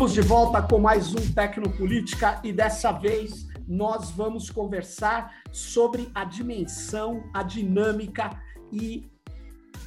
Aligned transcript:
Estamos 0.00 0.14
de 0.14 0.22
volta 0.22 0.62
com 0.62 0.78
mais 0.78 1.12
um 1.12 1.34
Tecnopolítica 1.34 2.40
e 2.42 2.54
dessa 2.54 2.90
vez 2.90 3.46
nós 3.68 4.10
vamos 4.10 4.48
conversar 4.48 5.42
sobre 5.52 6.10
a 6.14 6.24
dimensão, 6.24 7.22
a 7.34 7.42
dinâmica 7.42 8.30
e 8.72 9.10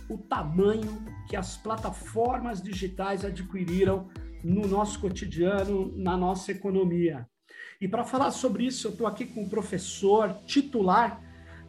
o 0.08 0.16
tamanho 0.16 1.04
que 1.28 1.36
as 1.36 1.58
plataformas 1.58 2.62
digitais 2.62 3.26
adquiriram 3.26 4.08
no 4.44 4.68
nosso 4.68 5.00
cotidiano, 5.00 5.92
na 5.98 6.16
nossa 6.16 6.52
economia. 6.52 7.28
E 7.82 7.88
para 7.88 8.04
falar 8.04 8.30
sobre 8.30 8.68
isso, 8.68 8.86
eu 8.86 8.92
estou 8.92 9.08
aqui 9.08 9.26
com 9.26 9.46
o 9.46 9.50
professor 9.50 10.32
titular 10.46 11.20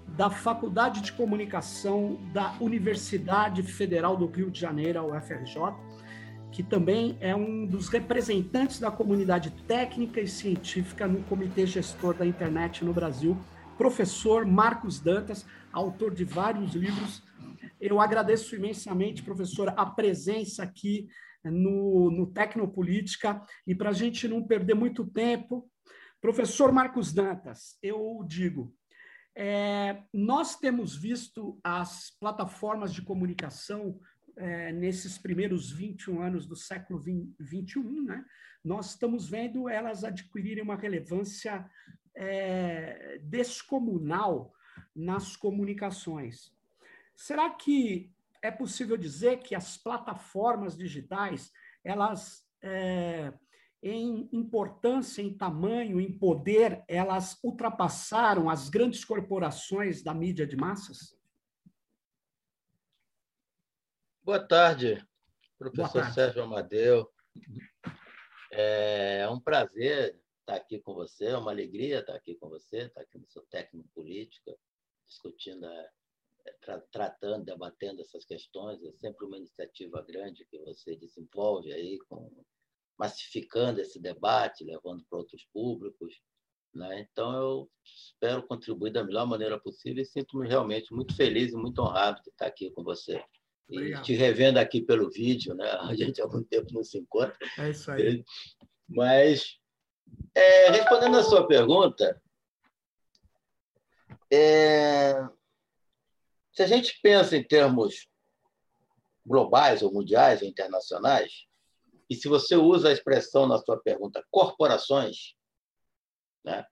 da 0.07 0.29
Faculdade 0.29 1.01
de 1.01 1.15
Comunicação 1.15 2.19
da 2.31 2.55
Universidade 2.61 3.63
Federal 3.63 4.19
do 4.19 4.27
Rio 4.27 4.51
de 4.51 4.61
Janeiro, 4.61 5.17
UFRJ, 5.17 5.73
que 6.55 6.63
também 6.63 7.19
é 7.21 7.35
um 7.35 7.67
dos 7.67 7.89
representantes 7.89 8.79
da 8.79 8.89
comunidade 8.89 9.51
técnica 9.67 10.21
e 10.21 10.29
científica 10.29 11.05
no 11.09 11.21
Comitê 11.25 11.67
Gestor 11.67 12.15
da 12.15 12.25
Internet 12.25 12.85
no 12.85 12.95
Brasil, 12.95 13.37
professor 13.77 14.47
Marcos 14.47 15.01
Dantas, 15.01 15.45
autor 15.73 16.15
de 16.15 16.25
vários 16.25 16.73
livros. 16.75 17.25
Eu 17.81 18.01
agradeço 18.01 18.55
imensamente, 18.55 19.25
professor, 19.25 19.75
a 19.77 19.85
presença 19.85 20.63
aqui 20.63 21.09
no, 21.43 22.09
no 22.13 22.29
Tecnopolítica. 22.29 23.43
E 23.67 23.75
para 23.75 23.91
a 23.91 23.93
gente 23.93 24.29
não 24.29 24.41
perder 24.41 24.75
muito 24.75 25.05
tempo, 25.05 25.69
professor 26.21 26.71
Marcos 26.71 27.13
Dantas, 27.13 27.77
eu 27.83 28.25
digo, 28.29 28.73
é, 29.37 30.05
nós 30.13 30.55
temos 30.55 30.95
visto 30.95 31.59
as 31.65 32.13
plataformas 32.21 32.95
de 32.95 33.03
comunicação 33.03 33.99
é, 34.37 34.73
nesses 34.73 35.19
primeiros 35.19 35.71
21 35.71 36.23
anos 36.23 36.47
do 36.47 36.57
século 36.57 36.99
21, 37.39 38.05
né, 38.05 38.25
nós 38.65 38.91
estamos 38.91 39.29
vendo 39.29 39.69
elas 39.69 40.05
adquirirem 40.05 40.63
uma 40.63 40.77
relevância 40.77 41.69
é, 42.15 43.19
descomunal 43.23 44.53
nas 44.95 45.37
comunicações. 45.37 46.53
Será 47.15 47.51
que 47.51 48.13
é 48.43 48.51
possível 48.51 48.97
dizer 48.97 49.39
que 49.39 49.55
as 49.55 49.77
plataformas 49.77 50.77
digitais, 50.77 51.53
elas, 51.83 52.47
é, 52.63 53.33
em 53.83 54.29
importância, 54.33 55.23
em 55.23 55.37
tamanho, 55.37 56.01
em 56.01 56.13
poder, 56.13 56.83
elas 56.89 57.39
ultrapassaram 57.43 58.51
as 58.51 58.69
grandes 58.69 59.05
corporações 59.05 60.03
da 60.03 60.13
mídia 60.13 60.47
de 60.47 60.57
massas? 60.57 61.17
Boa 64.25 64.41
tarde, 64.41 65.07
professor 65.59 65.93
Boa 65.93 66.03
tarde. 66.05 66.15
Sérgio 66.15 66.43
Amadeu. 66.45 67.13
É 68.51 69.29
um 69.29 69.39
prazer 69.39 70.19
estar 70.41 70.55
aqui 70.55 70.79
com 70.79 70.95
você, 70.95 71.27
é 71.27 71.37
uma 71.37 71.51
alegria 71.51 72.01
estar 72.01 72.15
aqui 72.15 72.35
com 72.37 72.49
você, 72.49 72.87
estar 72.87 73.03
aqui 73.03 73.19
no 73.19 73.29
seu 73.29 73.43
técnico 73.51 73.87
política, 73.95 74.57
discutindo, 75.07 75.67
é, 75.67 75.91
tra 76.63 76.81
tratando, 76.91 77.45
debatendo 77.45 78.01
essas 78.01 78.25
questões. 78.25 78.83
É 78.83 78.93
sempre 78.93 79.27
uma 79.27 79.37
iniciativa 79.37 80.01
grande 80.01 80.47
que 80.47 80.59
você 80.61 80.97
desenvolve 80.97 81.71
aí, 81.71 81.99
com, 82.09 82.33
massificando 82.99 83.83
esse 83.83 84.01
debate, 84.01 84.65
levando 84.65 85.05
para 85.05 85.19
outros 85.19 85.47
públicos. 85.53 86.19
Né? 86.73 87.07
Então, 87.13 87.31
eu 87.35 87.71
espero 87.85 88.47
contribuir 88.47 88.91
da 88.91 89.05
melhor 89.05 89.27
maneira 89.27 89.61
possível 89.61 90.03
e 90.03 90.07
sinto-me 90.07 90.49
realmente 90.49 90.95
muito 90.95 91.15
feliz 91.15 91.53
e 91.53 91.57
muito 91.57 91.83
honrado 91.83 92.23
de 92.23 92.31
estar 92.31 92.47
aqui 92.47 92.71
com 92.71 92.83
você. 92.83 93.23
E 93.69 94.01
te 94.03 94.15
revendo 94.15 94.59
aqui 94.59 94.83
pelo 94.83 95.11
vídeo, 95.11 95.55
né? 95.55 95.71
A 95.71 95.95
gente 95.95 96.21
há 96.21 96.27
muito 96.27 96.49
tempo 96.49 96.73
não 96.73 96.85
se 96.85 96.99
encontra. 96.99 97.37
É 97.59 97.71
isso 97.71 97.91
aí. 97.91 98.25
Mas, 98.87 99.59
é, 100.35 100.71
respondendo 100.71 101.17
a 101.17 101.23
sua 101.23 101.47
pergunta, 101.47 102.21
é, 104.31 105.15
se 106.53 106.63
a 106.63 106.67
gente 106.67 106.99
pensa 107.03 107.37
em 107.37 107.43
termos 107.43 108.07
globais 109.25 109.83
ou 109.83 109.93
mundiais 109.93 110.43
ou 110.43 110.49
internacionais, 110.49 111.47
e 112.11 112.15
se 112.15 112.29
você 112.29 112.55
usa 112.55 112.91
a 112.91 112.93
expressão 112.93 113.47
na 113.47 113.59
sua 113.59 113.81
pergunta 113.81 114.25
corporações, 114.31 115.35
né, 116.45 116.67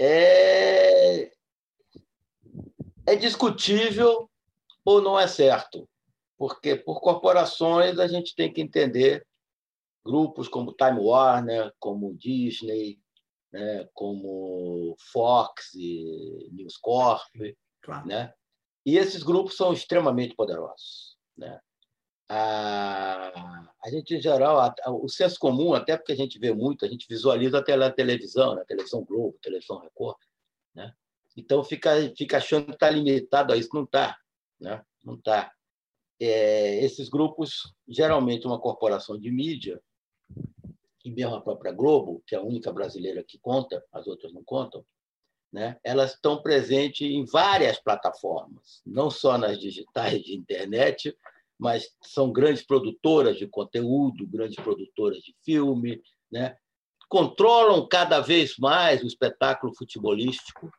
é, 0.00 1.32
é 3.06 3.16
discutível 3.16 4.28
ou 4.84 5.00
não 5.00 5.18
é 5.18 5.26
certo? 5.26 5.88
Porque 6.36 6.76
por 6.76 7.00
corporações 7.00 7.98
a 7.98 8.06
gente 8.06 8.34
tem 8.34 8.52
que 8.52 8.60
entender 8.60 9.26
grupos 10.04 10.48
como 10.48 10.74
Time 10.74 10.98
Warner, 10.98 11.72
como 11.78 12.14
Disney, 12.14 12.98
né, 13.52 13.88
como 13.92 14.96
Fox 15.12 15.74
e 15.74 16.48
News 16.52 16.76
Corp, 16.76 17.30
claro. 17.82 18.06
né? 18.06 18.32
E 18.84 18.96
esses 18.96 19.22
grupos 19.22 19.56
são 19.56 19.72
extremamente 19.72 20.34
poderosos, 20.34 21.16
né? 21.36 21.60
A, 22.28 23.68
a 23.84 23.90
gente, 23.90 24.14
em 24.14 24.20
geral, 24.20 24.58
a, 24.58 24.74
a, 24.84 24.90
o 24.90 25.08
senso 25.08 25.38
comum, 25.38 25.74
até 25.74 25.96
porque 25.96 26.12
a 26.12 26.16
gente 26.16 26.38
vê 26.38 26.52
muito, 26.52 26.84
a 26.84 26.88
gente 26.88 27.06
visualiza 27.06 27.58
até 27.58 27.76
na 27.76 27.90
televisão, 27.90 28.54
na 28.54 28.64
televisão 28.64 29.04
Globo, 29.04 29.38
televisão 29.42 29.78
Record, 29.78 30.16
né? 30.74 30.94
Então 31.36 31.62
fica, 31.62 31.90
fica 32.16 32.38
achando 32.38 32.66
que 32.66 32.72
está 32.72 32.90
limitado 32.90 33.52
a 33.52 33.56
isso, 33.56 33.68
não 33.72 33.84
está. 33.84 34.16
Né? 34.62 34.80
Não 35.04 35.14
está. 35.14 35.52
É, 36.20 36.82
esses 36.84 37.08
grupos, 37.08 37.74
geralmente 37.88 38.46
uma 38.46 38.60
corporação 38.60 39.18
de 39.18 39.30
mídia, 39.30 39.82
e 41.04 41.10
mesmo 41.10 41.34
a 41.34 41.40
própria 41.40 41.72
Globo, 41.72 42.22
que 42.26 42.36
é 42.36 42.38
a 42.38 42.42
única 42.42 42.72
brasileira 42.72 43.24
que 43.24 43.38
conta, 43.38 43.84
as 43.92 44.06
outras 44.06 44.32
não 44.32 44.44
contam, 44.44 44.84
né? 45.52 45.78
elas 45.82 46.14
estão 46.14 46.40
presentes 46.40 47.10
em 47.10 47.24
várias 47.24 47.78
plataformas, 47.80 48.80
não 48.86 49.10
só 49.10 49.36
nas 49.36 49.58
digitais 49.58 50.22
de 50.22 50.36
internet, 50.36 51.16
mas 51.58 51.90
são 52.00 52.32
grandes 52.32 52.64
produtoras 52.64 53.36
de 53.36 53.48
conteúdo, 53.48 54.26
grandes 54.26 54.56
produtoras 54.56 55.18
de 55.18 55.34
filme, 55.44 56.00
né? 56.30 56.56
controlam 57.08 57.86
cada 57.86 58.20
vez 58.20 58.56
mais 58.56 59.02
o 59.02 59.06
espetáculo 59.06 59.74
futebolístico. 59.74 60.72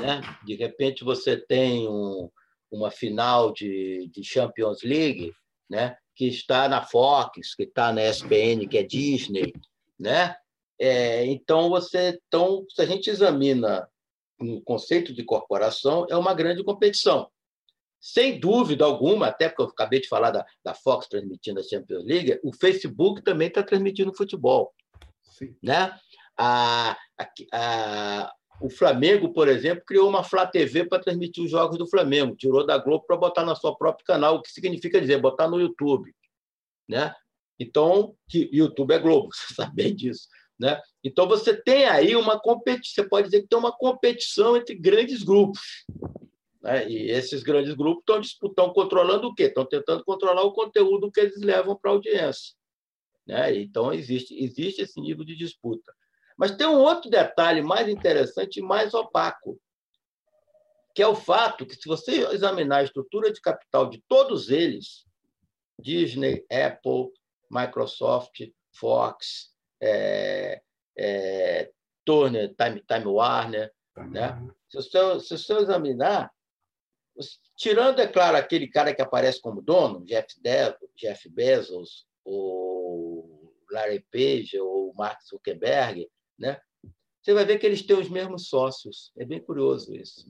Né? 0.00 0.20
De 0.44 0.56
repente, 0.56 1.04
você 1.04 1.36
tem 1.36 1.86
um, 1.86 2.28
uma 2.76 2.90
final 2.90 3.52
de, 3.52 4.08
de 4.12 4.24
Champions 4.24 4.82
League, 4.82 5.32
né? 5.68 5.96
que 6.14 6.26
está 6.26 6.68
na 6.68 6.82
Fox, 6.82 7.54
que 7.54 7.64
está 7.64 7.92
na 7.92 8.04
ESPN, 8.04 8.66
que 8.68 8.78
é 8.78 8.82
Disney, 8.82 9.52
né? 9.98 10.36
É, 10.78 11.24
então 11.26 11.68
você, 11.68 12.18
então, 12.26 12.64
se 12.68 12.82
a 12.82 12.86
gente 12.86 13.08
examina 13.08 13.88
o 14.40 14.44
um 14.44 14.60
conceito 14.60 15.12
de 15.12 15.24
corporação, 15.24 16.06
é 16.10 16.16
uma 16.16 16.34
grande 16.34 16.64
competição. 16.64 17.30
Sem 18.00 18.40
dúvida 18.40 18.84
alguma, 18.84 19.28
até 19.28 19.48
porque 19.48 19.62
eu 19.62 19.66
acabei 19.66 20.00
de 20.00 20.08
falar 20.08 20.32
da, 20.32 20.44
da 20.64 20.74
Fox 20.74 21.06
transmitindo 21.06 21.60
a 21.60 21.62
Champions 21.62 22.04
League, 22.04 22.40
o 22.42 22.52
Facebook 22.52 23.22
também 23.22 23.48
está 23.48 23.62
transmitindo 23.62 24.14
futebol, 24.14 24.74
Sim. 25.22 25.56
né? 25.62 25.96
A, 26.36 26.96
a, 27.16 27.28
a, 27.52 28.32
o 28.62 28.70
Flamengo, 28.70 29.32
por 29.32 29.48
exemplo, 29.48 29.84
criou 29.84 30.08
uma 30.08 30.22
Flá 30.22 30.46
TV 30.46 30.84
para 30.84 31.02
transmitir 31.02 31.42
os 31.42 31.50
jogos 31.50 31.76
do 31.76 31.88
Flamengo, 31.88 32.36
tirou 32.36 32.64
da 32.64 32.78
Globo 32.78 33.04
para 33.04 33.16
botar 33.16 33.44
no 33.44 33.56
seu 33.56 33.74
próprio 33.74 34.06
canal, 34.06 34.36
o 34.36 34.42
que 34.42 34.52
significa 34.52 35.00
dizer 35.00 35.20
botar 35.20 35.48
no 35.48 35.60
YouTube, 35.60 36.14
né? 36.88 37.12
Então, 37.58 38.14
que 38.28 38.48
YouTube 38.52 38.92
é 38.92 38.98
Globo, 39.00 39.30
você 39.34 39.54
sabe 39.54 39.74
bem 39.74 39.94
disso, 39.94 40.28
né? 40.58 40.80
Então 41.02 41.26
você 41.26 41.60
tem 41.60 41.86
aí 41.86 42.14
uma 42.14 42.38
competição, 42.38 43.02
você 43.02 43.08
pode 43.08 43.28
dizer 43.28 43.42
que 43.42 43.48
tem 43.48 43.58
uma 43.58 43.76
competição 43.76 44.56
entre 44.56 44.76
grandes 44.76 45.24
grupos, 45.24 45.84
né? 46.62 46.88
E 46.88 47.10
esses 47.10 47.42
grandes 47.42 47.74
grupos 47.74 48.02
estão 48.02 48.20
disputando, 48.20 48.72
controlando 48.72 49.26
o 49.26 49.34
quê? 49.34 49.44
Estão 49.44 49.66
tentando 49.66 50.04
controlar 50.04 50.42
o 50.42 50.52
conteúdo 50.52 51.10
que 51.10 51.20
eles 51.20 51.40
levam 51.40 51.76
para 51.76 51.90
a 51.90 51.94
audiência, 51.94 52.54
né? 53.26 53.56
Então 53.56 53.92
existe 53.92 54.34
existe 54.40 54.82
esse 54.82 55.00
nível 55.00 55.24
de 55.24 55.34
disputa. 55.34 55.92
Mas 56.36 56.56
tem 56.56 56.66
um 56.66 56.80
outro 56.80 57.10
detalhe 57.10 57.62
mais 57.62 57.88
interessante 57.88 58.58
e 58.58 58.62
mais 58.62 58.94
opaco, 58.94 59.60
que 60.94 61.02
é 61.02 61.06
o 61.06 61.14
fato 61.14 61.66
que, 61.66 61.74
se 61.74 61.88
você 61.88 62.26
examinar 62.32 62.78
a 62.78 62.84
estrutura 62.84 63.32
de 63.32 63.40
capital 63.40 63.88
de 63.88 64.02
todos 64.08 64.50
eles, 64.50 65.06
Disney, 65.78 66.44
Apple, 66.50 67.10
Microsoft, 67.50 68.40
Fox, 68.74 69.52
é, 69.80 70.62
é, 70.96 71.70
Turner, 72.04 72.54
Time, 72.54 72.82
Time 72.86 73.06
Warner, 73.06 73.72
né? 74.10 74.38
se, 74.68 74.76
você, 74.76 75.20
se 75.20 75.38
você 75.38 75.54
examinar, 75.54 76.30
tirando, 77.56 78.00
é 78.00 78.06
claro, 78.06 78.36
aquele 78.36 78.68
cara 78.68 78.94
que 78.94 79.02
aparece 79.02 79.40
como 79.40 79.62
dono, 79.62 80.04
Jeff, 80.04 80.34
Jeff 80.96 81.28
Bezos, 81.28 82.06
ou 82.24 83.54
Larry 83.70 84.04
Page, 84.10 84.58
ou 84.58 84.92
Mark 84.94 85.20
Zuckerberg, 85.22 86.08
né? 86.42 86.60
Você 87.22 87.32
vai 87.32 87.44
ver 87.44 87.58
que 87.58 87.64
eles 87.64 87.82
têm 87.82 87.96
os 87.96 88.08
mesmos 88.08 88.48
sócios. 88.48 89.12
É 89.16 89.24
bem 89.24 89.40
curioso 89.40 89.94
isso. 89.94 90.28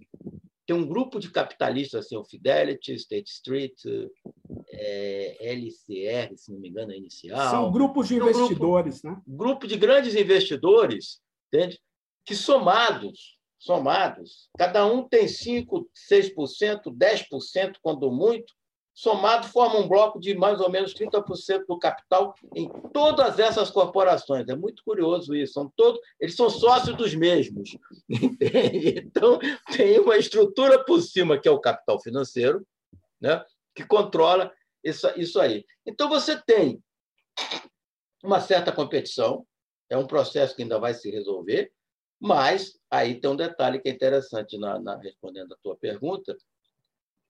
Tem 0.67 0.77
um 0.77 0.87
grupo 0.87 1.19
de 1.19 1.31
capitalistas, 1.31 2.07
assim, 2.07 2.17
o 2.17 2.25
Fidelity, 2.25 2.93
State 2.93 3.31
Street, 3.31 3.75
é, 4.71 5.53
LCR, 5.53 6.37
se 6.37 6.53
não 6.53 6.61
me 6.61 6.69
engano, 6.69 6.93
é 6.93 6.97
inicial. 6.97 7.51
São 7.51 7.73
grupos 7.73 8.09
de 8.09 8.17
investidores, 8.17 9.01
grupo, 9.01 9.17
né? 9.17 9.23
Grupo 9.27 9.67
de 9.67 9.77
grandes 9.77 10.15
investidores, 10.15 11.21
entende? 11.53 11.81
que 12.25 12.35
somados, 12.35 13.37
somados, 13.59 14.49
cada 14.57 14.87
um 14.87 15.09
tem 15.09 15.27
5%, 15.27 15.87
6%, 16.11 16.83
10%, 16.87 17.77
quando 17.83 18.11
muito, 18.11 18.53
somado 18.95 19.49
forma 19.49 19.79
um 19.79 19.89
bloco 19.89 20.21
de 20.21 20.35
mais 20.35 20.61
ou 20.61 20.71
menos 20.71 20.95
30% 20.95 21.65
do 21.67 21.79
capital 21.79 22.35
em 22.55 22.69
todas 22.93 23.39
essas 23.39 23.71
corporações. 23.71 24.49
É 24.49 24.55
muito 24.55 24.83
curioso 24.85 25.35
isso. 25.35 25.55
São 25.55 25.73
todos, 25.75 26.01
eles 26.21 26.37
são 26.37 26.51
sócios 26.51 26.97
dos 26.97 27.15
mesmos. 27.15 27.77
Então, 28.95 29.39
tem 29.75 29.99
uma 29.99 30.17
estrutura 30.17 30.85
por 30.85 31.01
cima, 31.01 31.39
que 31.39 31.49
é 31.49 31.51
o 31.51 31.61
capital 31.61 32.01
financeiro, 32.01 32.67
né? 33.21 33.45
que 33.75 33.85
controla 33.85 34.53
isso, 34.85 35.09
isso 35.17 35.41
aí. 35.41 35.65
Então, 35.87 36.09
você 36.09 36.41
tem 36.41 36.83
uma 38.23 38.41
certa 38.41 38.73
competição, 38.73 39.47
é 39.89 39.97
um 39.97 40.07
processo 40.07 40.55
que 40.55 40.63
ainda 40.63 40.79
vai 40.79 40.95
se 40.95 41.11
resolver, 41.11 41.73
mas 42.21 42.79
aí 42.91 43.21
tem 43.21 43.31
um 43.31 43.37
detalhe 43.37 43.81
que 43.81 43.89
é 43.89 43.93
interessante 43.93 44.59
na, 44.59 44.79
na 44.79 44.97
respondendo 44.97 45.53
a 45.55 45.57
tua 45.63 45.77
pergunta, 45.77 46.37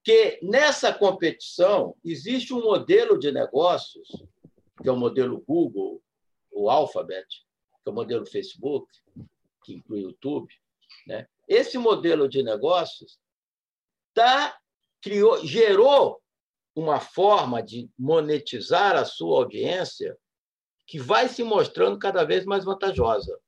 que 0.04 0.38
nessa 0.42 0.92
competição 0.92 1.96
existe 2.04 2.52
um 2.52 2.62
modelo 2.62 3.18
de 3.18 3.30
negócios, 3.30 4.08
que 4.82 4.88
é 4.88 4.92
o 4.92 4.96
modelo 4.96 5.40
Google, 5.46 6.02
o 6.50 6.68
Alphabet, 6.68 7.26
que 7.82 7.88
é 7.88 7.90
o 7.90 7.94
modelo 7.94 8.26
Facebook, 8.26 8.86
que 9.64 9.74
inclui 9.74 10.04
o 10.04 10.08
YouTube. 10.08 10.52
Né? 11.06 11.26
Esse 11.48 11.78
modelo 11.78 12.28
de 12.28 12.42
negócios 12.42 13.18
tá, 14.12 14.58
criou, 15.00 15.44
gerou 15.46 16.20
uma 16.74 16.98
forma 16.98 17.62
de 17.62 17.88
monetizar 17.98 18.96
a 18.96 19.04
sua 19.04 19.38
audiência 19.38 20.16
que 20.86 20.98
vai 20.98 21.28
se 21.28 21.44
mostrando 21.44 21.98
cada 21.98 22.24
vez 22.24 22.44
mais 22.44 22.64
vantajosa. 22.64 23.38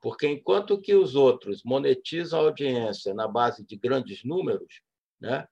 Porque 0.00 0.26
enquanto 0.26 0.80
que 0.80 0.94
os 0.94 1.14
outros 1.14 1.62
monetizam 1.62 2.40
a 2.40 2.42
audiência 2.44 3.12
na 3.12 3.28
base 3.28 3.64
de 3.64 3.76
grandes 3.76 4.24
números, 4.24 4.80
né? 5.20 5.46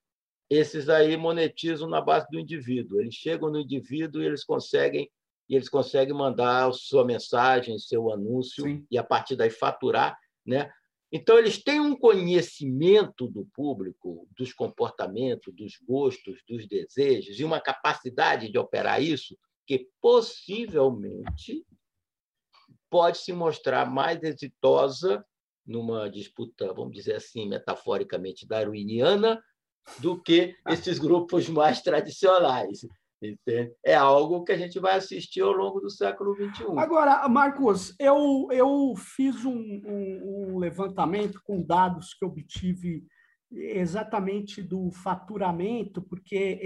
esses 0.51 0.89
aí 0.89 1.17
monetizam 1.17 1.89
na 1.89 2.01
base 2.01 2.27
do 2.31 2.39
indivíduo. 2.39 3.01
Eles 3.01 3.15
chegam 3.15 3.51
no 3.51 3.61
indivíduo 3.61 4.23
e 4.23 4.27
eles 4.27 4.45
conseguem 4.45 5.11
e 5.49 5.55
eles 5.55 5.69
conseguem 5.69 6.15
mandar 6.15 6.69
a 6.69 6.73
sua 6.73 7.05
mensagem, 7.05 7.79
seu 7.79 8.13
anúncio 8.13 8.65
Sim. 8.65 8.87
e 8.91 8.99
a 8.99 9.05
partir 9.05 9.35
daí 9.35 9.51
faturar, 9.51 10.19
né? 10.45 10.71
Então 11.11 11.39
eles 11.39 11.63
têm 11.63 11.81
um 11.81 11.97
conhecimento 11.97 13.27
do 13.29 13.47
público, 13.55 14.29
dos 14.37 14.53
comportamentos, 14.53 15.55
dos 15.55 15.79
gostos, 15.79 16.43
dos 16.47 16.69
desejos 16.69 17.41
e 17.41 17.45
uma 17.45 17.61
capacidade 17.61 18.53
de 18.53 18.59
operar 18.59 19.03
isso 19.03 19.39
que 19.67 19.89
possivelmente 20.03 21.65
pode 22.91 23.19
se 23.19 23.33
mostrar 23.33 23.91
mais 23.91 24.23
exitosa 24.23 25.25
numa 25.67 26.11
disputa, 26.11 26.73
vamos 26.75 26.93
dizer 26.93 27.17
assim, 27.17 27.49
metaforicamente 27.49 28.47
darwiniana, 28.47 29.43
do 29.99 30.21
que 30.21 30.55
esses 30.69 30.99
grupos 30.99 31.49
mais 31.49 31.81
tradicionais. 31.81 32.87
Entende? 33.21 33.73
É 33.85 33.97
algo 33.97 34.45
que 34.45 34.53
a 34.53 34.57
gente 34.57 34.79
vai 34.79 34.97
assistir 34.97 35.41
ao 35.41 35.53
longo 35.53 35.81
do 35.81 35.91
século 35.91 36.35
XXI. 36.37 36.67
Agora, 36.77 37.29
Marcos, 37.29 37.95
eu, 37.99 38.49
eu 38.53 38.95
fiz 38.97 39.45
um, 39.45 39.53
um, 39.53 40.53
um 40.55 40.59
levantamento 40.59 41.41
com 41.45 41.61
dados 41.61 42.15
que 42.15 42.25
obtive 42.25 43.05
exatamente 43.51 44.63
do 44.63 44.91
faturamento, 44.91 46.03
porque 46.03 46.61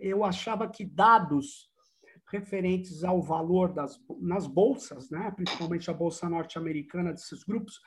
eu 0.00 0.24
achava 0.24 0.68
que 0.68 0.84
dados 0.84 1.68
referentes 2.30 3.04
ao 3.04 3.20
valor 3.22 3.72
das 3.72 3.98
nas 4.20 4.46
bolsas, 4.46 5.10
né, 5.10 5.30
principalmente 5.34 5.90
a 5.90 5.94
bolsa 5.94 6.28
norte-americana 6.28 7.12
desses 7.12 7.42
grupos, 7.42 7.80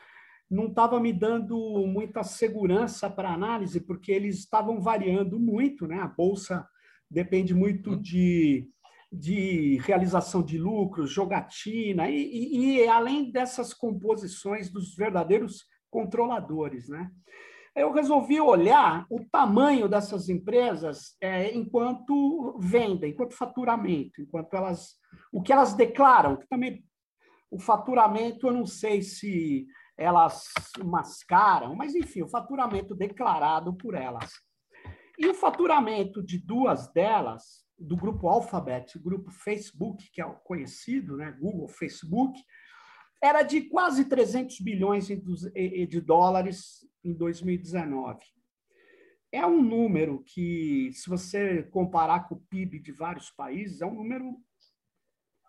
não 0.52 0.66
estava 0.66 1.00
me 1.00 1.14
dando 1.14 1.56
muita 1.88 2.24
segurança 2.24 3.10
para 3.10 3.34
análise, 3.34 3.80
porque 3.80 4.12
eles 4.12 4.40
estavam 4.40 4.82
variando 4.82 5.40
muito, 5.40 5.88
né? 5.88 6.02
A 6.02 6.08
bolsa 6.08 6.68
depende 7.10 7.54
muito 7.54 7.92
uhum. 7.92 8.02
de, 8.02 8.70
de 9.10 9.78
realização 9.78 10.44
de 10.44 10.58
lucros, 10.58 11.10
jogatina, 11.10 12.10
e, 12.10 12.18
e, 12.18 12.82
e 12.82 12.88
além 12.88 13.32
dessas 13.32 13.74
composições 13.74 14.70
dos 14.70 14.94
verdadeiros 14.94 15.64
controladores, 15.90 16.90
né? 16.90 17.10
Eu 17.74 17.94
resolvi 17.94 18.42
olhar 18.42 19.06
o 19.10 19.24
tamanho 19.32 19.88
dessas 19.88 20.28
empresas 20.28 21.16
é, 21.22 21.56
enquanto 21.56 22.58
venda, 22.60 23.08
enquanto 23.08 23.38
faturamento, 23.38 24.22
enquanto 24.22 24.54
elas, 24.54 24.96
o 25.32 25.42
que 25.42 25.54
elas 25.54 25.74
declaram, 25.74 26.36
que 26.36 26.48
também 26.50 26.84
o 27.50 27.58
faturamento 27.58 28.48
eu 28.48 28.52
não 28.52 28.66
sei 28.66 29.02
se 29.02 29.66
elas 30.02 30.50
mascaram, 30.84 31.76
mas 31.76 31.94
enfim, 31.94 32.24
o 32.24 32.28
faturamento 32.28 32.96
declarado 32.96 33.74
por 33.76 33.94
elas. 33.94 34.32
E 35.18 35.28
o 35.28 35.34
faturamento 35.34 36.24
de 36.24 36.40
duas 36.40 36.92
delas, 36.92 37.64
do 37.78 37.96
grupo 37.96 38.28
Alphabet, 38.28 38.98
grupo 39.00 39.30
Facebook, 39.32 40.10
que 40.12 40.22
é 40.22 40.26
o 40.26 40.36
conhecido, 40.36 41.18
né, 41.18 41.32
Google, 41.40 41.68
Facebook, 41.68 42.40
era 43.22 43.44
de 43.44 43.62
quase 43.70 44.06
300 44.06 44.60
bilhões 44.62 45.08
de 45.08 46.02
dólares 46.02 46.88
em 47.04 47.14
2019. 47.14 48.20
É 49.32 49.46
um 49.46 49.62
número 49.62 50.24
que, 50.24 50.92
se 50.94 51.08
você 51.08 51.64
comparar 51.64 52.28
com 52.28 52.36
o 52.36 52.42
PIB 52.50 52.80
de 52.80 52.92
vários 52.92 53.30
países, 53.30 53.82
é 53.82 53.86
um 53.86 53.94
número 53.94 54.36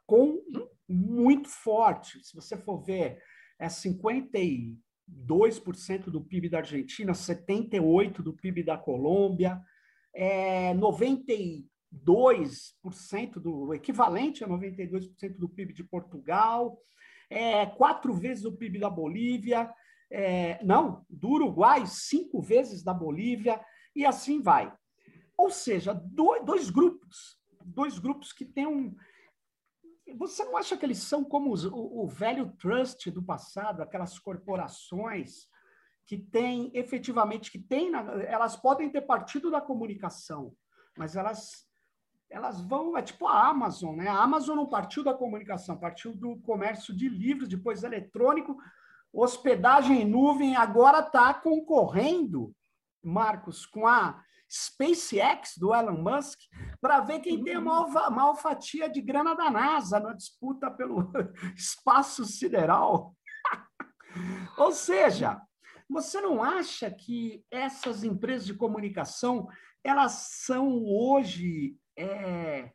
com 0.07 0.39
muito 0.87 1.49
forte. 1.49 2.23
Se 2.23 2.35
você 2.35 2.57
for 2.57 2.83
ver 2.83 3.21
é 3.63 3.69
52% 3.69 4.77
do 6.07 6.21
PIB 6.21 6.49
da 6.49 6.59
Argentina, 6.59 7.13
78% 7.13 8.21
do 8.21 8.33
PIB 8.33 8.65
da 8.65 8.77
Colômbia, 8.77 9.61
é 10.13 10.75
92% 10.75 11.65
do 13.41 13.73
equivalente 13.73 14.43
a 14.43 14.49
92% 14.49 15.39
do 15.39 15.49
PIB 15.49 15.73
de 15.73 15.85
Portugal, 15.85 16.77
é 17.31 17.65
quatro 17.65 18.13
vezes 18.13 18.45
o 18.45 18.57
PIB 18.57 18.81
da 18.81 18.91
Bolívia, 18.91 19.73
é, 20.11 20.63
não, 20.65 21.07
do 21.09 21.29
Uruguai, 21.29 21.87
cinco 21.87 22.43
vezes 22.43 22.83
da 22.83 22.93
Bolívia, 22.93 23.61
e 23.95 24.05
assim 24.05 24.43
vai. 24.43 24.75
Ou 25.39 25.51
seja, 25.51 25.95
dois, 25.95 26.45
dois 26.45 26.69
grupos, 26.69 27.39
dois 27.65 27.97
grupos 28.01 28.33
que 28.33 28.45
têm 28.45 28.67
um, 28.67 28.93
você 30.17 30.45
não 30.45 30.57
acha 30.57 30.77
que 30.77 30.85
eles 30.85 30.99
são 30.99 31.25
como 31.25 31.53
os, 31.53 31.65
o, 31.65 32.03
o, 32.03 32.07
velho 32.07 32.53
trust 32.59 33.11
do 33.11 33.23
passado, 33.23 33.83
aquelas 33.83 34.19
corporações 34.19 35.49
que 36.07 36.19
têm 36.19 36.71
efetivamente 36.75 37.51
que 37.51 37.59
têm, 37.59 37.93
elas 38.27 38.57
podem 38.57 38.91
ter 38.91 39.03
partido 39.03 39.51
da 39.51 39.61
comunicação, 39.61 40.55
mas 40.97 41.17
elas 41.17 41.67
elas 42.33 42.63
vão, 42.63 42.97
é 42.97 43.03
tipo 43.03 43.27
a 43.29 43.49
Amazon, 43.49 43.95
né? 43.95 44.09
A 44.09 44.23
Amazon 44.23 44.57
não 44.57 44.67
partiu 44.67 45.05
da 45.05 45.13
comunicação, 45.13 45.77
partiu 45.77 46.17
do 46.17 46.37
comércio 46.41 46.97
de 46.97 47.07
livros, 47.07 47.47
depois 47.47 47.85
eletrônico, 47.85 48.57
hospedagem 49.13 50.01
em 50.01 50.09
nuvem, 50.09 50.57
agora 50.57 51.01
está 51.01 51.35
concorrendo, 51.35 52.55
Marcos, 53.03 53.67
com 53.67 53.87
a 53.87 54.25
SpaceX 54.53 55.57
do 55.57 55.75
Elon 55.75 56.03
Musk 56.03 56.39
para 56.79 57.01
ver 57.01 57.21
quem 57.21 57.43
tem 57.43 57.55
a 57.55 57.61
maior, 57.61 58.11
maior 58.11 58.35
fatia 58.35 58.87
de 58.87 59.01
grana 59.01 59.35
da 59.35 59.51
NASA 59.51 59.99
na 59.99 60.13
disputa 60.13 60.71
pelo 60.71 61.11
espaço 61.57 62.27
sideral. 62.27 63.17
Ou 64.59 64.71
seja, 64.71 65.41
você 65.89 66.21
não 66.21 66.43
acha 66.43 66.91
que 66.91 67.43
essas 67.51 68.05
empresas 68.05 68.47
de 68.47 68.53
comunicação 68.53 69.49
elas 69.83 70.13
são 70.43 70.85
hoje, 70.85 71.77
é, 71.97 72.71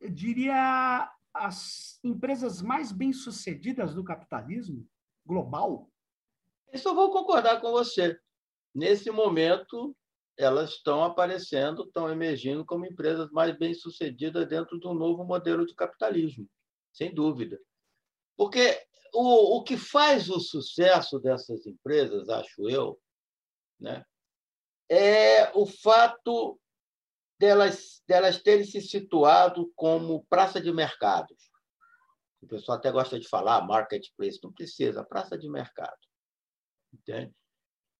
eu 0.00 0.10
diria, 0.10 1.10
as 1.34 1.98
empresas 2.04 2.62
mais 2.62 2.92
bem-sucedidas 2.92 3.94
do 3.94 4.04
capitalismo 4.04 4.86
global? 5.26 5.90
Eu 6.72 6.94
vou 6.94 7.12
concordar 7.12 7.60
com 7.60 7.72
você. 7.72 8.18
Nesse 8.74 9.10
momento, 9.10 9.94
elas 10.36 10.70
estão 10.70 11.04
aparecendo, 11.04 11.84
estão 11.84 12.10
emergindo 12.10 12.64
como 12.64 12.86
empresas 12.86 13.30
mais 13.30 13.56
bem-sucedidas 13.56 14.48
dentro 14.48 14.78
de 14.78 14.86
um 14.86 14.94
novo 14.94 15.24
modelo 15.24 15.64
de 15.64 15.74
capitalismo, 15.74 16.48
sem 16.92 17.14
dúvida. 17.14 17.60
Porque 18.36 18.80
o, 19.12 19.58
o 19.58 19.62
que 19.62 19.76
faz 19.76 20.28
o 20.28 20.40
sucesso 20.40 21.20
dessas 21.20 21.66
empresas, 21.66 22.28
acho 22.28 22.68
eu, 22.68 23.00
né, 23.78 24.04
é 24.88 25.50
o 25.56 25.66
fato 25.66 26.60
delas, 27.38 28.02
delas 28.06 28.42
terem 28.42 28.64
se 28.64 28.80
situado 28.80 29.72
como 29.76 30.24
praça 30.26 30.60
de 30.60 30.72
mercados. 30.72 31.50
O 32.42 32.46
pessoal 32.46 32.76
até 32.76 32.90
gosta 32.90 33.18
de 33.18 33.28
falar 33.28 33.66
marketplace, 33.66 34.40
não 34.42 34.52
precisa, 34.52 35.04
praça 35.04 35.38
de 35.38 35.48
mercado. 35.48 35.96
Entende? 36.92 37.34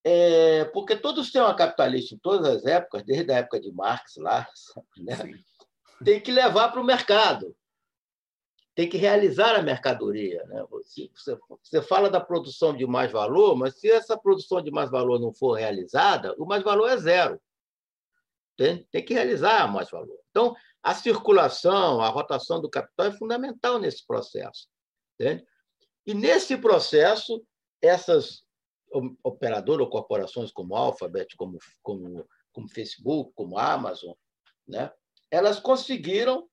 É, 0.06 0.66
porque 0.66 0.94
todo 0.94 1.24
sistema 1.24 1.54
capitalista, 1.54 2.14
em 2.14 2.18
todas 2.18 2.46
as 2.46 2.66
épocas, 2.66 3.02
desde 3.04 3.32
a 3.32 3.38
época 3.38 3.58
de 3.58 3.72
Marx 3.72 4.16
lá, 4.16 4.46
né, 4.98 5.16
tem 6.04 6.20
que 6.20 6.30
levar 6.30 6.70
para 6.70 6.80
o 6.80 6.84
mercado, 6.84 7.56
tem 8.74 8.86
que 8.86 8.98
realizar 8.98 9.56
a 9.56 9.62
mercadoria. 9.62 10.44
Né? 10.46 10.62
Você, 10.68 11.10
você 11.62 11.80
fala 11.80 12.10
da 12.10 12.20
produção 12.20 12.76
de 12.76 12.86
mais 12.86 13.10
valor, 13.10 13.56
mas 13.56 13.78
se 13.80 13.90
essa 13.90 14.18
produção 14.18 14.60
de 14.60 14.70
mais 14.70 14.90
valor 14.90 15.18
não 15.18 15.32
for 15.32 15.54
realizada, 15.54 16.34
o 16.36 16.44
mais 16.44 16.62
valor 16.62 16.88
é 16.88 16.96
zero. 16.98 17.40
Tem, 18.56 18.84
tem 18.90 19.04
que 19.04 19.14
realizar 19.14 19.72
mais 19.72 19.90
valor. 19.90 20.18
Então, 20.30 20.54
a 20.82 20.94
circulação, 20.94 22.00
a 22.00 22.08
rotação 22.08 22.60
do 22.60 22.68
capital 22.68 23.06
é 23.06 23.12
fundamental 23.12 23.78
nesse 23.78 24.06
processo. 24.06 24.68
Entende? 25.18 25.46
E 26.06 26.12
nesse 26.12 26.56
processo, 26.58 27.42
essas 27.80 28.43
operadoras 29.22 29.84
ou 29.84 29.90
corporações 29.90 30.52
como 30.52 30.76
Alphabet, 30.76 31.36
como, 31.36 31.58
como, 31.82 32.26
como 32.52 32.68
Facebook, 32.68 33.32
como 33.34 33.58
Amazon, 33.58 34.14
né? 34.66 34.92
elas 35.30 35.58
conseguiram 35.58 36.48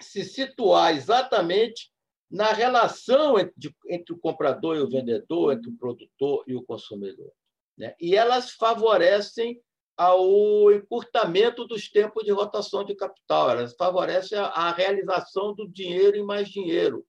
se 0.00 0.24
situar 0.24 0.94
exatamente 0.94 1.90
na 2.30 2.52
relação 2.52 3.38
entre, 3.38 3.74
entre, 3.88 4.14
o 4.14 4.18
comprador 4.18 4.76
e 4.76 4.80
o 4.80 4.88
vendedor, 4.88 5.52
entre 5.52 5.70
o 5.70 5.76
produtor 5.76 6.44
e 6.46 6.54
o 6.54 6.62
consumidor. 6.62 7.32
Né? 7.76 7.94
E 8.00 8.14
elas 8.14 8.52
favorecem 8.52 9.60
ao 9.96 10.70
encurtamento 10.70 11.64
dos 11.64 11.90
tempos 11.90 12.24
de 12.24 12.30
rotação 12.30 12.84
de 12.84 12.94
capital, 12.94 13.50
elas 13.50 13.74
favorecem 13.74 14.38
a, 14.38 14.44
a 14.44 14.72
realização 14.72 15.52
do 15.52 15.66
dinheiro 15.66 16.16
em 16.16 16.24
mais 16.24 16.48
dinheiro. 16.48 17.04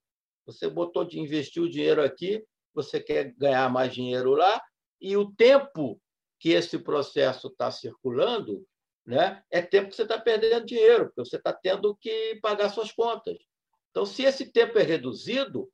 Você 0.47 0.67
botou 0.67 1.05
de 1.05 1.19
investir 1.19 1.61
o 1.61 1.69
dinheiro 1.69 2.01
aqui, 2.01 2.43
você 2.73 2.99
quer 2.99 3.33
ganhar 3.35 3.69
mais 3.69 3.93
dinheiro 3.93 4.31
lá, 4.31 4.61
e 5.01 5.15
o 5.15 5.31
tempo 5.31 6.01
que 6.39 6.49
esse 6.49 6.79
processo 6.79 7.47
está 7.47 7.69
circulando 7.69 8.65
né, 9.05 9.43
é 9.49 9.61
tempo 9.61 9.89
que 9.89 9.95
você 9.95 10.03
está 10.03 10.19
perdendo 10.19 10.65
dinheiro, 10.65 11.05
porque 11.05 11.27
você 11.27 11.37
está 11.37 11.51
tendo 11.51 11.95
que 11.95 12.39
pagar 12.41 12.69
suas 12.69 12.91
contas. 12.91 13.37
Então, 13.89 14.05
se 14.05 14.23
esse 14.23 14.51
tempo 14.51 14.77
é 14.77 14.83
reduzido, 14.83 15.69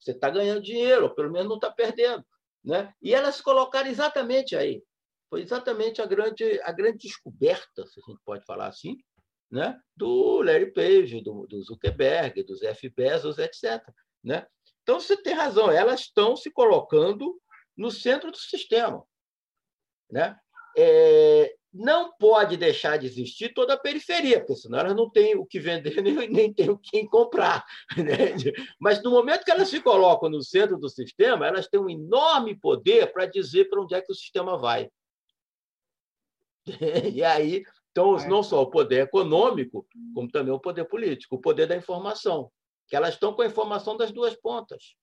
você 0.00 0.12
está 0.12 0.30
ganhando 0.30 0.62
dinheiro, 0.62 1.04
ou 1.04 1.14
pelo 1.14 1.30
menos 1.30 1.48
não 1.48 1.56
está 1.56 1.70
perdendo. 1.70 2.24
Né? 2.64 2.92
E 3.02 3.14
elas 3.14 3.36
se 3.36 3.42
colocaram 3.42 3.88
exatamente 3.88 4.56
aí. 4.56 4.82
Foi 5.28 5.42
exatamente 5.42 6.00
a 6.00 6.06
grande, 6.06 6.60
a 6.62 6.72
grande 6.72 6.98
descoberta, 6.98 7.86
se 7.86 8.00
a 8.00 8.10
gente 8.10 8.20
pode 8.24 8.44
falar 8.46 8.68
assim, 8.68 8.96
né? 9.50 9.78
do 9.94 10.42
Larry 10.42 10.72
Page, 10.72 11.20
do, 11.20 11.46
do 11.46 11.62
Zuckerberg, 11.62 12.42
dos 12.42 12.62
F. 12.62 12.88
Bezos, 12.88 13.38
etc. 13.38 13.82
Né? 14.24 14.46
Então, 14.88 14.98
você 14.98 15.18
tem 15.18 15.34
razão, 15.34 15.70
elas 15.70 16.00
estão 16.00 16.34
se 16.34 16.50
colocando 16.50 17.38
no 17.76 17.90
centro 17.90 18.30
do 18.30 18.38
sistema. 18.38 19.04
Né? 20.10 20.34
É, 20.74 21.54
não 21.70 22.16
pode 22.16 22.56
deixar 22.56 22.96
de 22.96 23.04
existir 23.04 23.52
toda 23.52 23.74
a 23.74 23.78
periferia, 23.78 24.38
porque 24.40 24.56
senão 24.56 24.78
elas 24.78 24.96
não 24.96 25.10
têm 25.10 25.36
o 25.36 25.44
que 25.44 25.60
vender 25.60 25.94
nem, 26.00 26.26
nem 26.30 26.54
têm 26.54 26.70
o 26.70 26.78
que 26.78 27.06
comprar. 27.06 27.66
Né? 27.98 28.32
Mas 28.80 29.02
no 29.02 29.10
momento 29.10 29.44
que 29.44 29.50
elas 29.50 29.68
se 29.68 29.78
colocam 29.82 30.30
no 30.30 30.42
centro 30.42 30.78
do 30.78 30.88
sistema, 30.88 31.46
elas 31.46 31.68
têm 31.68 31.78
um 31.78 31.90
enorme 31.90 32.58
poder 32.58 33.12
para 33.12 33.26
dizer 33.26 33.68
para 33.68 33.82
onde 33.82 33.94
é 33.94 34.00
que 34.00 34.10
o 34.10 34.16
sistema 34.16 34.56
vai. 34.56 34.88
E 37.14 37.22
aí, 37.22 37.62
então, 37.90 38.16
não 38.26 38.42
só 38.42 38.62
o 38.62 38.70
poder 38.70 39.02
econômico, 39.02 39.86
como 40.14 40.30
também 40.30 40.54
o 40.54 40.58
poder 40.58 40.86
político, 40.86 41.36
o 41.36 41.40
poder 41.40 41.66
da 41.66 41.76
informação 41.76 42.50
que 42.88 42.96
elas 42.96 43.14
estão 43.14 43.32
com 43.32 43.42
a 43.42 43.46
informação 43.46 43.96
das 43.96 44.10
duas 44.10 44.34
pontas, 44.34 44.96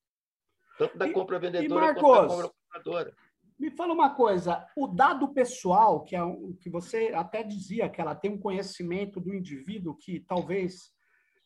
tanto 0.77 0.97
da 0.97 1.11
compra 1.11 1.39
vendedora 1.39 1.85
Marcos, 1.85 2.01
quanto 2.01 2.21
da 2.21 2.27
compra 2.27 2.49
compradora. 2.49 3.15
Me 3.57 3.71
fala 3.71 3.93
uma 3.93 4.13
coisa, 4.13 4.67
o 4.75 4.87
dado 4.87 5.33
pessoal, 5.33 6.03
que 6.03 6.15
é 6.15 6.21
o 6.21 6.53
que 6.59 6.69
você 6.69 7.13
até 7.15 7.41
dizia 7.41 7.89
que 7.89 8.01
ela 8.01 8.13
tem 8.13 8.31
um 8.31 8.39
conhecimento 8.39 9.21
do 9.21 9.33
indivíduo 9.33 9.95
que 9.95 10.19
talvez 10.19 10.91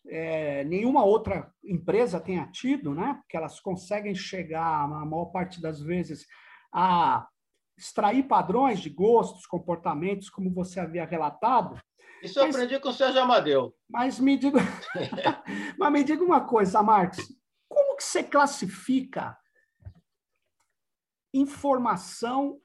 é, 0.08 0.64
nenhuma 0.64 1.04
outra 1.04 1.54
empresa 1.64 2.20
tenha 2.20 2.48
tido, 2.48 2.96
né? 2.96 3.16
Porque 3.22 3.38
elas 3.38 3.60
conseguem 3.60 4.16
chegar, 4.16 4.90
na 4.90 5.06
maior 5.06 5.26
parte 5.26 5.62
das 5.62 5.80
vezes, 5.82 6.26
a 6.74 7.28
extrair 7.78 8.24
padrões 8.28 8.80
de 8.80 8.90
gostos, 8.90 9.46
comportamentos, 9.46 10.30
como 10.30 10.52
você 10.52 10.80
havia 10.80 11.06
relatado. 11.06 11.80
Isso 12.22 12.40
eu 12.40 12.46
mas, 12.46 12.56
aprendi 12.56 12.80
com 12.80 12.90
o 12.90 12.94
Sérgio 12.94 13.22
Amadeu. 13.22 13.76
Mas 13.90 14.20
me 14.20 14.38
diga, 14.38 14.60
mas 15.78 15.92
me 15.92 16.04
diga 16.04 16.24
uma 16.24 16.42
coisa, 16.42 16.84
Marcos. 16.84 17.26
Como 17.68 17.96
que 17.96 18.04
você 18.04 18.24
classifica 18.24 19.38
informação? 21.34 22.60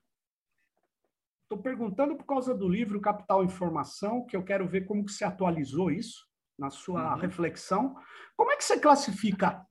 Estou 1.42 1.58
perguntando 1.58 2.16
por 2.16 2.24
causa 2.24 2.54
do 2.54 2.68
livro 2.68 3.00
Capital 3.00 3.44
Informação, 3.44 4.26
que 4.26 4.36
eu 4.36 4.42
quero 4.42 4.66
ver 4.66 4.86
como 4.86 5.04
que 5.04 5.12
você 5.12 5.24
atualizou 5.24 5.90
isso 5.90 6.26
na 6.58 6.70
sua 6.70 7.14
uhum. 7.14 7.20
reflexão. 7.20 7.96
Como 8.36 8.50
é 8.50 8.56
que 8.56 8.64
você 8.64 8.78
classifica 8.78 9.64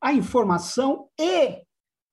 a 0.00 0.12
informação 0.12 1.08
e, 1.18 1.64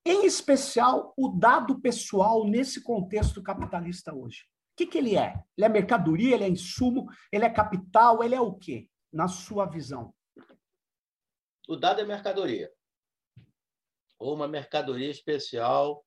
em 0.06 0.26
especial, 0.26 1.14
o 1.18 1.30
dado 1.30 1.82
pessoal 1.82 2.46
nesse 2.46 2.84
contexto 2.84 3.42
capitalista 3.42 4.14
hoje? 4.14 4.46
Que, 4.80 4.88
que 4.88 4.98
ele 4.98 5.18
é? 5.18 5.34
Ele 5.58 5.66
é 5.66 5.70
mercadoria, 5.70 6.36
ele 6.36 6.46
é 6.46 6.50
insumo, 6.50 7.08
ele 7.34 7.44
é 7.44 7.50
capital, 7.50 8.24
ele 8.24 8.34
é 8.34 8.40
o 8.40 8.54
quê, 8.54 8.90
na 9.12 9.28
sua 9.28 9.66
visão? 9.66 10.14
O 11.68 11.76
dado 11.76 12.00
é 12.00 12.06
mercadoria. 12.06 12.72
Ou 14.18 14.34
uma 14.34 14.48
mercadoria 14.48 15.10
especial, 15.10 16.06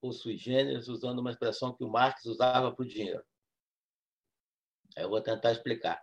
ou 0.00 0.12
sui 0.12 0.38
generis, 0.38 0.88
usando 0.88 1.18
uma 1.18 1.30
expressão 1.30 1.76
que 1.76 1.84
o 1.84 1.90
Marx 1.90 2.24
usava 2.24 2.74
para 2.74 2.82
o 2.82 2.88
dinheiro. 2.88 3.22
Eu 4.96 5.10
vou 5.10 5.20
tentar 5.20 5.52
explicar. 5.52 6.02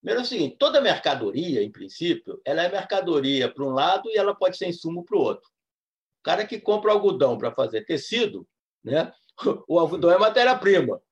Primeiro 0.00 0.20
é 0.20 0.24
o 0.24 0.26
seguinte, 0.26 0.56
toda 0.56 0.80
mercadoria, 0.80 1.64
em 1.64 1.72
princípio, 1.72 2.40
ela 2.44 2.62
é 2.62 2.70
mercadoria 2.70 3.52
para 3.52 3.64
um 3.64 3.70
lado 3.70 4.08
e 4.08 4.16
ela 4.16 4.36
pode 4.36 4.56
ser 4.56 4.68
insumo 4.68 5.04
para 5.04 5.18
o 5.18 5.20
outro. 5.20 5.50
O 6.20 6.22
cara 6.22 6.46
que 6.46 6.60
compra 6.60 6.92
algodão 6.92 7.36
para 7.36 7.52
fazer 7.52 7.84
tecido, 7.84 8.48
né? 8.84 9.12
o 9.68 9.80
algodão 9.80 10.12
é 10.12 10.18
matéria-prima. 10.18 11.02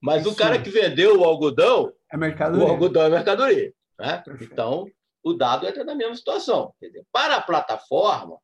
Mas 0.00 0.22
Isso. 0.22 0.32
o 0.32 0.36
cara 0.36 0.60
que 0.60 0.70
vendeu 0.70 1.20
o 1.20 1.24
algodão, 1.24 1.92
é 2.12 2.16
mercadoria. 2.16 2.64
o 2.64 2.68
algodão 2.68 3.02
é 3.02 3.10
mercadoria. 3.10 3.72
Né? 3.98 4.22
Então, 4.40 4.86
o 5.22 5.32
dado 5.34 5.66
entra 5.66 5.84
na 5.84 5.94
mesma 5.94 6.14
situação. 6.14 6.72
Dizer, 6.80 7.04
para 7.12 7.36
a 7.36 7.42
plataforma, 7.42 8.38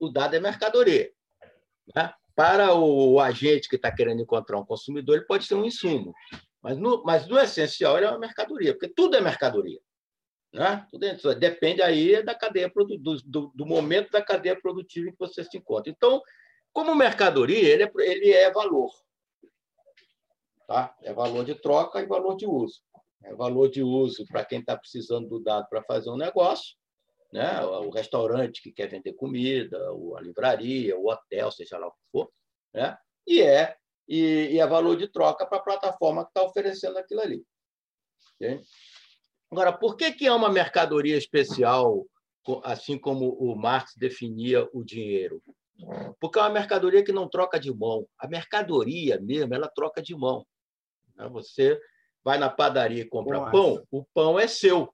o 0.00 0.08
dado 0.08 0.34
é 0.34 0.40
mercadoria. 0.40 1.10
Né? 1.94 2.12
Para 2.34 2.74
o 2.74 3.20
agente 3.20 3.68
que 3.68 3.76
está 3.76 3.90
querendo 3.90 4.22
encontrar 4.22 4.58
um 4.58 4.64
consumidor, 4.64 5.16
ele 5.16 5.26
pode 5.26 5.44
ser 5.44 5.54
um 5.54 5.64
insumo. 5.64 6.14
Mas 6.62 6.78
no, 6.78 7.02
mas 7.04 7.26
no 7.28 7.38
essencial, 7.38 7.96
ele 7.96 8.06
é 8.06 8.10
uma 8.10 8.18
mercadoria, 8.18 8.72
porque 8.72 8.88
tudo 8.88 9.16
é 9.16 9.20
mercadoria. 9.20 9.78
Né? 10.52 10.86
Tudo 10.90 11.04
é, 11.04 11.34
depende 11.34 11.82
aí 11.82 12.22
da 12.22 12.34
cadeia 12.34 12.72
do, 12.74 13.16
do, 13.24 13.52
do 13.54 13.66
momento 13.66 14.10
da 14.10 14.22
cadeia 14.22 14.58
produtiva 14.60 15.08
em 15.08 15.12
que 15.12 15.18
você 15.18 15.44
se 15.44 15.56
encontra. 15.56 15.90
Então, 15.90 16.20
como 16.72 16.94
mercadoria, 16.94 17.68
ele 17.68 17.84
é, 17.84 17.92
ele 17.98 18.30
é 18.32 18.50
valor. 18.50 18.90
Tá? 20.66 20.94
É 21.02 21.12
valor 21.12 21.44
de 21.44 21.54
troca 21.54 22.00
e 22.00 22.06
valor 22.06 22.36
de 22.36 22.46
uso. 22.46 22.80
É 23.22 23.34
valor 23.34 23.68
de 23.68 23.82
uso 23.82 24.24
para 24.26 24.44
quem 24.44 24.60
está 24.60 24.76
precisando 24.76 25.28
do 25.28 25.40
dado 25.40 25.68
para 25.68 25.82
fazer 25.82 26.10
um 26.10 26.16
negócio, 26.16 26.76
né? 27.32 27.64
o 27.64 27.90
restaurante 27.90 28.62
que 28.62 28.72
quer 28.72 28.88
vender 28.88 29.14
comida, 29.14 29.78
a 30.16 30.20
livraria, 30.20 30.96
o 30.98 31.08
hotel, 31.08 31.50
seja 31.50 31.78
lá 31.78 31.88
o 31.88 31.92
que 31.92 32.02
for, 32.12 32.30
né? 32.72 32.96
e, 33.26 33.42
é, 33.42 33.76
e, 34.08 34.50
e 34.52 34.60
é 34.60 34.66
valor 34.66 34.96
de 34.96 35.08
troca 35.08 35.46
para 35.46 35.58
a 35.58 35.62
plataforma 35.62 36.24
que 36.24 36.30
está 36.30 36.42
oferecendo 36.42 36.98
aquilo 36.98 37.20
ali. 37.20 37.44
Okay? 38.36 38.60
Agora, 39.50 39.72
por 39.72 39.96
que, 39.96 40.12
que 40.12 40.26
é 40.26 40.32
uma 40.32 40.50
mercadoria 40.50 41.16
especial, 41.16 42.06
assim 42.64 42.98
como 42.98 43.30
o 43.34 43.56
Marx 43.56 43.92
definia 43.96 44.68
o 44.72 44.84
dinheiro? 44.84 45.42
Porque 46.20 46.38
é 46.38 46.42
uma 46.42 46.50
mercadoria 46.50 47.04
que 47.04 47.12
não 47.12 47.28
troca 47.28 47.58
de 47.58 47.72
mão. 47.72 48.06
A 48.18 48.26
mercadoria 48.26 49.20
mesmo, 49.20 49.54
ela 49.54 49.68
troca 49.68 50.02
de 50.02 50.14
mão. 50.14 50.46
Né? 51.16 51.28
Você 51.28 51.80
vai 52.24 52.38
na 52.38 52.50
padaria 52.50 53.02
e 53.02 53.08
compra 53.08 53.38
Nossa. 53.38 53.52
pão, 53.52 53.86
o 53.90 54.04
pão 54.12 54.38
é 54.38 54.46
seu. 54.46 54.92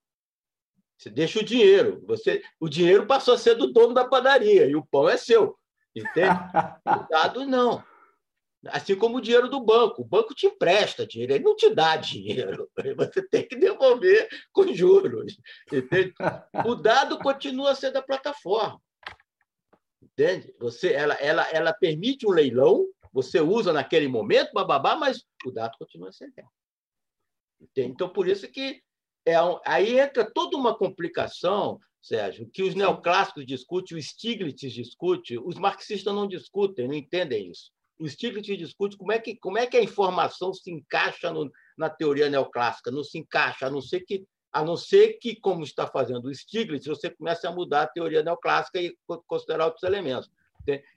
Você 0.98 1.10
deixa 1.10 1.40
o 1.40 1.44
dinheiro. 1.44 2.02
Você, 2.06 2.42
o 2.60 2.68
dinheiro 2.68 3.06
passou 3.06 3.34
a 3.34 3.38
ser 3.38 3.54
do 3.56 3.72
dono 3.72 3.92
da 3.92 4.04
padaria 4.04 4.66
e 4.66 4.76
o 4.76 4.86
pão 4.86 5.08
é 5.08 5.16
seu. 5.16 5.58
Entende? 5.96 6.28
o 6.86 7.08
dado 7.08 7.44
não. 7.44 7.82
Assim 8.68 8.94
como 8.94 9.16
o 9.16 9.20
dinheiro 9.20 9.48
do 9.48 9.60
banco. 9.60 10.02
O 10.02 10.04
banco 10.04 10.34
te 10.34 10.46
empresta 10.46 11.06
dinheiro, 11.06 11.32
ele 11.32 11.44
não 11.44 11.56
te 11.56 11.74
dá 11.74 11.96
dinheiro. 11.96 12.70
Você 12.96 13.26
tem 13.28 13.48
que 13.48 13.56
devolver 13.56 14.28
com 14.52 14.72
juros. 14.72 15.36
Entende? 15.72 16.14
O 16.64 16.76
dado 16.76 17.18
continua 17.18 17.72
a 17.72 17.74
ser 17.74 17.90
da 17.90 18.00
plataforma. 18.00 18.80
Entende? 20.00 20.54
Você, 20.60 20.92
ela, 20.92 21.14
ela, 21.14 21.48
ela 21.50 21.72
permite 21.72 22.26
um 22.26 22.30
leilão 22.30 22.86
você 23.12 23.40
usa 23.40 23.72
naquele 23.72 24.08
momento, 24.08 24.52
bababá, 24.52 24.96
mas 24.96 25.24
o 25.44 25.50
dado 25.50 25.76
continua 25.78 26.10
sendo 26.12 26.34
dela. 26.34 26.48
Então, 27.76 28.08
por 28.08 28.26
isso 28.26 28.48
que 28.48 28.82
é 29.24 29.40
um, 29.40 29.58
aí 29.64 29.98
entra 29.98 30.28
toda 30.28 30.56
uma 30.56 30.76
complicação, 30.76 31.78
Sérgio, 32.00 32.48
que 32.52 32.62
os 32.62 32.74
neoclássicos 32.74 33.46
discutem, 33.46 33.96
o 33.96 34.02
Stiglitz 34.02 34.72
discute, 34.72 35.38
os 35.38 35.56
marxistas 35.56 36.12
não 36.12 36.26
discutem, 36.26 36.88
não 36.88 36.94
entendem 36.94 37.50
isso. 37.50 37.70
O 37.98 38.08
Stiglitz 38.08 38.58
discute 38.58 38.96
como 38.96 39.12
é 39.12 39.18
que, 39.20 39.36
como 39.36 39.58
é 39.58 39.66
que 39.66 39.76
a 39.76 39.82
informação 39.82 40.52
se 40.52 40.72
encaixa 40.72 41.30
no, 41.30 41.50
na 41.78 41.88
teoria 41.88 42.28
neoclássica. 42.28 42.90
Não 42.90 43.04
se 43.04 43.18
encaixa, 43.18 43.66
a 43.66 43.70
não 43.70 43.80
ser 43.80 44.00
que, 44.00 44.26
a 44.52 44.64
não 44.64 44.76
ser 44.76 45.18
que 45.20 45.36
como 45.36 45.62
está 45.62 45.86
fazendo 45.86 46.26
o 46.26 46.34
Stiglitz, 46.34 46.86
você 46.86 47.10
comece 47.10 47.46
a 47.46 47.52
mudar 47.52 47.82
a 47.82 47.86
teoria 47.86 48.22
neoclássica 48.22 48.80
e 48.80 48.96
considerar 49.26 49.66
outros 49.66 49.84
elementos. 49.84 50.28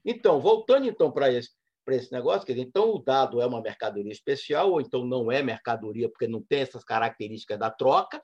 Então, 0.03 0.39
voltando 0.39 0.87
então 0.87 1.11
para 1.11 1.31
esse, 1.31 1.51
para 1.85 1.95
esse 1.95 2.11
negócio, 2.11 2.45
quer 2.45 2.53
dizer, 2.53 2.65
então 2.65 2.89
o 2.89 2.99
dado 2.99 3.39
é 3.39 3.45
uma 3.45 3.61
mercadoria 3.61 4.11
especial, 4.11 4.71
ou 4.71 4.81
então 4.81 5.05
não 5.05 5.31
é 5.31 5.43
mercadoria, 5.43 6.09
porque 6.09 6.27
não 6.27 6.41
tem 6.41 6.61
essas 6.61 6.83
características 6.83 7.59
da 7.59 7.69
troca, 7.69 8.21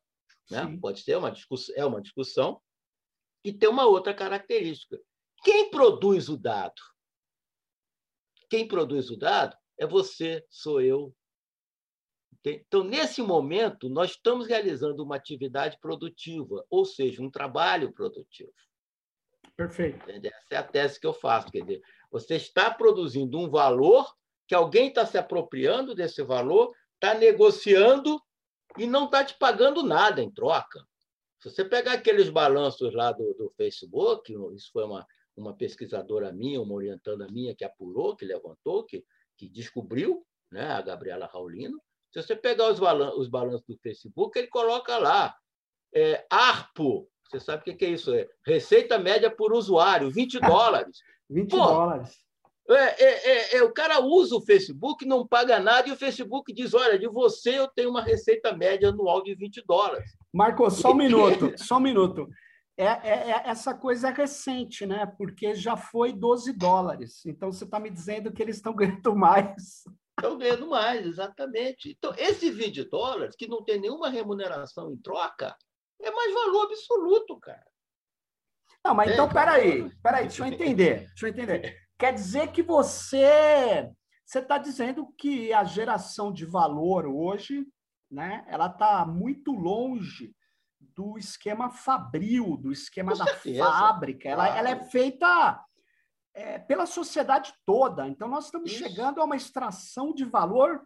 né? 0.49 0.77
pode 0.81 1.01
ser 1.01 1.15
uma 1.17 1.31
discussão, 1.31 1.75
é 1.77 1.85
uma 1.85 2.01
discussão, 2.01 2.59
e 3.45 3.53
tem 3.53 3.69
uma 3.69 3.85
outra 3.85 4.13
característica. 4.13 4.99
Quem 5.43 5.69
produz 5.69 6.27
o 6.27 6.37
dado? 6.37 6.81
Quem 8.49 8.67
produz 8.67 9.09
o 9.09 9.17
dado 9.17 9.55
é 9.79 9.87
você, 9.87 10.45
sou 10.49 10.81
eu. 10.81 11.15
Então, 12.43 12.83
nesse 12.83 13.21
momento, 13.21 13.87
nós 13.87 14.11
estamos 14.11 14.47
realizando 14.47 15.03
uma 15.03 15.15
atividade 15.15 15.77
produtiva, 15.79 16.65
ou 16.69 16.83
seja, 16.83 17.21
um 17.21 17.29
trabalho 17.29 17.93
produtivo. 17.93 18.51
Perfeito. 19.61 20.09
Essa 20.09 20.45
é 20.49 20.57
a 20.57 20.63
tese 20.63 20.99
que 20.99 21.05
eu 21.05 21.13
faço. 21.13 21.51
Quer 21.51 21.61
dizer, 21.61 21.81
você 22.09 22.35
está 22.35 22.71
produzindo 22.71 23.37
um 23.37 23.47
valor 23.47 24.11
que 24.47 24.55
alguém 24.55 24.87
está 24.87 25.05
se 25.05 25.17
apropriando 25.17 25.93
desse 25.93 26.23
valor, 26.23 26.73
está 26.95 27.13
negociando 27.13 28.19
e 28.77 28.87
não 28.87 29.05
está 29.05 29.23
te 29.23 29.37
pagando 29.37 29.83
nada 29.83 30.21
em 30.21 30.31
troca. 30.31 30.83
Se 31.39 31.49
você 31.49 31.63
pegar 31.63 31.93
aqueles 31.93 32.29
balanços 32.29 32.93
lá 32.93 33.11
do, 33.11 33.33
do 33.35 33.53
Facebook, 33.55 34.33
isso 34.55 34.71
foi 34.73 34.83
uma, 34.83 35.05
uma 35.37 35.55
pesquisadora 35.55 36.31
minha, 36.31 36.61
uma 36.61 36.73
orientanda 36.73 37.27
minha 37.27 37.55
que 37.55 37.63
apurou, 37.63 38.15
que 38.15 38.25
levantou, 38.25 38.83
que, 38.83 39.05
que 39.37 39.47
descobriu, 39.47 40.25
né, 40.51 40.71
a 40.71 40.81
Gabriela 40.81 41.27
Raulino. 41.27 41.79
Se 42.11 42.21
você 42.21 42.35
pegar 42.35 42.71
os, 42.71 42.79
balan 42.79 43.13
os 43.13 43.29
balanços 43.29 43.65
do 43.67 43.77
Facebook, 43.77 44.37
ele 44.37 44.47
coloca 44.47 44.97
lá 44.97 45.35
é, 45.93 46.25
ARPO, 46.29 47.10
você 47.31 47.39
sabe 47.39 47.61
o 47.61 47.77
que 47.77 47.85
é 47.85 47.89
isso? 47.89 48.13
É 48.13 48.27
receita 48.45 48.99
média 48.99 49.31
por 49.31 49.53
usuário, 49.53 50.11
20 50.11 50.39
dólares. 50.41 50.99
20 51.29 51.49
Pô, 51.49 51.57
dólares. 51.57 52.19
É, 52.69 53.03
é, 53.03 53.29
é, 53.29 53.57
é, 53.57 53.63
o 53.63 53.71
cara 53.71 53.99
usa 53.99 54.35
o 54.35 54.41
Facebook, 54.41 55.05
não 55.05 55.27
paga 55.27 55.59
nada, 55.59 55.89
e 55.89 55.91
o 55.91 55.97
Facebook 55.97 56.53
diz: 56.53 56.73
olha, 56.73 56.99
de 56.99 57.07
você 57.07 57.57
eu 57.57 57.67
tenho 57.67 57.89
uma 57.89 58.01
receita 58.01 58.55
média 58.55 58.89
anual 58.89 59.23
de 59.23 59.33
20 59.33 59.63
dólares. 59.65 60.11
Marcos, 60.31 60.75
só 60.75 60.91
um 60.91 60.95
minuto, 60.95 61.53
só 61.57 61.77
um 61.77 61.81
minuto. 61.81 62.29
É, 62.77 62.85
é, 62.85 63.31
é, 63.31 63.41
essa 63.45 63.73
coisa 63.73 64.09
é 64.09 64.13
recente, 64.13 64.85
né? 64.85 65.05
Porque 65.17 65.53
já 65.53 65.75
foi 65.75 66.13
12 66.13 66.53
dólares. 66.53 67.25
Então 67.25 67.51
você 67.51 67.63
está 67.63 67.79
me 67.79 67.89
dizendo 67.89 68.31
que 68.31 68.41
eles 68.41 68.57
estão 68.57 68.73
ganhando 68.73 69.13
mais. 69.15 69.83
Estão 70.17 70.37
ganhando 70.37 70.67
mais, 70.67 71.05
exatamente. 71.05 71.95
Então, 71.97 72.13
esse 72.17 72.51
20 72.51 72.83
dólares, 72.89 73.35
que 73.35 73.47
não 73.47 73.63
tem 73.63 73.79
nenhuma 73.79 74.09
remuneração 74.09 74.91
em 74.91 74.97
troca, 74.97 75.55
é 76.03 76.11
mais 76.11 76.33
valor 76.33 76.65
absoluto, 76.65 77.39
cara. 77.39 77.65
Não, 78.83 78.95
mas 78.95 79.11
é, 79.11 79.13
então, 79.13 79.29
peraí, 79.29 79.89
peraí, 80.01 80.27
deixa 80.27 80.43
eu 80.43 80.47
entender, 80.47 81.07
deixa 81.09 81.27
eu 81.27 81.29
entender. 81.29 81.81
Quer 81.97 82.13
dizer 82.13 82.51
que 82.51 82.63
você 82.63 83.91
você 84.31 84.39
está 84.39 84.57
dizendo 84.57 85.13
que 85.17 85.51
a 85.51 85.65
geração 85.65 86.31
de 86.31 86.45
valor 86.45 87.05
hoje, 87.05 87.67
né, 88.09 88.45
ela 88.47 88.67
está 88.67 89.05
muito 89.05 89.51
longe 89.51 90.33
do 90.79 91.17
esquema 91.17 91.69
fabril, 91.69 92.55
do 92.55 92.71
esquema 92.71 93.11
Com 93.11 93.17
da 93.17 93.25
certeza. 93.25 93.63
fábrica. 93.65 94.29
Ela, 94.29 94.45
claro. 94.45 94.59
ela 94.59 94.69
é 94.69 94.83
feita 94.85 95.65
é, 96.33 96.59
pela 96.59 96.85
sociedade 96.85 97.53
toda. 97.65 98.07
Então, 98.07 98.29
nós 98.29 98.45
estamos 98.45 98.71
Isso. 98.71 98.81
chegando 98.81 99.19
a 99.19 99.25
uma 99.25 99.35
extração 99.35 100.13
de 100.13 100.23
valor 100.23 100.81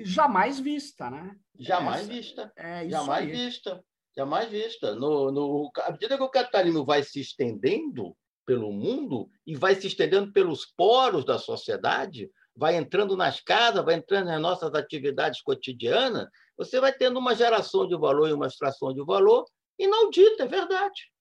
jamais 0.00 0.58
vista, 0.58 1.10
né? 1.10 1.36
Jamais 1.58 2.02
Essa, 2.02 2.12
vista. 2.12 2.52
É 2.56 2.88
jamais 2.88 3.26
aí. 3.26 3.30
vista. 3.30 3.84
Jamais 4.18 4.50
vista. 4.50 4.96
No, 4.96 5.30
no, 5.30 5.70
à 5.76 5.92
medida 5.92 6.16
que 6.16 6.22
o 6.24 6.28
capitalismo 6.28 6.84
vai 6.84 7.04
se 7.04 7.20
estendendo, 7.20 8.16
pelo 8.44 8.72
mundo 8.72 9.30
e 9.46 9.54
vai 9.54 9.74
se 9.74 9.86
estendendo 9.86 10.32
pelos 10.32 10.64
poros 10.64 11.24
da 11.24 11.38
sociedade, 11.38 12.28
vai 12.56 12.76
entrando 12.76 13.14
nas 13.14 13.40
casas, 13.40 13.84
vai 13.84 13.94
entrando 13.94 14.26
nas 14.26 14.40
nossas 14.40 14.74
atividades 14.74 15.42
cotidianas, 15.42 16.26
você 16.56 16.80
vai 16.80 16.92
tendo 16.92 17.18
uma 17.18 17.34
geração 17.34 17.86
de 17.86 17.94
valor 17.96 18.28
e 18.28 18.32
uma 18.32 18.46
extração 18.46 18.92
de 18.92 19.04
valor 19.04 19.44
inaudita, 19.78 20.44
é 20.44 20.48
verdade. 20.48 21.12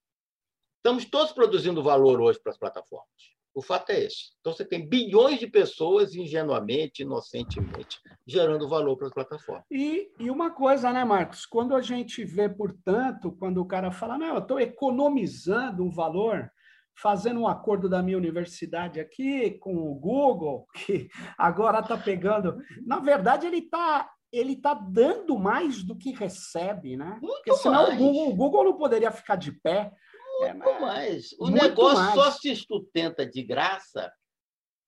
Estamos 0.77 1.05
todos 1.05 1.33
produzindo 1.33 1.83
valor 1.83 2.19
hoje 2.19 2.39
para 2.41 2.53
as 2.53 2.57
plataformas. 2.57 3.36
O 3.57 3.61
fato 3.63 3.89
é 3.89 4.03
esse. 4.03 4.29
Então, 4.39 4.53
você 4.53 4.63
tem 4.63 4.87
bilhões 4.87 5.39
de 5.39 5.47
pessoas 5.47 6.13
ingenuamente, 6.13 7.01
inocentemente, 7.01 7.99
gerando 8.23 8.69
valor 8.69 8.95
para 8.95 9.07
as 9.07 9.13
plataformas. 9.13 9.65
E, 9.71 10.11
e 10.19 10.29
uma 10.29 10.51
coisa, 10.51 10.93
né, 10.93 11.03
Marcos? 11.03 11.43
Quando 11.43 11.75
a 11.75 11.81
gente 11.81 12.23
vê, 12.23 12.47
portanto, 12.47 13.31
quando 13.31 13.57
o 13.57 13.65
cara 13.65 13.89
fala, 13.89 14.15
não, 14.15 14.27
eu 14.27 14.37
estou 14.37 14.59
economizando 14.59 15.83
um 15.83 15.89
valor, 15.89 16.51
fazendo 16.95 17.39
um 17.39 17.47
acordo 17.47 17.89
da 17.89 18.03
minha 18.03 18.19
universidade 18.19 18.99
aqui 18.99 19.49
com 19.57 19.75
o 19.75 19.95
Google, 19.95 20.67
que 20.85 21.09
agora 21.35 21.79
está 21.79 21.97
pegando. 21.97 22.59
Na 22.85 22.99
verdade, 22.99 23.47
ele 23.47 23.57
está 23.57 24.07
ele 24.31 24.55
tá 24.55 24.73
dando 24.73 25.39
mais 25.39 25.83
do 25.83 25.95
que 25.95 26.11
recebe, 26.11 26.95
né? 26.97 27.17
Muito 27.21 27.43
Porque 27.43 27.53
senão. 27.55 27.91
O, 27.91 27.97
Google, 27.97 28.29
o 28.29 28.35
Google 28.35 28.63
não 28.65 28.73
poderia 28.77 29.09
ficar 29.09 29.35
de 29.35 29.51
pé. 29.51 29.91
Muito 30.39 30.69
é, 30.69 30.79
mais. 30.79 31.33
O 31.33 31.47
muito 31.47 31.63
negócio 31.63 31.97
mais. 31.97 32.15
só 32.15 32.31
se 32.31 32.55
sustenta 32.55 33.25
de 33.25 33.43
graça 33.43 34.11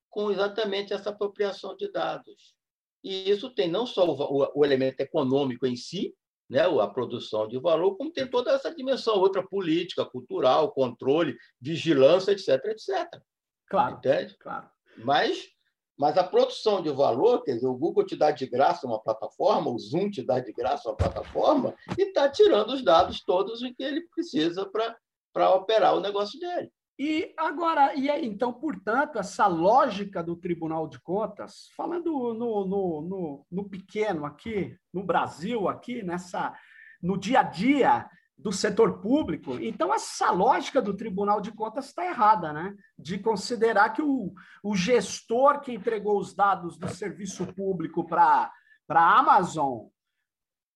com 0.10 0.32
exatamente 0.32 0.94
essa 0.94 1.10
apropriação 1.10 1.76
de 1.76 1.92
dados. 1.92 2.56
E 3.04 3.30
isso 3.30 3.50
tem 3.50 3.70
não 3.70 3.86
só 3.86 4.06
o, 4.06 4.52
o, 4.56 4.66
elemento 4.66 5.00
econômico 5.00 5.66
em 5.66 5.76
si, 5.76 6.14
né, 6.50 6.62
a 6.62 6.88
produção 6.88 7.48
de 7.48 7.60
valor, 7.60 7.96
como 7.96 8.12
tem 8.12 8.28
toda 8.28 8.52
essa 8.52 8.74
dimensão, 8.74 9.16
outra 9.18 9.46
política, 9.46 10.04
cultural, 10.04 10.72
controle, 10.72 11.38
vigilância, 11.62 12.32
etc, 12.32 12.50
etc. 12.66 13.22
Claro, 13.68 13.98
Entende? 13.98 14.36
claro. 14.40 14.68
Mas, 14.98 15.48
mas 15.96 16.18
a 16.18 16.24
produção 16.24 16.82
de 16.82 16.90
valor, 16.90 17.44
quer 17.44 17.54
dizer, 17.54 17.68
o 17.68 17.78
Google 17.78 18.04
te 18.04 18.16
dá 18.16 18.32
de 18.32 18.48
graça 18.48 18.88
uma 18.88 19.00
plataforma, 19.00 19.70
o 19.70 19.78
Zoom 19.78 20.10
te 20.10 20.24
dá 20.24 20.40
de 20.40 20.52
graça 20.52 20.90
uma 20.90 20.98
plataforma 20.98 21.76
e 21.98 22.02
está 22.02 22.28
tirando 22.28 22.72
os 22.72 22.84
dados 22.84 23.24
todos 23.24 23.60
que 23.60 23.84
ele 23.84 24.02
precisa 24.10 24.66
para 24.66 24.98
operar 25.34 25.96
o 25.96 26.02
negócio 26.02 26.40
dele. 26.40 26.72
E 27.02 27.34
agora, 27.38 27.96
e 27.96 28.10
aí, 28.10 28.26
então, 28.26 28.52
portanto, 28.52 29.18
essa 29.18 29.48
lógica 29.48 30.22
do 30.22 30.36
Tribunal 30.36 30.86
de 30.86 31.00
Contas, 31.00 31.70
falando 31.74 32.34
no, 32.34 32.66
no, 32.66 33.02
no, 33.02 33.48
no, 33.50 33.70
pequeno 33.70 34.26
aqui, 34.26 34.78
no 34.94 35.02
Brasil, 35.02 35.70
aqui, 35.70 36.04
nessa, 36.04 36.54
no 37.02 37.18
dia 37.18 37.40
a 37.40 37.44
dia 37.44 38.10
do 38.38 38.52
setor 38.52 39.00
público, 39.00 39.54
então 39.62 39.94
essa 39.94 40.30
lógica 40.30 40.82
do 40.82 40.94
Tribunal 40.94 41.40
de 41.40 41.54
Contas 41.54 41.88
está 41.88 42.06
errada, 42.06 42.52
né? 42.52 42.76
De 42.98 43.18
considerar 43.18 43.92
que 43.92 44.02
o, 44.02 44.34
o 44.62 44.76
gestor 44.76 45.62
que 45.62 45.72
entregou 45.72 46.20
os 46.20 46.34
dados 46.34 46.78
do 46.78 46.90
serviço 46.90 47.46
público 47.54 48.06
para 48.06 48.52
a 48.90 49.20
Amazon, 49.20 49.88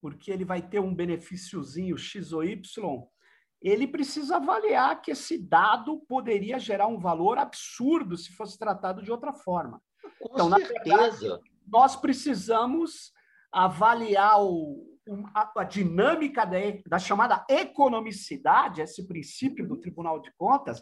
porque 0.02 0.32
ele 0.32 0.46
vai 0.46 0.62
ter 0.62 0.80
um 0.80 0.96
benefíciozinho 0.96 1.98
X 1.98 2.32
ou 2.32 2.46
Y, 2.46 2.62
ele 3.70 3.88
precisa 3.88 4.36
avaliar 4.36 5.02
que 5.02 5.12
esse 5.12 5.38
dado 5.38 6.00
poderia 6.08 6.60
gerar 6.60 6.88
um 6.88 7.00
valor 7.00 7.38
absurdo 7.38 8.18
se 8.18 8.34
fosse 8.34 8.58
tratado 8.60 9.02
de 9.02 9.12
outra 9.12 9.32
forma. 9.32 9.82
Com 10.20 10.34
então, 10.34 10.50
certeza. 10.50 10.74
na 10.86 10.98
verdade, 10.98 11.42
nós 11.66 11.96
precisamos 11.96 13.14
avaliar 13.52 14.44
o, 14.44 14.86
a, 15.34 15.62
a, 15.62 15.64
dinâmica 15.64 16.46
da, 16.46 16.58
da 16.86 17.00
chamada 17.00 17.46
economicidade, 17.50 18.82
esse 18.82 19.08
princípio 19.08 19.68
do 19.68 19.80
Tribunal 19.80 20.20
de 20.20 20.32
Contas, 20.36 20.82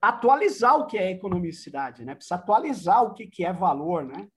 atualizar 0.00 0.76
o 0.76 0.86
que 0.86 0.96
é 0.96 1.10
economicidade, 1.10 2.04
né? 2.04 2.14
Precisa 2.14 2.36
atualizar 2.36 3.02
o 3.02 3.14
que, 3.14 3.26
que 3.26 3.44
é 3.44 3.52
valor, 3.52 4.04
né? 4.04 4.28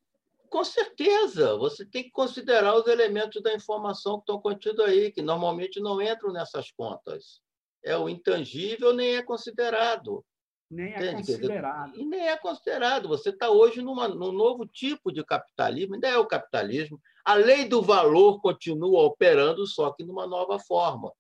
Com 0.49 0.63
certeza, 0.63 1.55
você 1.57 1.85
tem 1.85 2.03
que 2.03 2.11
considerar 2.11 2.75
os 2.75 2.87
elementos 2.87 3.41
da 3.41 3.53
informação 3.53 4.17
que 4.17 4.21
estão 4.21 4.39
contidos 4.39 4.85
aí, 4.85 5.11
que 5.11 5.21
normalmente 5.21 5.79
não 5.79 6.01
entram 6.01 6.31
nessas 6.31 6.71
contas. 6.71 7.42
É 7.84 7.98
o 7.98 8.08
intangível 8.08 8.93
nem 8.93 9.15
é 9.15 9.24
considerado. 9.24 10.24
Nem 10.69 10.93
é 10.93 10.98
Entende? 10.98 11.15
considerado. 11.17 11.96
E 12.00 12.06
nem 12.06 12.28
é 12.28 12.38
considerado. 12.38 13.08
Você 13.08 13.30
está 13.30 13.50
hoje 13.50 13.82
numa, 13.82 14.08
num 14.08 14.32
novo 14.32 14.65
tipo 14.65 15.12
de 15.12 15.24
capitalismo, 15.24 15.93
ainda 15.93 16.08
é 16.08 16.17
o 16.17 16.26
capitalismo. 16.26 17.00
A 17.24 17.36
lei 17.36 17.65
do 17.65 17.82
valor 17.82 18.41
continua 18.41 19.04
operando, 19.04 19.67
só 19.67 19.91
que 19.91 20.04
numa 20.04 20.26
nova 20.26 20.58
forma. 20.60 21.12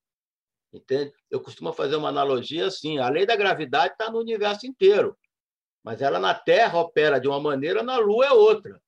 Entende? 0.73 1.13
Eu 1.29 1.39
costumo 1.39 1.71
fazer 1.71 1.95
uma 1.95 2.09
analogia 2.09 2.65
assim: 2.65 2.97
a 2.97 3.09
lei 3.09 3.25
da 3.25 3.35
gravidade 3.35 3.93
está 3.93 4.09
no 4.09 4.19
universo 4.19 4.65
inteiro, 4.65 5.15
mas 5.83 6.01
ela 6.01 6.17
na 6.17 6.33
Terra 6.33 6.79
opera 6.79 7.19
de 7.19 7.27
uma 7.27 7.39
maneira, 7.39 7.83
na 7.83 7.97
Lua 7.97 8.25
é 8.25 8.31
outra. 8.31 8.81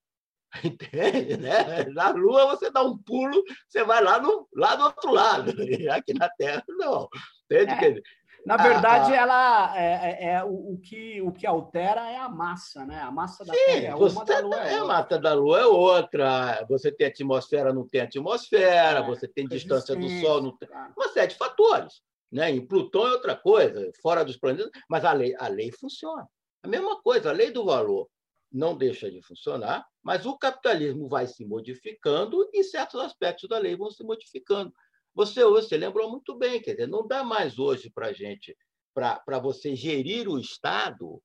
Entende? 0.63 1.37
Né? 1.37 1.85
Na 1.93 2.09
Lua 2.09 2.47
você 2.47 2.71
dá 2.71 2.81
um 2.81 2.97
pulo, 2.97 3.43
você 3.67 3.83
vai 3.83 4.01
lá, 4.03 4.19
no, 4.19 4.47
lá 4.53 4.75
do 4.75 4.83
outro 4.85 5.11
lado. 5.11 5.51
Aqui 5.91 6.13
na 6.13 6.29
Terra, 6.29 6.63
não. 6.67 7.07
Entende? 7.45 7.99
É. 7.99 8.25
Na 8.45 8.57
verdade, 8.57 9.11
a, 9.11 9.15
a... 9.15 9.21
ela 9.21 9.77
é, 9.77 9.83
é, 9.83 10.33
é 10.33 10.43
o, 10.43 10.73
o, 10.73 10.79
que, 10.79 11.19
o 11.19 11.31
que 11.31 11.47
altera 11.47 12.07
é 12.11 12.17
a 12.17 12.29
massa, 12.29 12.85
né? 12.85 13.01
A 13.01 13.09
massa 13.09 13.43
da 13.43 13.51
Sim, 13.53 13.59
Terra 13.65 13.87
é 13.87 13.95
uma, 13.95 14.23
da 14.23 14.39
Lua 14.39 14.55
é. 14.55 14.75
A 14.75 14.85
massa 14.85 15.19
da 15.19 15.33
Lua 15.33 15.59
é 15.59 15.65
outra. 15.65 16.63
Você 16.69 16.91
tem 16.91 17.07
atmosfera, 17.07 17.73
não 17.73 17.87
tem 17.87 18.01
atmosfera. 18.01 18.99
É, 18.99 19.03
você 19.03 19.27
tem 19.27 19.47
distância 19.47 19.95
do 19.95 20.07
Sol, 20.21 20.43
não 20.43 20.55
tem... 20.57 20.69
uma 20.95 21.09
série 21.09 21.27
de 21.27 21.35
fatores. 21.35 22.01
Né? 22.31 22.51
Em 22.51 22.65
Plutão 22.65 23.07
é 23.07 23.11
outra 23.11 23.35
coisa, 23.35 23.91
fora 24.01 24.23
dos 24.23 24.37
planetas, 24.37 24.69
mas 24.89 25.03
a 25.05 25.13
lei, 25.13 25.35
a 25.39 25.47
lei 25.47 25.71
funciona. 25.71 26.27
A 26.61 26.67
mesma 26.67 27.01
coisa, 27.01 27.29
a 27.29 27.33
lei 27.33 27.49
do 27.49 27.65
valor 27.65 28.07
não 28.51 28.77
deixa 28.77 29.11
de 29.11 29.21
funcionar, 29.21 29.85
mas 30.03 30.25
o 30.25 30.37
capitalismo 30.37 31.07
vai 31.07 31.27
se 31.27 31.45
modificando 31.45 32.49
e 32.53 32.63
certos 32.63 32.99
aspectos 33.01 33.49
da 33.49 33.57
lei 33.57 33.75
vão 33.75 33.91
se 33.91 34.03
modificando. 34.03 34.73
Você 35.13 35.43
hoje, 35.43 35.67
você 35.67 35.77
lembrou 35.77 36.09
muito 36.09 36.37
bem, 36.37 36.61
quer 36.61 36.71
dizer, 36.71 36.87
não 36.87 37.07
dá 37.07 37.23
mais 37.23 37.57
hoje 37.57 37.89
para 37.89 38.13
gente, 38.13 38.55
para 38.93 39.39
você 39.39 39.75
gerir 39.75 40.29
o 40.29 40.39
Estado 40.39 41.21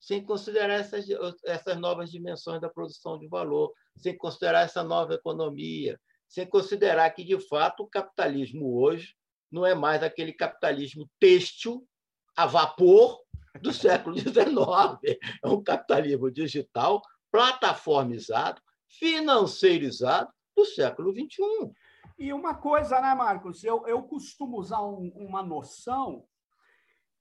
sem 0.00 0.24
considerar 0.24 0.74
essas, 0.80 1.06
essas 1.44 1.76
novas 1.78 2.10
dimensões 2.10 2.60
da 2.60 2.70
produção 2.70 3.18
de 3.18 3.28
valor, 3.28 3.72
sem 3.96 4.16
considerar 4.16 4.62
essa 4.62 4.82
nova 4.82 5.14
economia, 5.14 6.00
sem 6.26 6.46
considerar 6.46 7.10
que, 7.10 7.22
de 7.22 7.38
fato, 7.48 7.82
o 7.82 7.88
capitalismo 7.88 8.80
hoje 8.80 9.14
não 9.50 9.66
é 9.66 9.74
mais 9.74 10.02
aquele 10.02 10.32
capitalismo 10.32 11.08
têxtil 11.18 11.86
a 12.34 12.46
vapor 12.46 13.20
do 13.60 13.72
século 13.72 14.16
XIX. 14.18 15.18
É 15.42 15.48
um 15.48 15.62
capitalismo 15.62 16.30
digital, 16.30 17.02
plataformizado, 17.30 18.60
financeirizado 18.86 20.32
do 20.56 20.64
século 20.64 21.12
XXI. 21.12 21.72
E 22.18 22.32
uma 22.32 22.54
coisa, 22.54 23.00
né, 23.00 23.14
Marcos? 23.14 23.64
Eu, 23.64 23.86
eu 23.86 24.02
costumo 24.02 24.58
usar 24.58 24.82
um, 24.82 25.10
uma 25.14 25.42
noção 25.42 26.26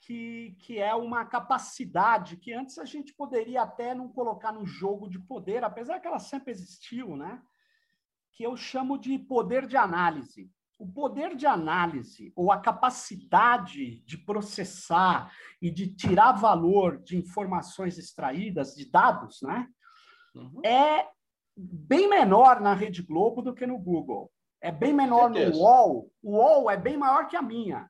que, 0.01 0.55
que 0.59 0.79
é 0.79 0.93
uma 0.93 1.25
capacidade 1.25 2.37
que 2.37 2.53
antes 2.53 2.77
a 2.77 2.85
gente 2.85 3.13
poderia 3.13 3.61
até 3.61 3.93
não 3.93 4.09
colocar 4.09 4.51
no 4.51 4.65
jogo 4.65 5.09
de 5.09 5.19
poder, 5.19 5.63
apesar 5.63 5.99
que 5.99 6.07
ela 6.07 6.19
sempre 6.19 6.51
existiu, 6.51 7.15
né? 7.15 7.41
Que 8.33 8.43
eu 8.43 8.55
chamo 8.55 8.97
de 8.97 9.17
poder 9.19 9.67
de 9.67 9.77
análise 9.77 10.51
o 10.79 10.87
poder 10.87 11.35
de 11.35 11.45
análise 11.45 12.31
ou 12.37 12.51
a 12.53 12.57
capacidade 12.57 13.99
de 14.05 14.17
processar 14.17 15.29
e 15.61 15.69
de 15.69 15.93
tirar 15.93 16.31
valor 16.31 17.03
de 17.03 17.17
informações 17.17 17.97
extraídas, 17.97 18.73
de 18.75 18.89
dados, 18.89 19.41
né? 19.41 19.67
Uhum. 20.33 20.61
É 20.65 21.05
bem 21.57 22.09
menor 22.09 22.61
na 22.61 22.73
Rede 22.73 23.03
Globo 23.03 23.41
do 23.41 23.53
que 23.53 23.67
no 23.67 23.77
Google. 23.77 24.31
É 24.61 24.71
bem 24.71 24.93
menor 24.93 25.29
no 25.29 25.39
UOL. 25.57 26.09
O 26.23 26.37
UOL 26.37 26.71
é 26.71 26.77
bem 26.77 26.95
maior 26.95 27.27
que 27.27 27.35
a 27.35 27.41
minha. 27.41 27.89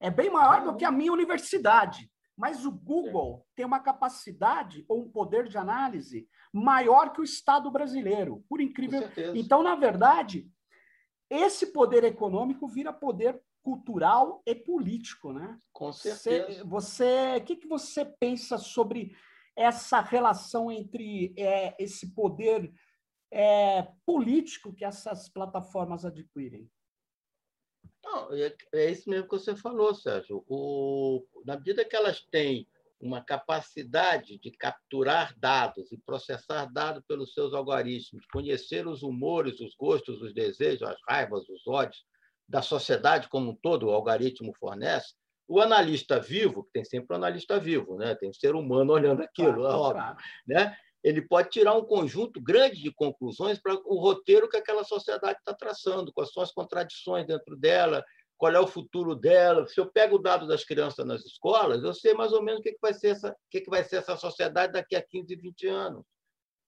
É 0.00 0.10
bem 0.10 0.28
maior 0.28 0.60
uhum. 0.60 0.72
do 0.72 0.76
que 0.76 0.84
a 0.84 0.90
minha 0.90 1.12
universidade. 1.12 2.10
Mas 2.36 2.66
o 2.66 2.72
Google 2.72 3.46
tem 3.54 3.64
uma 3.64 3.80
capacidade 3.80 4.84
ou 4.88 5.02
um 5.02 5.10
poder 5.10 5.48
de 5.48 5.56
análise 5.56 6.28
maior 6.52 7.12
que 7.12 7.20
o 7.20 7.24
Estado 7.24 7.70
brasileiro, 7.70 8.44
por 8.48 8.60
incrível. 8.60 9.08
Então, 9.34 9.62
na 9.62 9.74
verdade, 9.74 10.46
esse 11.30 11.66
poder 11.72 12.04
econômico 12.04 12.68
vira 12.68 12.92
poder 12.92 13.42
cultural 13.62 14.42
e 14.46 14.54
político, 14.54 15.32
né? 15.32 15.58
Com 15.72 15.92
certeza. 15.92 16.64
Você, 16.64 17.36
o 17.36 17.44
que, 17.44 17.56
que 17.56 17.66
você 17.66 18.04
pensa 18.04 18.58
sobre 18.58 19.16
essa 19.56 20.00
relação 20.00 20.70
entre 20.70 21.34
é, 21.36 21.74
esse 21.82 22.14
poder 22.14 22.72
é, 23.32 23.88
político 24.04 24.72
que 24.72 24.84
essas 24.84 25.28
plataformas 25.28 26.04
adquirem? 26.04 26.70
Não, 28.04 28.32
é, 28.32 28.54
é 28.72 28.90
isso 28.90 29.10
mesmo 29.10 29.28
que 29.28 29.36
você 29.36 29.56
falou, 29.56 29.94
Sérgio. 29.94 30.44
O, 30.48 31.26
na 31.44 31.56
medida 31.56 31.84
que 31.84 31.96
elas 31.96 32.20
têm 32.20 32.68
uma 33.06 33.22
capacidade 33.22 34.38
de 34.38 34.50
capturar 34.50 35.34
dados 35.38 35.92
e 35.92 35.98
processar 35.98 36.66
dados 36.66 37.02
pelos 37.06 37.32
seus 37.32 37.54
algoritmos, 37.54 38.26
conhecer 38.32 38.86
os 38.86 39.02
humores, 39.02 39.60
os 39.60 39.74
gostos, 39.76 40.20
os 40.20 40.34
desejos, 40.34 40.82
as 40.82 40.98
raivas, 41.08 41.48
os 41.48 41.66
ódios 41.66 42.04
da 42.48 42.62
sociedade 42.62 43.28
como 43.28 43.50
um 43.50 43.56
todo, 43.56 43.86
o 43.86 43.90
algoritmo 43.90 44.52
fornece, 44.58 45.14
o 45.48 45.60
analista 45.60 46.18
vivo, 46.18 46.64
que 46.64 46.72
tem 46.72 46.84
sempre 46.84 47.14
um 47.14 47.16
analista 47.16 47.58
vivo, 47.58 47.96
né? 47.96 48.14
tem 48.16 48.28
um 48.28 48.34
ser 48.34 48.54
humano 48.54 48.92
olhando 48.92 49.22
aquilo, 49.22 49.54
claro, 49.54 49.66
é 49.66 49.76
óbvio, 49.76 50.02
claro. 50.02 50.16
né? 50.46 50.76
ele 51.04 51.22
pode 51.22 51.50
tirar 51.50 51.74
um 51.74 51.84
conjunto 51.84 52.40
grande 52.40 52.82
de 52.82 52.92
conclusões 52.92 53.60
para 53.60 53.74
o 53.74 54.00
roteiro 54.00 54.48
que 54.48 54.56
aquela 54.56 54.82
sociedade 54.82 55.38
está 55.38 55.54
traçando, 55.54 56.12
quais 56.12 56.32
são 56.32 56.42
as 56.42 56.50
contradições 56.50 57.24
dentro 57.24 57.56
dela, 57.56 58.04
qual 58.36 58.52
é 58.52 58.60
o 58.60 58.66
futuro 58.66 59.14
dela. 59.14 59.66
Se 59.66 59.80
eu 59.80 59.90
pego 59.90 60.16
o 60.16 60.22
dado 60.22 60.46
das 60.46 60.64
crianças 60.64 61.04
nas 61.06 61.24
escolas, 61.24 61.82
eu 61.82 61.94
sei 61.94 62.14
mais 62.14 62.32
ou 62.32 62.42
menos 62.42 62.60
o 62.60 62.62
que, 62.62 62.76
vai, 62.80 62.92
ser 62.92 63.08
essa, 63.08 63.30
o 63.30 63.34
que, 63.50 63.64
vai 63.68 63.82
ser 63.84 63.96
essa 63.96 64.16
sociedade 64.16 64.72
daqui 64.72 64.94
a 64.94 65.02
15, 65.02 65.34
20 65.36 65.66
anos. 65.68 66.04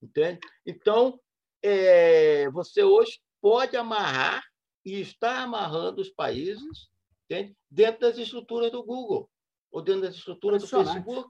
Entende? 0.03 0.41
Então, 0.67 1.21
é, 1.63 2.49
você 2.51 2.83
hoje 2.83 3.21
pode 3.41 3.77
amarrar 3.77 4.43
e 4.85 5.01
está 5.01 5.43
amarrando 5.43 6.01
os 6.01 6.11
países 6.11 6.89
entende? 7.25 7.55
dentro 7.71 8.01
das 8.01 8.17
estruturas 8.17 8.71
do 8.71 8.83
Google 8.83 9.29
ou 9.71 9.83
dentro 9.83 10.03
das 10.03 10.15
estruturas 10.15 10.63
do 10.63 10.69
Facebook. 10.69 11.29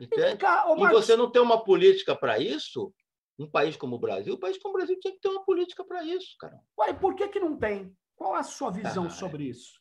Entende? 0.00 0.38
Cá, 0.38 0.64
e 0.76 0.88
você 0.88 1.14
não 1.14 1.30
tem 1.30 1.42
uma 1.42 1.62
política 1.62 2.16
para 2.16 2.38
isso, 2.38 2.92
um 3.38 3.48
país 3.48 3.76
como 3.76 3.96
o 3.96 3.98
Brasil, 3.98 4.34
um 4.34 4.38
país 4.38 4.58
como 4.58 4.74
o 4.74 4.78
Brasil 4.78 4.98
tinha 4.98 5.12
que 5.12 5.20
ter 5.20 5.28
uma 5.28 5.44
política 5.44 5.84
para 5.84 6.02
isso, 6.02 6.34
cara. 6.38 6.58
Ué, 6.78 6.94
por 6.94 7.14
que, 7.14 7.28
que 7.28 7.38
não 7.38 7.58
tem? 7.58 7.94
Qual 8.20 8.36
é 8.36 8.40
a 8.40 8.42
sua 8.42 8.70
visão 8.70 9.06
ah, 9.06 9.10
sobre 9.10 9.44
isso? 9.44 9.80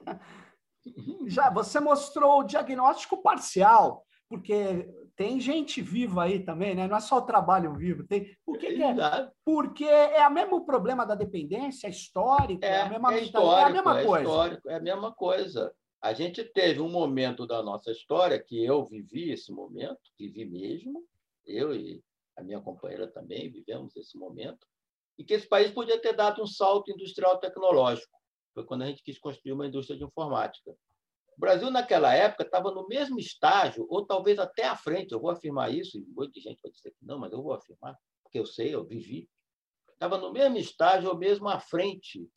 Já 1.26 1.50
você 1.50 1.80
mostrou 1.80 2.38
o 2.38 2.44
diagnóstico 2.44 3.20
parcial, 3.20 4.06
porque 4.28 4.88
tem 5.16 5.40
gente 5.40 5.82
viva 5.82 6.22
aí 6.22 6.44
também, 6.44 6.72
né? 6.72 6.86
Não 6.86 6.96
é 6.96 7.00
só 7.00 7.18
o 7.18 7.26
trabalho 7.26 7.74
vivo. 7.74 8.06
Tem... 8.06 8.32
Por 8.46 8.56
que, 8.58 8.74
que 8.74 8.82
é? 8.84 8.94
Porque 9.44 9.84
é 9.84 10.24
o 10.28 10.30
mesmo 10.32 10.64
problema 10.64 11.04
da 11.04 11.16
dependência, 11.16 11.88
é 11.88 11.90
histórico, 11.90 12.64
é, 12.64 12.76
é 12.76 12.82
a 12.82 12.88
mesma 12.88 13.12
é, 13.12 13.22
histórico, 13.24 13.58
é 13.58 13.64
a 13.64 13.70
mesma 13.70 14.00
é 14.00 14.04
coisa. 14.04 14.24
Histórico, 14.24 14.70
é 14.70 14.74
a 14.76 14.80
mesma 14.80 15.12
coisa. 15.12 15.74
A 16.00 16.12
gente 16.12 16.44
teve 16.44 16.80
um 16.80 16.88
momento 16.88 17.44
da 17.44 17.60
nossa 17.60 17.90
história 17.90 18.40
que 18.40 18.64
eu 18.64 18.84
vivi 18.84 19.32
esse 19.32 19.50
momento, 19.50 19.98
vivi 20.16 20.44
mesmo, 20.44 21.04
eu 21.44 21.74
e 21.74 22.00
a 22.38 22.42
minha 22.42 22.60
companheira 22.60 23.08
também 23.08 23.50
vivemos 23.50 23.96
esse 23.96 24.16
momento, 24.16 24.64
e 25.18 25.24
que 25.24 25.34
esse 25.34 25.48
país 25.48 25.70
podia 25.70 26.00
ter 26.00 26.14
dado 26.14 26.42
um 26.42 26.46
salto 26.46 26.90
industrial 26.90 27.38
tecnológico. 27.38 28.12
Foi 28.54 28.64
quando 28.64 28.82
a 28.82 28.86
gente 28.86 29.02
quis 29.02 29.18
construir 29.18 29.52
uma 29.52 29.66
indústria 29.66 29.98
de 29.98 30.04
informática. 30.04 30.72
O 31.36 31.40
Brasil, 31.40 31.70
naquela 31.70 32.14
época, 32.14 32.42
estava 32.42 32.70
no 32.70 32.86
mesmo 32.86 33.18
estágio, 33.18 33.86
ou 33.88 34.04
talvez 34.04 34.38
até 34.38 34.64
à 34.64 34.76
frente, 34.76 35.12
eu 35.12 35.20
vou 35.20 35.30
afirmar 35.30 35.72
isso, 35.72 35.96
e 35.96 36.04
muita 36.06 36.40
gente 36.40 36.60
vai 36.62 36.70
dizer 36.70 36.90
que 36.90 37.04
não, 37.04 37.18
mas 37.18 37.32
eu 37.32 37.42
vou 37.42 37.52
afirmar, 37.52 37.96
porque 38.22 38.38
eu 38.38 38.46
sei, 38.46 38.74
eu 38.74 38.84
vivi. 38.84 39.28
Estava 39.92 40.18
no 40.18 40.32
mesmo 40.32 40.56
estágio, 40.58 41.08
ou 41.08 41.16
mesmo 41.16 41.48
à 41.48 41.60
frente 41.60 42.28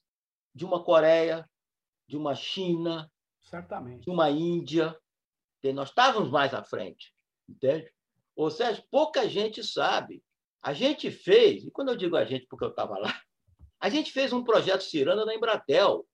de 0.54 0.66
uma 0.66 0.84
Coreia, 0.84 1.50
de 2.08 2.16
uma 2.16 2.36
China, 2.36 3.12
Certamente. 3.42 4.04
de 4.04 4.10
uma 4.10 4.30
Índia. 4.30 4.98
Nós 5.74 5.90
estávamos 5.90 6.30
mais 6.30 6.54
à 6.54 6.64
frente, 6.64 7.14
entende? 7.48 7.90
Ou 8.36 8.52
seja, 8.52 8.86
pouca 8.92 9.28
gente 9.30 9.64
sabe 9.64 10.22
a 10.64 10.74
gente 10.74 11.12
fez, 11.12 11.66
e 11.66 11.72
quando 11.72 11.90
eu 11.90 11.98
digo 11.98 12.16
a 12.16 12.24
gente 12.24 12.48
porque 12.48 12.64
eu 12.64 12.70
estava 12.70 12.98
lá, 12.98 13.14
a 13.82 13.90
gente 13.90 14.14
fez 14.14 14.32
um 14.32 14.42
projeto 14.42 14.82
Ciranda 14.82 15.26
na 15.26 15.36
Embratel. 15.36 16.08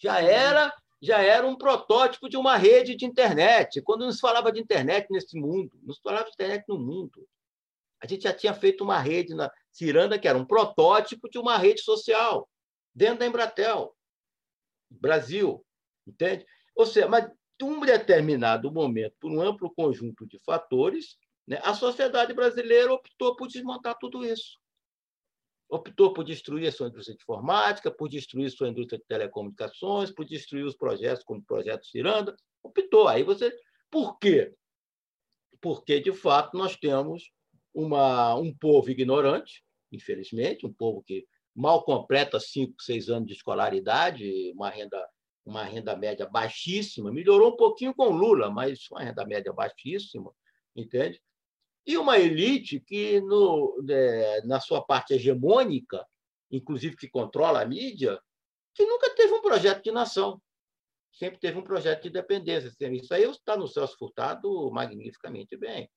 Já 0.00 0.18
era, 0.20 0.74
já 1.00 1.20
era 1.20 1.46
um 1.46 1.54
protótipo 1.54 2.26
de 2.26 2.38
uma 2.38 2.56
rede 2.56 2.96
de 2.96 3.04
internet. 3.04 3.82
Quando 3.82 4.06
não 4.06 4.12
se 4.12 4.20
falava 4.20 4.50
de 4.50 4.60
internet 4.60 5.06
nesse 5.10 5.38
mundo, 5.38 5.70
não 5.82 5.92
se 5.92 6.00
falava 6.02 6.24
de 6.24 6.32
internet 6.32 6.64
no 6.66 6.78
mundo. 6.78 7.28
A 8.00 8.06
gente 8.06 8.22
já 8.22 8.32
tinha 8.32 8.54
feito 8.54 8.82
uma 8.82 8.98
rede 8.98 9.34
na 9.34 9.52
Ciranda, 9.70 10.18
que 10.18 10.26
era 10.26 10.38
um 10.38 10.46
protótipo 10.46 11.28
de 11.28 11.38
uma 11.38 11.58
rede 11.58 11.82
social, 11.82 12.48
dentro 12.94 13.18
da 13.18 13.26
Embratel. 13.26 13.94
Brasil, 14.90 15.64
entende? 16.06 16.46
Ou 16.74 16.86
seja, 16.86 17.08
mas 17.08 17.30
em 17.60 17.64
um 17.64 17.80
determinado 17.80 18.72
momento, 18.72 19.14
por 19.20 19.30
um 19.30 19.40
amplo 19.40 19.72
conjunto 19.72 20.26
de 20.26 20.38
fatores, 20.38 21.16
né? 21.46 21.60
A 21.62 21.74
sociedade 21.74 22.32
brasileira 22.32 22.92
optou 22.92 23.36
por 23.36 23.48
desmontar 23.48 23.96
tudo 23.98 24.24
isso. 24.24 24.58
Optou 25.68 26.12
por 26.12 26.22
destruir 26.22 26.68
a 26.68 26.72
sua 26.72 26.88
indústria 26.88 27.16
de 27.16 27.22
informática, 27.22 27.90
por 27.90 28.08
destruir 28.08 28.50
sua 28.50 28.68
indústria 28.68 28.98
de 28.98 29.06
telecomunicações, 29.06 30.10
por 30.10 30.24
destruir 30.24 30.64
os 30.64 30.76
projetos 30.76 31.24
como 31.24 31.40
o 31.40 31.44
Projeto 31.44 31.86
Ciranda. 31.86 32.36
Optou. 32.62 33.08
Aí 33.08 33.22
você. 33.22 33.54
Por 33.90 34.18
quê? 34.18 34.54
Porque, 35.60 36.00
de 36.00 36.12
fato, 36.12 36.56
nós 36.56 36.76
temos 36.76 37.30
uma, 37.72 38.34
um 38.34 38.54
povo 38.54 38.90
ignorante, 38.90 39.64
infelizmente, 39.90 40.66
um 40.66 40.72
povo 40.72 41.02
que 41.02 41.26
mal 41.54 41.84
completa 41.84 42.38
cinco, 42.40 42.74
seis 42.82 43.08
anos 43.08 43.28
de 43.28 43.34
escolaridade, 43.34 44.52
uma 44.54 44.70
renda, 44.70 45.08
uma 45.44 45.64
renda 45.64 45.96
média 45.96 46.26
baixíssima. 46.26 47.12
Melhorou 47.12 47.52
um 47.52 47.56
pouquinho 47.56 47.94
com 47.94 48.08
Lula, 48.08 48.50
mas 48.50 48.90
uma 48.90 49.02
renda 49.02 49.24
média 49.26 49.52
baixíssima, 49.52 50.32
entende? 50.74 51.20
E 51.86 51.96
uma 51.96 52.18
elite 52.18 52.80
que, 52.80 53.20
no, 53.20 53.84
é, 53.88 54.42
na 54.44 54.60
sua 54.60 54.82
parte 54.82 55.14
hegemônica, 55.14 56.04
inclusive 56.50 56.96
que 56.96 57.08
controla 57.08 57.62
a 57.62 57.66
mídia, 57.66 58.20
que 58.74 58.86
nunca 58.86 59.10
teve 59.14 59.32
um 59.32 59.42
projeto 59.42 59.82
de 59.82 59.90
nação. 59.90 60.40
sempre 61.12 61.38
teve 61.38 61.58
um 61.58 61.62
projeto 61.62 62.04
de 62.04 62.10
dependência. 62.10 62.72
Isso 62.92 63.14
aí 63.14 63.24
está 63.24 63.56
no 63.56 63.68
Celso 63.68 63.96
Furtado 63.98 64.70
magnificamente 64.70 65.56
bem. 65.56 65.90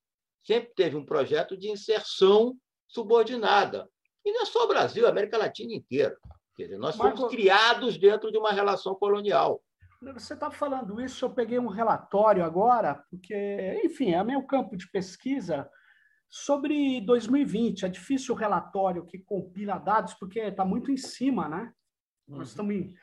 Sempre 0.43 0.74
teve 0.76 0.95
um 0.95 1.06
projeto 1.06 1.58
de 1.58 1.69
inserção 1.69 2.58
subordinada. 2.88 3.89
E 4.24 4.32
não 4.32 4.41
é 4.41 4.45
só 4.45 4.65
o 4.65 4.67
Brasil, 4.67 5.06
a 5.06 5.10
América 5.10 5.38
Latina 5.38 5.74
inteira. 5.74 6.17
Quer 6.56 6.63
dizer, 6.63 6.78
nós 6.78 6.95
Marco... 6.95 7.17
fomos 7.17 7.32
criados 7.32 7.98
dentro 7.98 8.32
de 8.32 8.38
uma 8.38 8.52
relação 8.52 8.95
colonial. 8.95 9.62
Você 10.13 10.34
está 10.34 10.52
falando 10.52 11.02
isso, 11.02 11.26
eu 11.26 11.30
peguei 11.30 11.60
um 11.60 11.68
relatório 11.68 12.44
agora, 12.44 13.04
porque, 13.10 13.82
enfim, 13.84 14.13
é 14.13 14.24
meu 14.24 14.44
campo 14.44 14.78
de 14.78 14.89
pesquisa 14.89 15.70
sobre 16.30 17.02
2020. 17.02 17.86
É 17.86 17.89
difícil 17.89 18.36
o 18.36 18.38
relatório 18.38 19.06
que 19.06 19.20
compila 19.20 19.78
dados, 19.78 20.13
porque 20.13 20.39
está 20.39 20.63
muito 20.63 20.91
em 20.91 20.98
cima, 20.98 21.50
né? 21.50 21.74
Uhum. 22.28 22.38
Nós 22.38 22.50
estamos 22.50 22.76
em... 22.76 22.94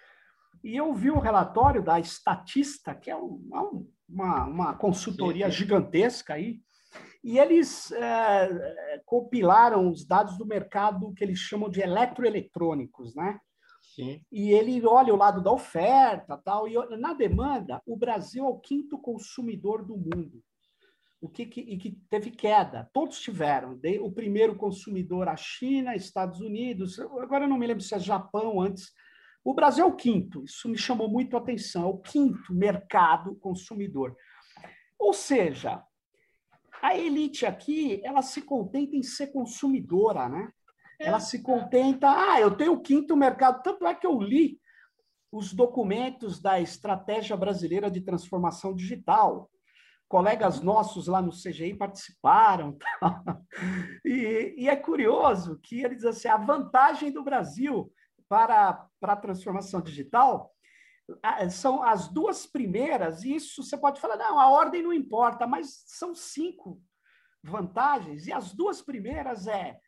E 0.62 0.76
eu 0.76 0.92
vi 0.94 1.10
o 1.10 1.18
relatório 1.18 1.82
da 1.82 1.98
Estatista, 1.98 2.94
que 2.94 3.10
é 3.10 3.16
uma, 3.16 4.44
uma 4.44 4.74
consultoria 4.74 5.46
sim, 5.46 5.52
sim. 5.52 5.58
gigantesca 5.58 6.34
aí, 6.34 6.60
e 7.24 7.38
eles 7.38 7.90
é, 7.92 9.00
compilaram 9.04 9.88
os 9.88 10.04
dados 10.06 10.36
do 10.36 10.46
mercado 10.46 11.12
que 11.14 11.24
eles 11.24 11.38
chamam 11.38 11.68
de 11.68 11.80
eletroeletrônicos, 11.80 13.14
né? 13.14 13.40
E 13.98 14.50
ele 14.50 14.84
olha 14.86 15.12
o 15.12 15.16
lado 15.16 15.42
da 15.42 15.52
oferta, 15.52 16.36
tal, 16.36 16.66
e 16.66 16.74
na 16.96 17.12
demanda, 17.12 17.82
o 17.86 17.96
Brasil 17.96 18.44
é 18.44 18.48
o 18.48 18.58
quinto 18.58 18.98
consumidor 18.98 19.84
do 19.84 19.96
mundo. 19.96 20.42
O 21.20 21.28
que, 21.28 21.46
que, 21.46 21.60
e 21.60 21.78
que 21.78 21.92
teve 22.10 22.30
queda, 22.30 22.90
todos 22.92 23.20
tiveram. 23.20 23.78
O 24.00 24.10
primeiro 24.10 24.56
consumidor, 24.56 25.28
a 25.28 25.36
China, 25.36 25.94
Estados 25.94 26.40
Unidos, 26.40 26.98
agora 26.98 27.44
eu 27.44 27.48
não 27.48 27.58
me 27.58 27.66
lembro 27.66 27.82
se 27.82 27.94
é 27.94 27.98
Japão 27.98 28.60
antes. 28.60 28.92
O 29.44 29.54
Brasil 29.54 29.84
é 29.84 29.86
o 29.86 29.96
quinto, 29.96 30.44
isso 30.44 30.68
me 30.68 30.78
chamou 30.78 31.08
muito 31.08 31.36
a 31.36 31.40
atenção, 31.40 31.84
é 31.84 31.86
o 31.86 31.98
quinto 31.98 32.54
mercado 32.54 33.34
consumidor. 33.36 34.16
Ou 34.98 35.12
seja, 35.12 35.82
a 36.80 36.96
elite 36.96 37.44
aqui, 37.46 38.00
ela 38.04 38.22
se 38.22 38.42
contenta 38.42 38.96
em 38.96 39.02
ser 39.02 39.28
consumidora, 39.28 40.28
né? 40.28 40.52
Ela 41.02 41.20
se 41.20 41.42
contenta, 41.42 42.08
ah, 42.08 42.40
eu 42.40 42.56
tenho 42.56 42.72
o 42.72 42.80
quinto 42.80 43.16
mercado. 43.16 43.62
Tanto 43.62 43.86
é 43.86 43.94
que 43.94 44.06
eu 44.06 44.20
li 44.20 44.60
os 45.30 45.52
documentos 45.52 46.40
da 46.40 46.60
Estratégia 46.60 47.36
Brasileira 47.36 47.90
de 47.90 48.00
Transformação 48.00 48.74
Digital. 48.74 49.50
Colegas 50.08 50.60
nossos 50.60 51.06
lá 51.06 51.22
no 51.22 51.32
CGI 51.32 51.74
participaram. 51.74 52.76
E, 54.04 54.54
e, 54.56 54.68
é 54.68 54.74
curioso 54.74 55.60
que 55.62 55.82
eles 55.82 55.98
dizem 55.98 56.10
assim, 56.10 56.28
a 56.28 56.36
vantagem 56.36 57.12
do 57.12 57.22
Brasil 57.22 57.92
para, 58.28 58.88
para 58.98 59.12
a 59.12 59.16
transformação 59.16 59.80
digital 59.80 60.52
são 61.50 61.82
as 61.82 62.08
duas 62.08 62.46
primeiras, 62.46 63.22
e 63.24 63.34
isso 63.34 63.62
você 63.62 63.76
pode 63.76 64.00
falar, 64.00 64.16
não, 64.16 64.38
a 64.38 64.48
ordem 64.50 64.82
não 64.82 64.92
importa, 64.92 65.46
mas 65.46 65.82
são 65.86 66.14
cinco 66.14 66.80
vantagens, 67.42 68.26
e 68.26 68.32
as 68.32 68.52
duas 68.52 68.80
primeiras 68.80 69.46
é 69.46 69.78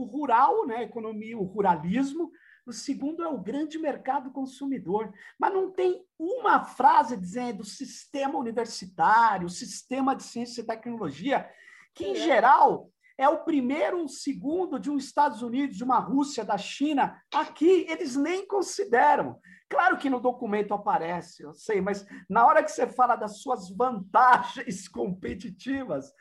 o 0.00 0.04
rural, 0.04 0.66
né, 0.66 0.76
a 0.76 0.82
economia, 0.82 1.38
o 1.38 1.44
ruralismo. 1.44 2.30
O 2.66 2.72
segundo 2.72 3.22
é 3.22 3.28
o 3.28 3.40
grande 3.40 3.78
mercado 3.78 4.30
consumidor. 4.30 5.12
Mas 5.38 5.52
não 5.52 5.70
tem 5.70 6.04
uma 6.18 6.64
frase 6.64 7.16
dizendo 7.16 7.64
sistema 7.64 8.38
universitário, 8.38 9.48
sistema 9.48 10.14
de 10.14 10.22
ciência 10.22 10.60
e 10.60 10.66
tecnologia, 10.66 11.48
que, 11.94 12.04
em 12.04 12.12
é. 12.12 12.16
geral, 12.16 12.90
é 13.18 13.28
o 13.28 13.44
primeiro, 13.44 14.02
o 14.02 14.08
segundo 14.08 14.78
de 14.78 14.90
um 14.90 14.96
Estados 14.96 15.42
Unidos, 15.42 15.76
de 15.76 15.84
uma 15.84 15.98
Rússia, 15.98 16.44
da 16.44 16.56
China. 16.56 17.20
Aqui, 17.34 17.86
eles 17.88 18.16
nem 18.16 18.46
consideram. 18.46 19.38
Claro 19.68 19.98
que 19.98 20.10
no 20.10 20.18
documento 20.18 20.74
aparece, 20.74 21.44
eu 21.44 21.52
sei, 21.52 21.80
mas 21.80 22.04
na 22.28 22.44
hora 22.44 22.62
que 22.62 22.72
você 22.72 22.88
fala 22.88 23.14
das 23.14 23.40
suas 23.40 23.70
vantagens 23.70 24.88
competitivas, 24.90 26.12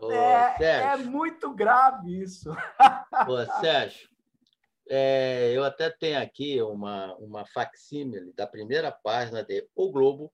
Ô, 0.00 0.10
é, 0.10 0.56
é, 0.60 0.96
muito 0.96 1.52
grave 1.54 2.20
isso. 2.22 2.50
Ô, 2.50 3.60
Sérgio, 3.60 4.08
é, 4.88 5.52
eu 5.54 5.64
até 5.64 5.90
tenho 5.90 6.20
aqui 6.20 6.60
uma, 6.62 7.14
uma 7.16 7.46
facsímile 7.46 8.32
da 8.34 8.46
primeira 8.46 8.92
página 8.92 9.42
de 9.42 9.66
O 9.74 9.90
Globo, 9.90 10.32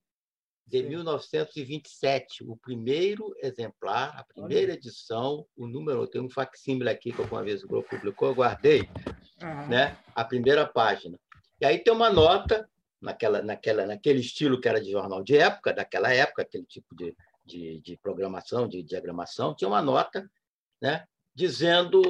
de 0.66 0.82
Sim. 0.82 0.88
1927, 0.88 2.44
o 2.44 2.56
primeiro 2.56 3.34
exemplar, 3.42 4.16
a 4.16 4.24
primeira 4.24 4.72
Olha. 4.72 4.78
edição, 4.78 5.46
o 5.56 5.66
número, 5.66 6.06
tem 6.06 6.20
um 6.20 6.30
facsímile 6.30 6.88
aqui 6.88 7.12
que 7.12 7.20
uma 7.20 7.42
vez 7.42 7.62
o 7.62 7.68
Globo 7.68 7.88
publicou, 7.88 8.28
eu 8.28 8.34
guardei, 8.34 8.88
uhum. 9.42 9.68
né? 9.68 9.96
a 10.14 10.24
primeira 10.24 10.66
página. 10.66 11.18
E 11.60 11.66
aí 11.66 11.78
tem 11.78 11.92
uma 11.92 12.10
nota, 12.10 12.68
naquela, 13.00 13.42
naquela, 13.42 13.86
naquele 13.86 14.20
estilo 14.20 14.60
que 14.60 14.68
era 14.68 14.80
de 14.80 14.90
jornal 14.90 15.22
de 15.22 15.36
época, 15.36 15.72
daquela 15.72 16.12
época, 16.12 16.42
aquele 16.42 16.64
tipo 16.64 16.94
de, 16.94 17.14
de, 17.44 17.81
de 17.81 17.96
programação, 17.96 18.68
de 18.68 18.83
diagramação, 18.83 19.55
tinha 19.55 19.68
uma 19.68 19.83
nota 19.83 20.28
né, 20.81 21.05
dizendo, 21.35 22.02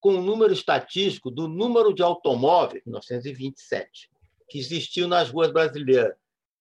com 0.00 0.14
o 0.14 0.18
um 0.18 0.22
número 0.22 0.52
estatístico 0.52 1.30
do 1.30 1.48
número 1.48 1.92
de 1.92 2.02
automóveis, 2.02 2.82
1927, 2.84 4.10
que 4.48 4.58
existiu 4.58 5.08
nas 5.08 5.30
ruas 5.30 5.52
brasileiras. 5.52 6.16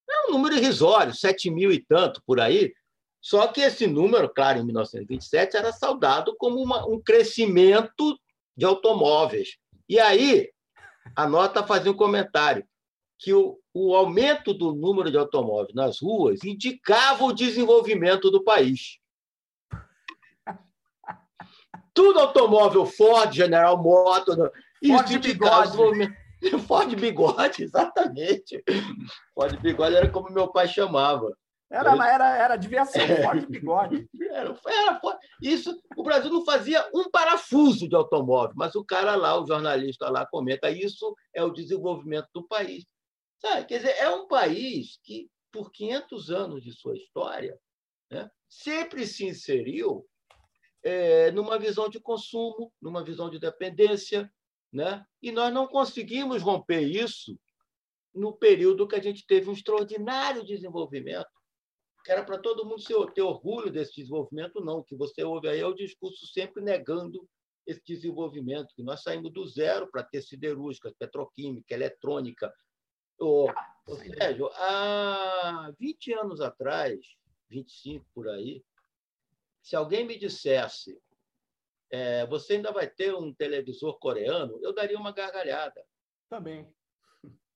É 0.10 0.28
um 0.28 0.32
número 0.32 0.56
irrisório, 0.56 1.14
7 1.14 1.50
mil 1.50 1.72
e 1.72 1.80
tanto 1.80 2.22
por 2.26 2.40
aí. 2.40 2.74
Só 3.22 3.48
que 3.48 3.62
esse 3.62 3.88
número, 3.88 4.30
claro, 4.30 4.60
em 4.60 4.66
1927, 4.66 5.58
era 5.58 5.72
saudado 5.72 6.36
como 6.38 6.62
uma, 6.62 6.88
um 6.88 7.02
crescimento 7.02 8.20
de 8.56 8.66
automóveis. 8.66 9.58
E 9.90 10.00
aí, 10.00 10.52
a 11.16 11.28
nota 11.28 11.66
fazia 11.66 11.92
um 11.92 11.96
comentário 11.96 12.66
que 13.18 13.34
o, 13.34 13.60
o 13.76 13.94
aumento 13.94 14.54
do 14.54 14.74
número 14.74 15.12
de 15.12 15.18
automóveis 15.18 15.76
nas 15.76 16.00
ruas 16.00 16.46
indicava 16.46 17.26
o 17.26 17.34
desenvolvimento 17.34 18.32
do 18.32 18.42
país. 18.42 19.00
Tudo 21.94 22.22
automóvel 22.22 22.86
Ford, 22.86 23.34
General 23.34 23.78
Motors, 23.78 24.50
Ford 24.88 25.20
bigode. 25.20 25.78
Ford 26.66 26.96
bigode, 26.96 27.64
exatamente. 27.64 28.64
Ford 29.34 29.60
bigode 29.60 29.96
era 29.96 30.10
como 30.10 30.32
meu 30.32 30.48
pai 30.48 30.70
chamava. 30.70 31.36
Era, 31.70 31.92
era, 32.08 32.38
era 32.38 32.56
devia 32.56 32.86
ser 32.86 33.24
Ford 33.24 33.46
bigode. 33.50 34.08
Era, 34.32 34.58
era, 34.68 35.02
isso, 35.42 35.76
o 35.98 36.04
Brasil 36.04 36.30
não 36.30 36.46
fazia 36.46 36.86
um 36.94 37.10
parafuso 37.10 37.88
de 37.88 37.96
automóvel, 37.96 38.54
mas 38.56 38.76
o 38.76 38.84
cara 38.84 39.16
lá, 39.16 39.40
o 39.40 39.48
jornalista 39.48 40.10
lá, 40.10 40.26
comenta: 40.26 40.70
isso 40.70 41.16
é 41.34 41.44
o 41.44 41.52
desenvolvimento 41.52 42.28
do 42.34 42.44
país. 42.44 42.86
Sabe? 43.46 43.68
Quer 43.68 43.78
dizer, 43.78 43.96
é 43.98 44.10
um 44.10 44.28
país 44.28 45.00
que, 45.04 45.30
por 45.52 45.72
500 45.72 46.32
anos 46.32 46.64
de 46.64 46.72
sua 46.72 46.98
história, 46.98 47.56
né, 48.10 48.28
sempre 48.50 49.06
se 49.06 49.24
inseriu 49.24 50.04
é, 50.84 51.30
numa 51.30 51.60
visão 51.60 51.88
de 51.88 52.00
consumo, 52.00 52.74
numa 52.82 53.04
visão 53.04 53.30
de 53.30 53.38
dependência, 53.38 54.34
né? 54.74 55.06
e 55.22 55.32
nós 55.32 55.54
não 55.54 55.68
conseguimos 55.68 56.42
romper 56.42 56.82
isso 56.82 57.40
no 58.16 58.36
período 58.36 58.88
que 58.88 58.96
a 58.96 59.02
gente 59.02 59.24
teve 59.28 59.48
um 59.48 59.54
extraordinário 59.54 60.44
desenvolvimento, 60.44 61.30
que 62.04 62.12
era 62.12 62.26
para 62.26 62.40
todo 62.40 62.66
mundo 62.66 62.84
ter 63.14 63.22
orgulho 63.22 63.72
desse 63.72 63.96
desenvolvimento, 63.96 64.60
não. 64.60 64.80
O 64.80 64.84
que 64.84 64.96
você 64.96 65.24
ouve 65.24 65.50
aí 65.50 65.60
é 65.60 65.68
o 65.68 65.76
discurso 65.76 66.26
sempre 66.34 66.64
negando 66.64 67.30
esse 67.68 67.82
desenvolvimento, 67.86 68.74
que 68.76 68.82
nós 68.84 69.04
saímos 69.04 69.32
do 69.32 69.46
zero 69.46 69.90
para 69.92 70.04
ter 70.04 70.24
siderúrgica, 70.24 70.92
petroquímica, 70.98 71.76
eletrônica, 71.76 72.52
Ô, 73.20 73.50
ô 73.88 73.96
Sérgio, 73.96 74.50
há 74.54 75.72
20 75.80 76.14
anos 76.14 76.42
atrás, 76.42 77.00
25 77.50 78.06
por 78.14 78.28
aí, 78.30 78.64
se 79.62 79.76
alguém 79.76 80.06
me 80.06 80.18
dissesse 80.18 81.00
é, 81.90 82.26
você 82.26 82.54
ainda 82.54 82.72
vai 82.72 82.88
ter 82.88 83.16
um 83.16 83.34
televisor 83.34 83.98
coreano, 84.00 84.60
eu 84.62 84.74
daria 84.74 84.98
uma 84.98 85.12
gargalhada. 85.12 85.86
Também. 86.30 86.68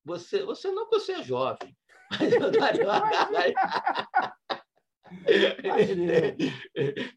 Você, 0.05 0.43
você 0.43 0.71
não, 0.71 0.89
você 0.89 1.13
é 1.13 1.23
jovem, 1.23 1.75
mas 2.19 2.33
eu 2.33 2.51
daria 2.51 2.85
uma 2.85 2.99
gargalhada. 2.99 4.35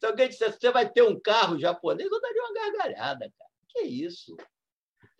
Se 0.00 0.06
alguém 0.06 0.28
dissesse 0.28 0.58
você 0.58 0.70
vai 0.70 0.90
ter 0.90 1.02
um 1.02 1.20
carro 1.20 1.58
japonês, 1.58 2.10
eu 2.10 2.20
daria 2.20 2.42
uma 2.42 2.54
gargalhada, 2.54 3.32
cara. 3.38 3.50
Que 3.68 3.82
isso? 3.82 4.36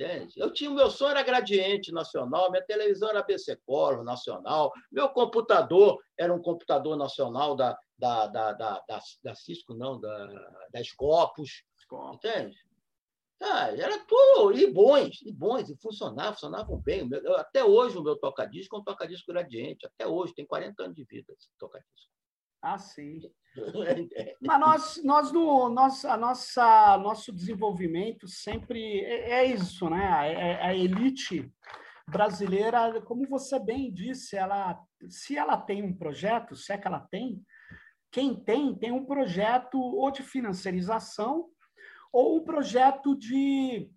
Entende? 0.03 0.35
Eu 0.37 0.53
tinha 0.53 0.69
o 0.69 0.75
meu 0.75 0.91
sonho 0.91 1.13
era 1.13 1.23
gradiente 1.23 1.93
nacional, 1.93 2.51
minha 2.51 2.65
televisão 2.65 3.09
era 3.09 3.23
BC 3.23 3.57
Color 3.65 4.03
nacional, 4.03 4.73
meu 4.91 5.09
computador 5.09 6.03
era 6.19 6.35
um 6.35 6.43
computador 6.43 6.97
nacional 6.97 7.55
da, 7.55 7.79
da, 7.97 8.27
da, 8.27 8.53
da, 8.53 8.85
da, 8.89 9.01
da 9.23 9.35
Cisco, 9.35 9.75
não, 9.75 10.01
da, 10.01 10.27
da 10.73 10.83
Scopus. 10.83 11.63
Entende? 12.15 12.57
Ah, 13.41 13.69
era 13.77 13.99
tudo, 14.07 14.57
e 14.57 14.73
bons, 14.73 15.21
e 15.23 15.33
bons, 15.33 15.69
e 15.69 15.77
funcionavam, 15.77 16.33
funcionavam 16.33 16.81
bem. 16.81 17.09
Até 17.37 17.63
hoje 17.63 17.99
o 17.99 18.03
meu 18.03 18.17
tocadisco 18.17 18.77
é 18.77 18.79
um 18.79 18.85
tocadisco 18.85 19.31
gradiente, 19.33 19.87
até 19.87 20.07
hoje, 20.07 20.35
tem 20.35 20.47
40 20.47 20.85
anos 20.85 20.97
de 20.97 21.05
vida 21.05 21.33
esse 21.33 21.49
tocadisco. 21.59 22.11
Ah, 22.63 22.79
sim. 22.79 23.21
Mas 24.41 24.61
nós, 24.61 25.05
nós 25.05 25.33
no 25.33 25.69
nosso, 25.69 26.09
a 26.09 26.17
nossa, 26.17 26.99
nosso 26.99 27.33
desenvolvimento 27.33 28.27
sempre 28.27 29.01
é, 29.01 29.31
é 29.31 29.45
isso, 29.45 29.89
né? 29.91 30.09
A, 30.09 30.27
é, 30.27 30.63
a 30.63 30.75
elite 30.75 31.53
brasileira, 32.09 33.01
como 33.03 33.29
você 33.29 33.59
bem 33.59 33.93
disse, 33.93 34.37
ela, 34.37 34.79
se 35.09 35.37
ela 35.37 35.57
tem 35.57 35.83
um 35.83 35.97
projeto, 35.97 36.57
se 36.57 36.73
é 36.73 36.79
que 36.79 36.87
ela 36.87 37.01
tem, 37.11 37.43
quem 38.11 38.35
tem, 38.35 38.75
tem 38.75 38.93
um 38.93 39.05
projeto 39.05 39.81
ou 39.81 40.11
de 40.11 40.23
financiarização 40.23 41.49
ou 42.13 42.37
um 42.37 42.45
projeto 42.45 43.17
de, 43.17 43.91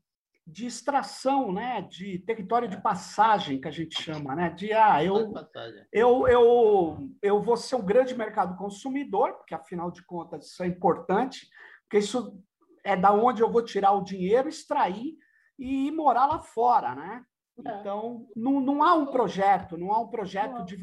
de 0.46 0.68
extração, 0.68 1.52
né? 1.52 1.82
de 1.82 2.20
território 2.20 2.68
de 2.68 2.82
passagem, 2.82 3.60
que 3.60 3.68
a 3.68 3.72
gente 3.72 4.02
chama, 4.02 4.36
né? 4.36 4.50
de 4.52 4.72
ah, 4.74 5.04
eu, 5.04 5.34
eu, 5.92 6.28
eu, 6.28 7.10
eu 7.22 7.42
vou 7.42 7.58
ser 7.58 7.76
um 7.76 7.86
grande 7.86 8.16
mercado 8.16 8.56
consumidor, 8.56 9.34
porque 9.34 9.56
afinal 9.56 9.90
de 9.90 10.06
contas 10.06 10.46
isso 10.46 10.64
é 10.64 10.68
importante, 10.68 11.50
porque 11.84 11.98
isso 11.98 12.40
é 12.84 12.96
da 12.96 13.12
onde 13.12 13.42
eu 13.42 13.52
vou 13.52 13.64
tirar 13.64 13.94
o 13.94 14.04
dinheiro, 14.04 14.48
extrair 14.48 15.18
e 15.58 15.88
ir 15.88 15.92
morar 15.92 16.28
lá 16.28 16.40
fora, 16.40 16.94
né? 16.94 17.26
É. 17.66 17.80
Então, 17.80 18.28
não, 18.36 18.60
não 18.60 18.84
há 18.84 18.94
um 18.94 19.08
projeto, 19.08 19.78
não 19.78 19.92
há 19.92 20.00
um 20.00 20.10
projeto 20.10 20.64
de 20.66 20.78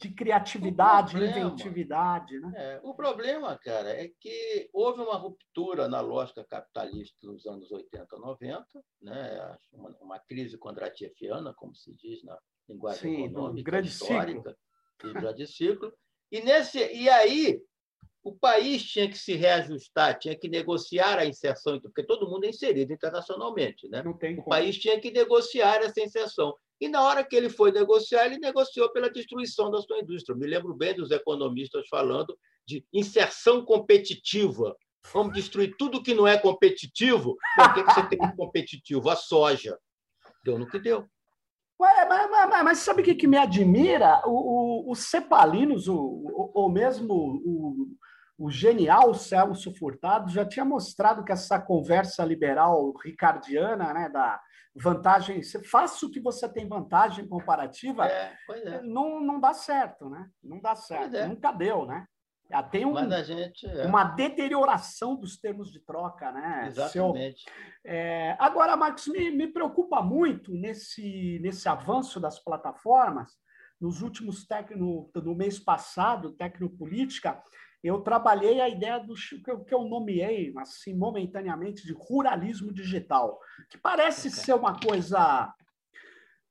de 0.00 0.10
criatividade, 0.10 1.12
problema, 1.12 1.38
inventividade. 1.38 2.40
Né? 2.40 2.52
É, 2.56 2.80
o 2.82 2.94
problema, 2.94 3.58
cara, 3.58 3.90
é 3.90 4.10
que 4.18 4.70
houve 4.72 5.02
uma 5.02 5.16
ruptura 5.16 5.88
na 5.88 6.00
lógica 6.00 6.42
capitalista 6.42 7.14
nos 7.22 7.46
anos 7.46 7.70
80, 7.70 8.16
90, 8.16 8.64
né? 9.02 9.58
uma, 9.70 9.90
uma 10.00 10.18
crise 10.18 10.56
kondratifiana, 10.56 11.52
como 11.54 11.74
se 11.74 11.94
diz 11.94 12.24
na 12.24 12.38
linguagem 12.66 13.00
Sim, 13.14 13.24
econômica 13.24 13.70
grande 13.70 13.88
histórica, 13.88 14.56
ciclo. 14.98 15.20
grande 15.20 15.46
ciclo. 15.46 15.92
E, 16.32 16.40
nesse, 16.40 16.78
e 16.78 17.08
aí 17.10 17.60
o 18.22 18.34
país 18.34 18.82
tinha 18.82 19.08
que 19.08 19.18
se 19.18 19.34
reajustar, 19.34 20.18
tinha 20.18 20.36
que 20.36 20.48
negociar 20.48 21.18
a 21.18 21.26
inserção, 21.26 21.78
porque 21.78 22.04
todo 22.04 22.28
mundo 22.28 22.44
é 22.44 22.48
inserido 22.48 22.90
internacionalmente. 22.90 23.86
Né? 23.88 24.02
o 24.38 24.44
país 24.44 24.78
tinha 24.78 24.98
que 24.98 25.10
negociar 25.10 25.82
essa 25.82 26.00
inserção. 26.00 26.54
E 26.80 26.88
na 26.88 27.02
hora 27.02 27.22
que 27.22 27.36
ele 27.36 27.50
foi 27.50 27.70
negociar, 27.70 28.24
ele 28.26 28.38
negociou 28.38 28.90
pela 28.90 29.10
destruição 29.10 29.70
da 29.70 29.82
sua 29.82 29.98
indústria. 29.98 30.36
Me 30.36 30.46
lembro 30.46 30.74
bem 30.74 30.94
dos 30.94 31.10
economistas 31.10 31.86
falando 31.88 32.36
de 32.66 32.84
inserção 32.92 33.64
competitiva. 33.64 34.74
Vamos 35.12 35.34
destruir 35.34 35.76
tudo 35.78 36.02
que 36.02 36.14
não 36.14 36.26
é 36.26 36.38
competitivo. 36.38 37.36
Por 37.56 37.74
que 37.74 37.82
você 37.82 38.06
tem 38.08 38.18
um 38.22 38.34
competitivo? 38.34 39.10
A 39.10 39.16
soja. 39.16 39.78
Deu 40.44 40.58
no 40.58 40.66
que 40.66 40.78
deu. 40.78 41.06
Ué, 41.80 42.06
mas, 42.06 42.30
mas, 42.30 42.64
mas, 42.64 42.78
sabe 42.78 43.00
o 43.00 43.04
que, 43.04 43.14
que 43.14 43.26
me 43.26 43.38
admira? 43.38 44.22
O, 44.26 44.88
o, 44.88 44.92
os 44.92 45.00
cepalinos, 45.00 45.88
o, 45.88 46.50
ou 46.54 46.70
mesmo 46.70 47.14
o, 47.14 47.86
o 48.38 48.50
genial 48.50 49.14
Celso 49.14 49.74
Furtado, 49.74 50.30
já 50.30 50.44
tinha 50.44 50.64
mostrado 50.64 51.24
que 51.24 51.32
essa 51.32 51.58
conversa 51.58 52.22
liberal 52.22 52.92
ricardiana, 53.02 53.94
né, 53.94 54.10
da, 54.10 54.38
vantagem, 54.74 55.42
faça 55.64 56.06
o 56.06 56.10
que 56.10 56.20
você 56.20 56.48
tem 56.48 56.68
vantagem 56.68 57.26
comparativa, 57.26 58.06
é, 58.06 58.36
é. 58.50 58.82
Não, 58.82 59.20
não 59.20 59.40
dá 59.40 59.52
certo, 59.52 60.08
né? 60.08 60.28
Não 60.42 60.60
dá 60.60 60.74
certo. 60.76 61.16
É. 61.16 61.26
Nunca 61.26 61.52
deu, 61.52 61.86
né? 61.86 62.06
Tem 62.72 62.84
um, 62.84 62.96
gente, 63.22 63.64
é. 63.64 63.86
uma 63.86 64.02
deterioração 64.02 65.14
dos 65.14 65.38
termos 65.38 65.70
de 65.70 65.78
troca, 65.78 66.32
né? 66.32 66.66
Exatamente. 66.66 67.42
Seu, 67.42 67.52
é, 67.84 68.36
agora, 68.40 68.76
Marcos, 68.76 69.06
me, 69.06 69.30
me 69.30 69.46
preocupa 69.46 70.02
muito 70.02 70.52
nesse, 70.52 71.38
nesse 71.40 71.68
avanço 71.68 72.18
das 72.18 72.42
plataformas. 72.42 73.38
Nos 73.80 74.02
últimos 74.02 74.46
tecno, 74.46 75.08
no 75.14 75.34
mês 75.34 75.60
passado, 75.60 76.32
Tecnopolítica, 76.32 77.40
eu 77.82 78.00
trabalhei 78.00 78.60
a 78.60 78.68
ideia 78.68 78.98
do 78.98 79.14
que 79.14 79.74
eu 79.74 79.84
nomeei, 79.84 80.52
assim, 80.58 80.94
momentaneamente, 80.94 81.86
de 81.86 81.92
ruralismo 81.92 82.72
digital, 82.72 83.38
que 83.70 83.78
parece 83.78 84.30
ser 84.30 84.54
uma 84.54 84.78
coisa 84.78 85.52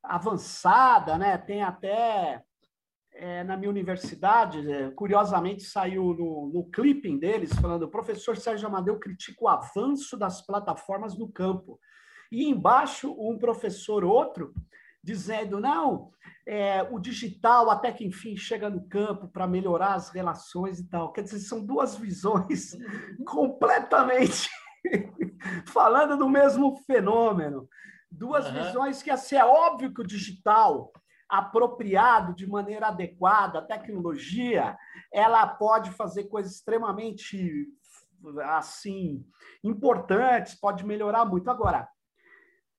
avançada, 0.02 1.18
né? 1.18 1.38
Tem 1.38 1.62
até 1.62 2.42
é, 3.13 3.44
na 3.44 3.58
minha 3.58 3.70
universidade, 3.70 4.72
é, 4.72 4.89
curiosamente 4.92 5.63
saiu 5.63 6.13
no, 6.13 6.52
no 6.54 6.63
clipping 6.72 7.20
deles 7.20 7.54
falando: 7.60 7.84
o 7.84 7.92
professor 7.92 8.36
Sérgio 8.36 8.68
Amadeu 8.68 8.98
critica 8.98 9.44
o 9.44 9.48
avanço 9.48 10.18
das 10.18 10.42
plataformas 10.46 11.18
no 11.18 11.32
campo. 11.32 11.80
E 12.32 12.48
embaixo, 12.48 13.12
um 13.20 13.38
professor 13.38 14.04
outro 14.04 14.54
dizendo: 15.03 15.59
não, 15.59 16.12
é, 16.47 16.83
o 16.83 16.99
digital 16.99 17.69
até 17.69 17.91
que 17.91 18.05
enfim 18.05 18.35
chega 18.35 18.69
no 18.69 18.88
campo 18.88 19.27
para 19.27 19.47
melhorar 19.47 19.93
as 19.93 20.09
relações 20.09 20.79
e 20.79 20.89
tal. 20.89 21.12
Quer 21.12 21.23
dizer, 21.23 21.39
são 21.39 21.65
duas 21.65 21.95
visões 21.95 22.75
completamente 23.25 24.49
falando 25.67 26.17
do 26.17 26.29
mesmo 26.29 26.75
fenômeno. 26.85 27.67
Duas 28.12 28.47
uhum. 28.47 28.53
visões 28.53 29.03
que, 29.03 29.12
assim, 29.12 29.35
é 29.35 29.45
óbvio 29.45 29.93
que 29.93 30.01
o 30.01 30.07
digital, 30.07 30.91
apropriado 31.29 32.33
de 32.33 32.47
maneira 32.47 32.88
adequada, 32.88 33.59
a 33.59 33.65
tecnologia, 33.65 34.75
ela 35.13 35.45
pode 35.45 35.91
fazer 35.91 36.23
coisas 36.23 36.53
extremamente, 36.53 37.67
assim, 38.45 39.23
importantes, 39.63 40.55
pode 40.55 40.83
melhorar 40.83 41.23
muito. 41.25 41.51
Agora, 41.51 41.88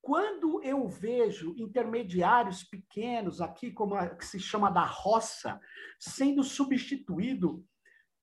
quando 0.01 0.61
eu 0.63 0.87
vejo 0.87 1.53
intermediários 1.57 2.63
pequenos, 2.63 3.39
aqui 3.39 3.71
como 3.71 3.95
a, 3.95 4.09
que 4.09 4.25
se 4.25 4.39
chama 4.39 4.71
da 4.71 4.83
roça, 4.83 5.59
sendo 5.99 6.43
substituído 6.43 7.63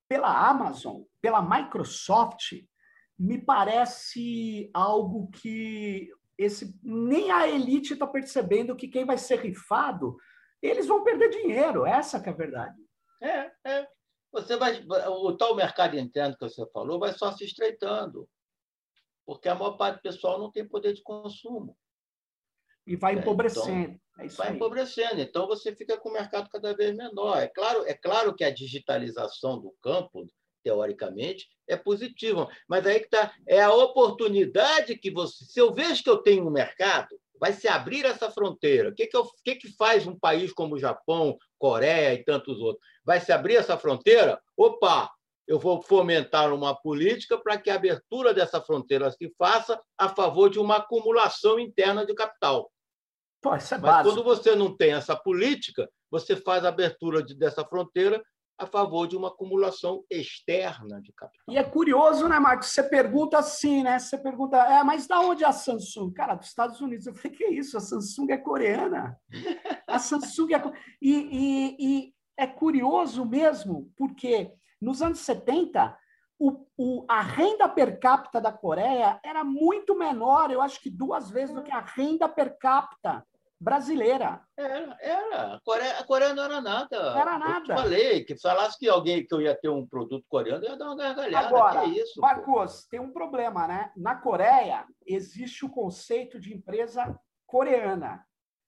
pela 0.09 0.49
Amazon, 0.49 1.03
pela 1.21 1.41
Microsoft, 1.41 2.53
me 3.19 3.38
parece 3.38 4.71
algo 4.75 5.31
que 5.31 6.11
esse 6.37 6.79
nem 6.83 7.31
a 7.31 7.49
elite 7.49 7.93
está 7.93 8.07
percebendo 8.07 8.77
que 8.77 8.88
quem 8.88 9.05
vai 9.05 9.19
ser 9.19 9.41
rifado, 9.41 10.17
eles 10.62 10.87
vão 10.87 11.05
perder 11.05 11.31
dinheiro. 11.31 11.85
Essa 11.85 12.21
que 12.21 12.29
é 12.29 12.33
a 12.33 12.37
verdade. 12.37 12.81
É, 13.21 13.51
é. 13.64 13.88
Você 14.33 14.57
vai, 14.57 14.85
o 15.09 15.37
tal 15.37 15.57
mercado 15.57 15.99
interno 15.99 16.37
que 16.37 16.49
você 16.49 16.64
falou 16.71 16.99
vai 16.99 17.12
só 17.12 17.33
se 17.33 17.45
estreitando 17.45 18.29
porque 19.29 19.47
a 19.47 19.55
maior 19.55 19.73
parte 19.73 19.97
do 19.97 20.03
pessoal 20.03 20.38
não 20.38 20.51
tem 20.51 20.67
poder 20.67 20.95
de 20.95 21.03
consumo. 21.03 21.77
E 22.87 22.97
vai 22.97 23.14
é, 23.14 23.19
empobrecendo. 23.19 24.01
Então, 24.14 24.25
é 24.25 24.29
vai 24.29 24.49
aí. 24.49 24.57
empobrecendo. 24.57 25.21
Então 25.21 25.47
você 25.47 25.77
fica 25.77 25.99
com 25.99 26.09
o 26.09 26.12
mercado 26.14 26.49
cada 26.49 26.75
vez 26.75 26.97
menor. 26.97 27.37
É 27.37 27.47
claro, 27.47 27.85
é 27.87 27.93
claro 27.93 28.35
que 28.35 28.43
a 28.43 28.51
digitalização 28.51 29.61
do 29.61 29.75
campo, 29.83 30.27
teoricamente, 30.64 31.47
é 31.69 31.77
positiva, 31.77 32.49
mas 32.67 32.87
aí 32.87 33.01
que 33.01 33.05
está 33.05 33.35
é 33.47 33.61
a 33.61 33.71
oportunidade 33.71 34.97
que 34.97 35.11
você. 35.11 35.45
Se 35.45 35.61
eu 35.61 35.75
vejo 35.75 36.03
que 36.03 36.09
eu 36.09 36.23
tenho 36.23 36.49
um 36.49 36.51
mercado, 36.51 37.14
vai 37.38 37.53
se 37.53 37.69
abrir 37.69 38.07
essa 38.07 38.31
fronteira. 38.31 38.88
O 38.88 38.95
que, 38.95 39.09
que, 39.09 39.17
eu, 39.17 39.25
o 39.25 39.31
que, 39.45 39.57
que 39.57 39.69
faz 39.77 40.07
um 40.07 40.19
país 40.19 40.55
como 40.55 40.77
o 40.77 40.81
Japão, 40.81 41.37
Coreia 41.59 42.14
e 42.14 42.25
tantos 42.25 42.59
outros? 42.61 42.83
Vai 43.05 43.21
se 43.21 43.31
abrir 43.31 43.57
essa 43.57 43.77
fronteira? 43.77 44.41
Opa, 44.57 45.11
eu 45.48 45.58
vou 45.58 45.82
fomentar 45.82 46.52
uma 46.52 46.78
política 46.78 47.38
para 47.38 47.56
que 47.56 47.70
a 47.70 47.74
abertura 47.74 48.34
dessa 48.34 48.61
fronteira 48.61 49.11
se 49.11 49.34
faça 49.38 49.80
a 49.96 50.11
favor 50.11 50.50
de 50.50 50.61
uma 50.61 50.76
acumulação 50.76 51.58
interna 51.58 52.04
de 52.04 52.14
capital. 52.14 52.70
Pô, 53.40 53.56
isso 53.56 53.74
é 53.74 53.78
Mas 53.78 53.90
básico. 53.90 54.14
quando 54.14 54.24
você 54.24 54.54
não 54.54 54.76
tem 54.76 54.92
essa 54.92 55.16
política, 55.16 55.88
você 56.11 56.37
faz 56.37 56.64
a 56.64 56.68
abertura 56.68 57.22
de, 57.22 57.34
dessa 57.34 57.64
fronteira 57.64 58.22
a 58.58 58.66
favor 58.66 59.06
de 59.06 59.16
uma 59.16 59.28
acumulação 59.28 60.04
externa 60.11 61.00
de 61.00 61.12
capital. 61.12 61.44
E 61.48 61.56
é 61.56 61.62
curioso, 61.62 62.28
né, 62.28 62.40
Marcos? 62.40 62.68
Você 62.68 62.82
pergunta 62.82 63.38
assim, 63.38 63.84
né? 63.84 63.98
Você 64.00 64.18
pergunta, 64.18 64.56
é, 64.56 64.82
mas 64.82 65.06
da 65.06 65.20
onde 65.20 65.44
é 65.44 65.46
a 65.46 65.52
Samsung? 65.52 66.12
Cara, 66.12 66.34
dos 66.34 66.48
Estados 66.48 66.80
Unidos. 66.80 67.06
Eu 67.06 67.14
falei, 67.14 67.37
que 67.37 67.46
isso? 67.46 67.76
A 67.76 67.80
Samsung 67.80 68.32
é 68.32 68.37
coreana. 68.37 69.16
A 69.87 69.98
Samsung 70.00 70.52
é. 70.54 70.62
E, 71.00 71.14
e, 71.14 71.76
e 71.78 72.14
é 72.37 72.48
curioso 72.48 73.24
mesmo, 73.24 73.92
porque 73.96 74.52
nos 74.81 75.03
anos 75.03 75.21
70, 75.21 75.97
o, 76.38 76.64
o, 76.77 77.05
a 77.09 77.21
renda 77.21 77.69
per 77.69 77.99
capita 77.99 78.41
da 78.41 78.53
Coreia 78.53 79.19
era 79.25 79.43
muito 79.43 79.97
menor, 79.97 80.51
eu 80.51 80.62
acho 80.62 80.81
que 80.81 80.88
duas 80.88 81.31
vezes 81.31 81.55
do 81.55 81.62
que 81.62 81.73
a 81.73 81.81
renda 81.81 82.29
per 82.29 82.57
capita 82.59 83.27
brasileira. 83.61 84.41
Era, 84.57 84.97
era. 85.01 85.55
A 85.57 85.61
Coreia, 85.61 85.99
a 85.99 86.05
Coreia 86.05 86.35
não 86.35 86.45
era 86.45 86.61
nada. 86.61 86.97
Era 86.97 87.39
nada. 87.39 87.72
Eu 87.72 87.79
falei 87.79 88.24
que 88.24 88.39
falasse 88.39 88.79
que 88.79 88.89
alguém 88.89 89.26
que 89.26 89.35
eu 89.35 89.41
ia 89.41 89.55
ter 89.55 89.68
um 89.68 89.85
produto 89.85 90.24
coreano, 90.29 90.64
eu 90.64 90.70
ia 90.70 90.76
dar 90.76 90.87
uma 90.87 90.97
gargalhada. 90.97 91.49
Agora, 91.49 91.81
que 91.81 91.87
é 91.87 92.03
isso, 92.03 92.20
Marcos, 92.20 92.83
pô? 92.83 92.89
tem 92.91 93.01
um 93.01 93.12
problema, 93.12 93.66
né? 93.66 93.91
Na 93.97 94.14
Coreia 94.14 94.87
existe 95.05 95.64
o 95.64 95.70
conceito 95.70 96.39
de 96.39 96.55
empresa 96.55 97.18
coreana. 97.47 98.24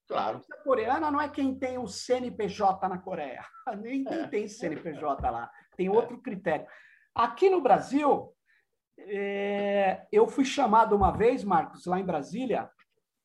Claro. 0.09 0.39
A 0.39 0.41
empresa 0.41 0.63
coreana 0.65 1.09
não 1.09 1.21
é 1.21 1.29
quem 1.29 1.57
tem 1.57 1.79
o 1.79 1.87
CNPJ 1.87 2.89
na 2.89 2.99
Coreia. 2.99 3.45
Nem 3.79 4.03
quem 4.03 4.19
é. 4.19 4.27
tem 4.27 4.49
CNPJ 4.49 5.31
lá 5.31 5.49
tem 5.81 5.87
é. 5.87 5.91
outro 5.91 6.19
critério. 6.19 6.67
Aqui 7.15 7.49
no 7.49 7.63
Brasil, 7.63 8.35
é, 8.99 10.07
eu 10.13 10.29
fui 10.29 10.45
chamado 10.45 10.95
uma 10.95 11.11
vez, 11.11 11.43
Marcos, 11.43 11.87
lá 11.87 11.99
em 11.99 12.05
Brasília, 12.05 12.71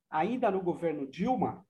ainda 0.10 0.50
no 0.50 0.62
governo 0.62 1.06
Dilma, 1.06 1.66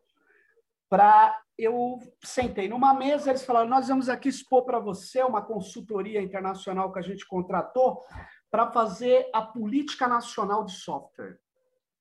para 0.87 1.41
eu 1.57 1.97
sentei 2.23 2.69
numa 2.69 2.93
mesa, 2.93 3.31
eles 3.31 3.43
falaram: 3.43 3.67
nós 3.67 3.87
vamos 3.87 4.07
aqui 4.09 4.29
expor 4.29 4.63
para 4.63 4.77
você 4.77 5.23
uma 5.23 5.41
consultoria 5.41 6.21
internacional 6.21 6.93
que 6.93 6.99
a 6.99 7.01
gente 7.01 7.25
contratou 7.25 8.03
para 8.51 8.71
fazer 8.71 9.27
a 9.33 9.41
política 9.41 10.07
nacional 10.07 10.63
de 10.63 10.73
software. 10.73 11.39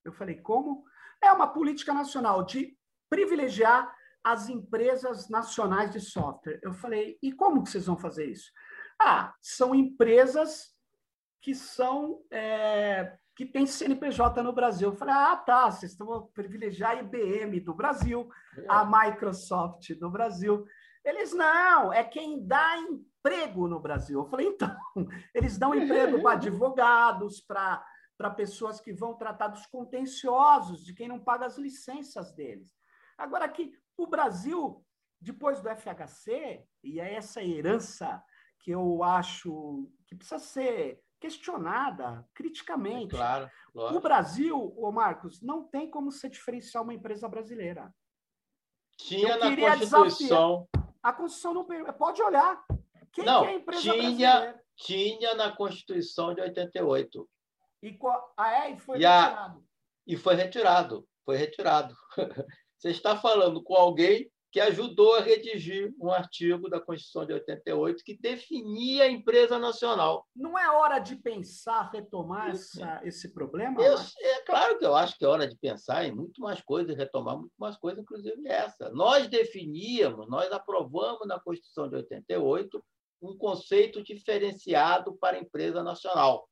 Eu 0.05 0.12
falei: 0.12 0.37
como? 0.43 0.85
É 1.22 1.32
uma 1.32 1.47
política 1.47 1.95
nacional 1.95 2.45
de 2.45 2.76
privilegiar 3.09 3.91
as 4.22 4.49
empresas 4.49 5.30
nacionais 5.30 5.91
de 5.91 6.01
software. 6.01 6.59
Eu 6.62 6.72
falei, 6.72 7.18
e 7.22 7.30
como 7.30 7.62
que 7.62 7.70
vocês 7.70 7.87
vão 7.87 7.97
fazer 7.97 8.24
isso? 8.24 8.51
Ah, 9.01 9.34
são 9.40 9.74
empresas 9.74 10.74
que 11.40 11.55
são 11.55 12.22
é, 12.30 13.16
que 13.36 13.45
têm 13.45 13.66
CNPJ 13.66 14.42
no 14.42 14.53
Brasil. 14.53 14.90
Eu 14.90 14.97
falei, 14.97 15.14
ah, 15.14 15.36
tá, 15.36 15.70
vocês 15.70 15.92
estão 15.92 16.12
a 16.12 16.22
privilegiar 16.28 16.92
a 16.92 17.01
IBM 17.01 17.61
do 17.61 17.74
Brasil, 17.74 18.28
é. 18.57 18.64
a 18.68 18.84
Microsoft 18.84 19.92
do 19.95 20.11
Brasil. 20.11 20.64
Eles 21.05 21.32
não, 21.34 21.92
é 21.92 22.03
quem 22.03 22.47
dá 22.47 22.78
emprego 22.78 23.68
no 23.68 23.80
Brasil. 23.80 24.20
Eu 24.20 24.26
falei, 24.26 24.47
então, 24.47 24.74
eles 25.34 25.59
dão 25.59 25.74
emprego 25.74 26.22
para 26.22 26.32
advogados, 26.34 27.40
para 27.40 27.84
para 28.16 28.30
pessoas 28.30 28.80
que 28.80 28.92
vão 28.92 29.14
tratar 29.14 29.49
dos 29.49 29.66
contenciosos, 29.66 30.84
de 30.84 30.95
quem 30.95 31.09
não 31.09 31.18
paga 31.18 31.47
as 31.47 31.59
licenças 31.59 32.32
deles. 32.32 32.72
Agora, 33.18 33.49
que 33.49 33.72
o 33.97 34.07
Brasil, 34.07 34.84
depois 35.20 35.61
do 35.61 35.68
FHC, 35.68 36.64
e 36.82 37.01
é 37.01 37.14
essa 37.14 37.42
herança 37.42 38.22
que 38.65 38.71
eu 38.71 39.03
acho 39.03 39.87
que 40.07 40.17
precisa 40.17 40.39
ser 40.39 40.99
questionada 41.21 42.27
criticamente. 42.33 43.15
É 43.15 43.19
claro, 43.19 43.51
o 43.75 44.01
Brasil, 44.01 44.57
o 44.57 44.91
Marcos, 44.91 45.43
não 45.43 45.69
tem 45.69 45.91
como 45.91 46.11
se 46.11 46.31
diferenciar 46.31 46.83
uma 46.83 46.95
empresa 46.95 47.29
brasileira. 47.29 47.95
Tinha 48.97 49.37
na 49.37 49.55
Constituição. 49.55 50.67
Desafiar. 50.73 50.95
A 51.03 51.12
Constituição 51.12 51.55
não 51.55 51.93
pode 51.93 52.23
olhar. 52.23 52.65
Quem 53.12 53.25
não, 53.27 53.43
que 53.43 53.49
é 53.49 53.51
a 53.51 53.55
empresa 53.55 53.83
tinha, 53.83 53.95
brasileira? 53.95 54.65
Tinha 54.77 55.35
na 55.35 55.55
Constituição 55.55 56.35
de 56.35 56.41
88. 56.41 57.31
E, 57.83 57.99
ah, 58.39 58.51
é? 58.51 58.71
e 58.71 58.79
foi 58.79 58.99
e 58.99 59.03
retirado. 59.03 59.59
A, 59.59 59.62
e 60.07 60.17
foi 60.17 60.35
retirado. 60.37 61.09
Foi 61.23 61.37
retirado. 61.37 61.95
Você 62.79 62.91
está 62.91 63.15
falando 63.15 63.62
com 63.62 63.75
alguém 63.75 64.31
que 64.55 64.61
ajudou 64.61 65.17
a 65.17 65.21
redigir 65.21 65.93
um 66.01 66.13
artigo 66.13 66.71
da 66.71 66.81
Constituição 66.81 67.27
de 67.27 67.33
88 67.33 68.05
que 68.05 68.17
definia 68.17 69.03
a 69.03 69.11
empresa 69.11 69.59
nacional. 69.59 70.29
Não 70.33 70.57
é 70.57 70.71
hora 70.71 71.01
de 71.01 71.17
pensar, 71.17 71.91
retomar 71.91 72.51
essa, 72.51 73.01
esse 73.03 73.35
problema? 73.35 73.83
Eu, 73.83 73.97
é 73.99 74.43
claro 74.43 74.79
que 74.79 74.87
eu 74.87 74.95
acho 74.95 75.19
que 75.19 75.25
é 75.25 75.29
hora 75.29 75.49
de 75.49 75.57
pensar 75.57 76.05
em 76.05 76.15
muito 76.15 76.41
mais 76.41 76.63
coisas, 76.63 76.97
retomar 76.97 77.37
muito 77.37 77.53
mais 77.59 77.77
coisas, 77.77 78.01
inclusive 78.01 78.47
essa. 78.47 78.91
Nós 78.91 79.27
definíamos, 79.27 80.29
nós 80.29 80.53
aprovamos 80.53 81.27
na 81.27 81.41
Constituição 81.41 81.89
de 81.89 81.97
88 81.97 82.81
um 83.23 83.37
conceito 83.37 84.05
diferenciado 84.05 85.17
para 85.17 85.37
a 85.37 85.41
empresa 85.41 85.83
nacional. 85.83 86.49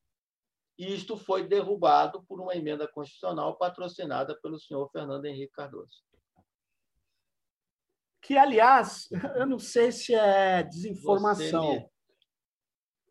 E 0.77 0.93
isto 0.93 1.15
foi 1.15 1.47
derrubado 1.47 2.21
por 2.23 2.41
uma 2.41 2.53
emenda 2.53 2.85
constitucional 2.85 3.57
patrocinada 3.57 4.37
pelo 4.41 4.59
senhor 4.59 4.89
Fernando 4.91 5.23
Henrique 5.23 5.53
Cardoso 5.53 6.03
que, 8.23 8.37
aliás, 8.37 9.07
eu 9.35 9.45
não 9.45 9.59
sei 9.59 9.91
se 9.91 10.15
é 10.15 10.63
desinformação. 10.63 11.89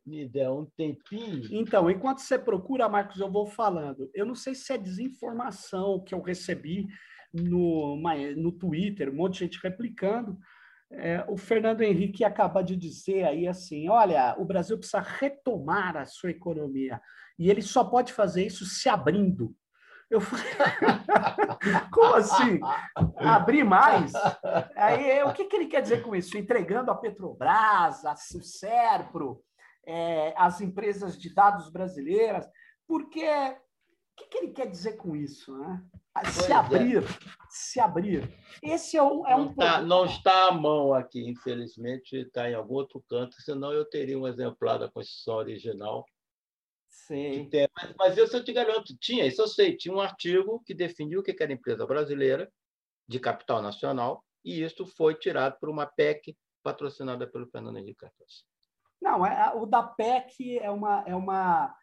Me, 0.05 0.25
me 0.25 0.29
deu 0.29 0.59
um 0.59 0.67
tempinho. 0.77 1.49
Então, 1.53 1.91
enquanto 1.91 2.19
você 2.19 2.39
procura, 2.39 2.89
Marcos, 2.89 3.21
eu 3.21 3.31
vou 3.31 3.47
falando. 3.47 4.11
Eu 4.15 4.27
não 4.27 4.35
sei 4.35 4.55
se 4.55 4.73
é 4.73 4.79
desinformação 4.79 6.03
que 6.03 6.15
eu 6.15 6.21
recebi 6.21 6.89
no, 7.33 7.97
no 8.37 8.53
Twitter, 8.53 9.11
um 9.11 9.17
monte 9.17 9.35
de 9.35 9.39
gente 9.41 9.61
replicando. 9.63 10.39
É, 10.91 11.25
o 11.29 11.39
Fernando 11.39 11.81
Henrique 11.81 12.25
acaba 12.25 12.63
de 12.63 12.77
dizer 12.77 13.25
aí 13.25 13.47
assim: 13.47 13.89
olha, 13.89 14.35
o 14.39 14.45
Brasil 14.45 14.77
precisa 14.77 15.01
retomar 15.01 15.97
a 15.97 16.05
sua 16.05 16.31
economia. 16.31 17.01
E 17.39 17.51
ele 17.51 17.63
só 17.63 17.85
pode 17.85 18.13
fazer 18.13 18.47
isso 18.47 18.65
se 18.67 18.89
abrindo. 18.89 19.55
Eu 20.13 20.21
falei, 20.21 20.45
como 21.91 22.15
assim? 22.17 22.61
Abrir 23.17 23.65
mais? 23.65 24.13
Aí, 24.77 25.23
o 25.23 25.33
que, 25.33 25.47
que 25.47 25.57
ele 25.57 25.67
quer 25.69 25.81
dizer 25.81 26.03
com 26.03 26.15
isso? 26.15 26.37
Entregando 26.37 26.91
a 26.91 26.95
Petrobras, 26.95 28.05
a 28.05 28.15
Serpro, 28.15 29.43
é, 29.87 30.35
as 30.37 30.61
empresas 30.61 31.19
de 31.19 31.35
dados 31.35 31.73
brasileiras, 31.73 32.47
porque 32.87 33.27
o 33.27 34.15
que, 34.17 34.27
que 34.27 34.39
ele 34.39 34.53
quer 34.53 34.67
dizer 34.67 34.99
com 34.99 35.17
isso? 35.17 35.57
Né? 35.57 35.83
Se 36.27 36.53
abrir, 36.53 36.99
é. 36.99 37.07
se 37.49 37.81
abrir. 37.81 38.39
Esse 38.63 38.99
é 38.99 39.03
um, 39.03 39.27
é 39.27 39.35
um 39.35 39.47
não, 39.47 39.55
tá, 39.55 39.81
não 39.81 40.05
está 40.05 40.49
à 40.49 40.53
mão 40.53 40.93
aqui, 40.93 41.27
infelizmente, 41.27 42.17
está 42.17 42.51
em 42.51 42.55
algum 42.55 42.75
outro 42.75 43.03
canto, 43.09 43.41
senão 43.41 43.73
eu 43.73 43.89
teria 43.89 44.19
um 44.19 44.29
exemplar 44.29 44.79
da 44.79 44.91
Constituição 44.91 45.37
original 45.37 46.05
Sim. 47.07 47.49
Mas, 47.75 47.95
mas 47.99 48.17
isso 48.17 48.37
eu 48.37 48.45
te 48.45 48.53
garanto, 48.53 48.97
tinha, 48.99 49.27
isso 49.27 49.43
eu 49.43 49.49
sei, 49.49 49.77
tinha 49.77 49.95
um 49.95 50.01
artigo 50.01 50.63
que 50.65 50.73
definiu 50.73 51.21
o 51.21 51.23
que 51.23 51.35
era 51.41 51.53
empresa 51.53 51.87
brasileira 51.87 52.51
de 53.09 53.19
capital 53.19 53.61
nacional, 53.61 54.25
e 54.45 54.63
isso 54.63 54.87
foi 54.87 55.15
tirado 55.15 55.59
por 55.59 55.69
uma 55.69 55.87
PEC 55.87 56.37
patrocinada 56.63 57.27
pelo 57.27 57.47
Fernando 57.49 57.79
Henrique 57.79 57.99
Cardoso. 58.01 58.45
Não, 59.01 59.27
é, 59.27 59.53
o 59.57 59.67
da 59.67 59.83
PEC 59.83 60.59
é 60.59 60.71
uma, 60.71 61.03
é 61.07 61.15
uma 61.15 61.75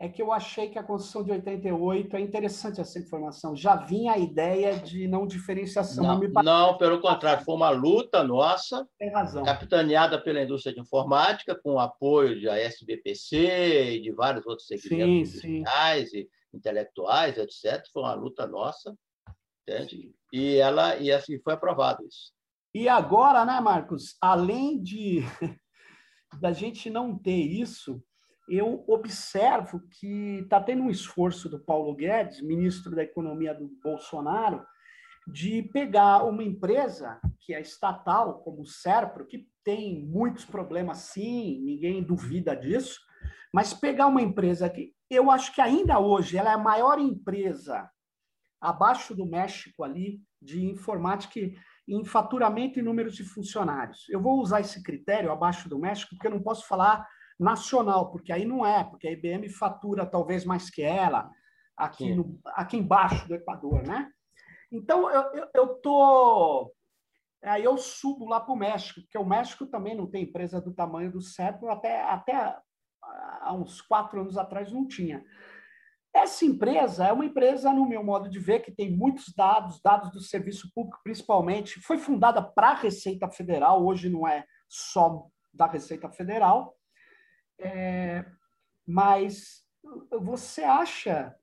é 0.00 0.08
que 0.08 0.22
eu 0.22 0.32
achei 0.32 0.70
que 0.70 0.78
a 0.78 0.82
Constituição 0.82 1.22
de 1.22 1.30
88 1.30 2.16
é 2.16 2.20
interessante 2.20 2.80
essa 2.80 2.98
informação. 2.98 3.54
Já 3.54 3.76
vinha 3.76 4.14
a 4.14 4.18
ideia 4.18 4.78
de 4.78 5.06
não 5.06 5.26
diferenciação. 5.26 6.02
Não, 6.02 6.18
não, 6.18 6.42
não 6.42 6.78
pelo 6.78 7.02
contrário, 7.02 7.44
foi 7.44 7.54
uma 7.54 7.68
luta 7.68 8.24
nossa, 8.24 8.88
Tem 8.98 9.10
razão. 9.10 9.44
capitaneada 9.44 10.18
pela 10.18 10.42
indústria 10.42 10.74
de 10.74 10.80
informática, 10.80 11.54
com 11.54 11.74
o 11.74 11.78
apoio 11.78 12.42
da 12.42 12.58
SBPC 12.58 13.96
e 13.96 14.00
de 14.00 14.10
vários 14.10 14.46
outros 14.46 14.66
segmentos 14.66 15.34
industriais 15.44 16.14
e 16.14 16.26
intelectuais, 16.54 17.36
etc. 17.36 17.86
Foi 17.92 18.02
uma 18.02 18.14
luta 18.14 18.46
nossa, 18.46 18.96
entende? 19.68 20.14
E 20.32 20.56
ela 20.56 20.96
e 20.96 21.12
assim 21.12 21.38
foi 21.40 21.52
aprovado 21.52 22.02
isso. 22.06 22.32
E 22.72 22.88
agora, 22.88 23.44
né, 23.44 23.60
Marcos? 23.60 24.16
Além 24.18 24.82
de 24.82 25.20
da 26.40 26.52
gente 26.52 26.88
não 26.88 27.18
ter 27.18 27.36
isso, 27.36 28.02
eu 28.50 28.84
observo 28.88 29.80
que 29.88 30.40
está 30.42 30.60
tendo 30.60 30.82
um 30.82 30.90
esforço 30.90 31.48
do 31.48 31.60
Paulo 31.60 31.94
Guedes, 31.94 32.42
ministro 32.42 32.96
da 32.96 33.04
Economia 33.04 33.54
do 33.54 33.68
Bolsonaro, 33.82 34.66
de 35.26 35.62
pegar 35.62 36.24
uma 36.24 36.42
empresa 36.42 37.20
que 37.38 37.54
é 37.54 37.60
estatal, 37.60 38.40
como 38.42 38.62
o 38.62 38.66
Serpro, 38.66 39.24
que 39.26 39.46
tem 39.64 40.04
muitos 40.04 40.44
problemas, 40.44 40.98
sim, 40.98 41.60
ninguém 41.62 42.02
duvida 42.02 42.56
disso, 42.56 42.98
mas 43.54 43.72
pegar 43.72 44.08
uma 44.08 44.22
empresa 44.22 44.68
que 44.68 44.92
eu 45.08 45.30
acho 45.30 45.54
que 45.54 45.60
ainda 45.60 46.00
hoje 46.00 46.36
ela 46.36 46.50
é 46.50 46.54
a 46.54 46.58
maior 46.58 46.98
empresa 46.98 47.88
abaixo 48.60 49.14
do 49.14 49.26
México 49.26 49.84
ali 49.84 50.20
de 50.42 50.64
informática 50.64 51.40
em 51.88 52.04
faturamento 52.04 52.78
e 52.78 52.82
números 52.82 53.14
de 53.14 53.24
funcionários. 53.24 54.08
Eu 54.08 54.20
vou 54.20 54.40
usar 54.40 54.60
esse 54.60 54.82
critério 54.82 55.30
abaixo 55.30 55.68
do 55.68 55.78
México 55.78 56.10
porque 56.10 56.26
eu 56.26 56.32
não 56.32 56.42
posso 56.42 56.66
falar 56.66 57.06
nacional, 57.40 58.10
porque 58.10 58.32
aí 58.32 58.44
não 58.44 58.64
é, 58.64 58.84
porque 58.84 59.08
a 59.08 59.12
IBM 59.12 59.48
fatura 59.48 60.04
talvez 60.04 60.44
mais 60.44 60.68
que 60.68 60.82
ela, 60.82 61.30
aqui, 61.74 62.14
no, 62.14 62.38
aqui 62.44 62.76
embaixo 62.76 63.26
do 63.26 63.34
Equador, 63.34 63.82
né? 63.82 64.10
Então, 64.70 65.10
eu, 65.10 65.22
eu, 65.32 65.48
eu 65.54 65.68
tô... 65.80 66.72
Aí 67.42 67.64
eu 67.64 67.78
subo 67.78 68.28
lá 68.28 68.38
para 68.38 68.52
o 68.52 68.56
México, 68.56 69.00
porque 69.00 69.16
o 69.16 69.24
México 69.24 69.66
também 69.66 69.96
não 69.96 70.06
tem 70.06 70.24
empresa 70.24 70.60
do 70.60 70.74
tamanho 70.74 71.10
do 71.10 71.22
CEP, 71.22 71.66
até, 71.68 72.02
até 72.02 72.54
há 73.40 73.54
uns 73.54 73.80
quatro 73.80 74.20
anos 74.20 74.36
atrás 74.36 74.70
não 74.70 74.86
tinha. 74.86 75.24
Essa 76.14 76.44
empresa 76.44 77.06
é 77.06 77.12
uma 77.12 77.24
empresa, 77.24 77.72
no 77.72 77.88
meu 77.88 78.04
modo 78.04 78.28
de 78.28 78.38
ver, 78.38 78.60
que 78.60 78.70
tem 78.70 78.94
muitos 78.94 79.32
dados, 79.34 79.80
dados 79.80 80.10
do 80.10 80.20
serviço 80.20 80.70
público 80.74 81.00
principalmente. 81.02 81.80
Foi 81.80 81.96
fundada 81.96 82.42
para 82.42 82.70
a 82.70 82.74
Receita 82.74 83.30
Federal, 83.30 83.82
hoje 83.82 84.10
não 84.10 84.28
é 84.28 84.44
só 84.68 85.26
da 85.54 85.66
Receita 85.66 86.10
Federal. 86.10 86.76
É, 87.60 88.24
mas 88.86 89.66
você 90.10 90.62
acha 90.62 91.34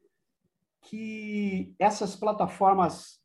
que 0.82 1.76
essas 1.80 2.16
plataformas 2.16 3.22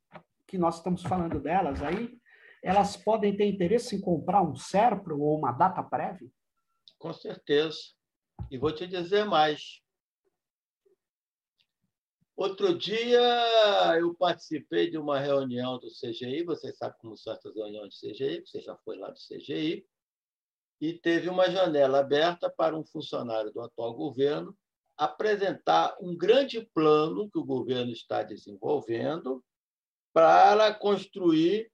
que 0.47 0.59
nós 0.59 0.77
estamos 0.77 1.03
falando 1.03 1.41
delas 1.41 1.83
aí, 1.83 2.19
elas 2.63 2.97
podem 2.97 3.37
ter 3.37 3.47
interesse 3.47 3.97
em 3.97 4.01
comprar 4.01 4.43
um 4.43 4.55
Serpro 4.55 5.19
ou 5.21 5.39
uma 5.39 5.53
data 5.53 5.83
prévia? 5.83 6.31
Com 6.99 7.13
certeza. 7.13 7.79
E 8.51 8.59
vou 8.59 8.73
te 8.73 8.87
dizer 8.87 9.25
mais. 9.25 9.81
Outro 12.37 12.77
dia 12.77 13.21
eu 13.99 14.15
participei 14.15 14.91
de 14.91 14.99
uma 14.99 15.19
reunião 15.19 15.79
do 15.79 15.89
CGI, 15.89 16.45
você 16.45 16.73
sabe 16.73 16.97
como 16.99 17.17
são 17.17 17.33
essas 17.33 17.55
reuniões 17.55 17.95
do 17.95 18.09
CGI, 18.09 18.45
você 18.45 18.61
já 18.61 18.77
foi 18.79 18.99
lá 18.99 19.11
do 19.11 19.19
CGI, 19.19 19.87
e 20.83 20.93
teve 20.95 21.29
uma 21.29 21.49
janela 21.49 22.01
aberta 22.01 22.51
para 22.51 22.77
um 22.77 22.85
funcionário 22.85 23.53
do 23.53 23.61
atual 23.61 23.95
governo 23.95 24.53
apresentar 24.97 25.97
um 26.01 26.17
grande 26.17 26.69
plano 26.75 27.31
que 27.31 27.39
o 27.39 27.45
governo 27.45 27.93
está 27.93 28.25
desenvolvendo 28.25 29.45
para 30.13 30.75
construir 30.75 31.71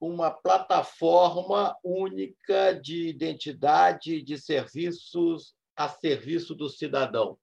uma 0.00 0.32
plataforma 0.32 1.76
única 1.84 2.72
de 2.72 3.06
identidade 3.06 4.20
de 4.20 4.36
serviços 4.36 5.54
a 5.76 5.88
serviço 5.88 6.52
do 6.52 6.68
cidadão. 6.68 7.38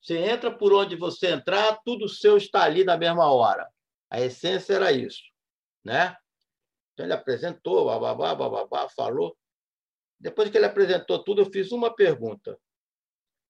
Você 0.00 0.16
entra 0.16 0.50
por 0.50 0.72
onde 0.72 0.96
você 0.96 1.32
entrar, 1.32 1.78
tudo 1.84 2.08
seu 2.08 2.38
está 2.38 2.62
ali 2.62 2.82
na 2.82 2.96
mesma 2.96 3.30
hora. 3.30 3.68
A 4.08 4.22
essência 4.22 4.72
era 4.72 4.90
isso. 4.90 5.20
né? 5.84 6.16
Então 6.94 7.04
ele 7.04 7.12
apresentou, 7.12 7.84
bababá, 7.84 8.34
bababá, 8.34 8.88
falou. 8.88 9.36
Depois 10.20 10.50
que 10.50 10.58
ele 10.58 10.66
apresentou 10.66 11.24
tudo, 11.24 11.40
eu 11.40 11.50
fiz 11.50 11.72
uma 11.72 11.94
pergunta. 11.94 12.58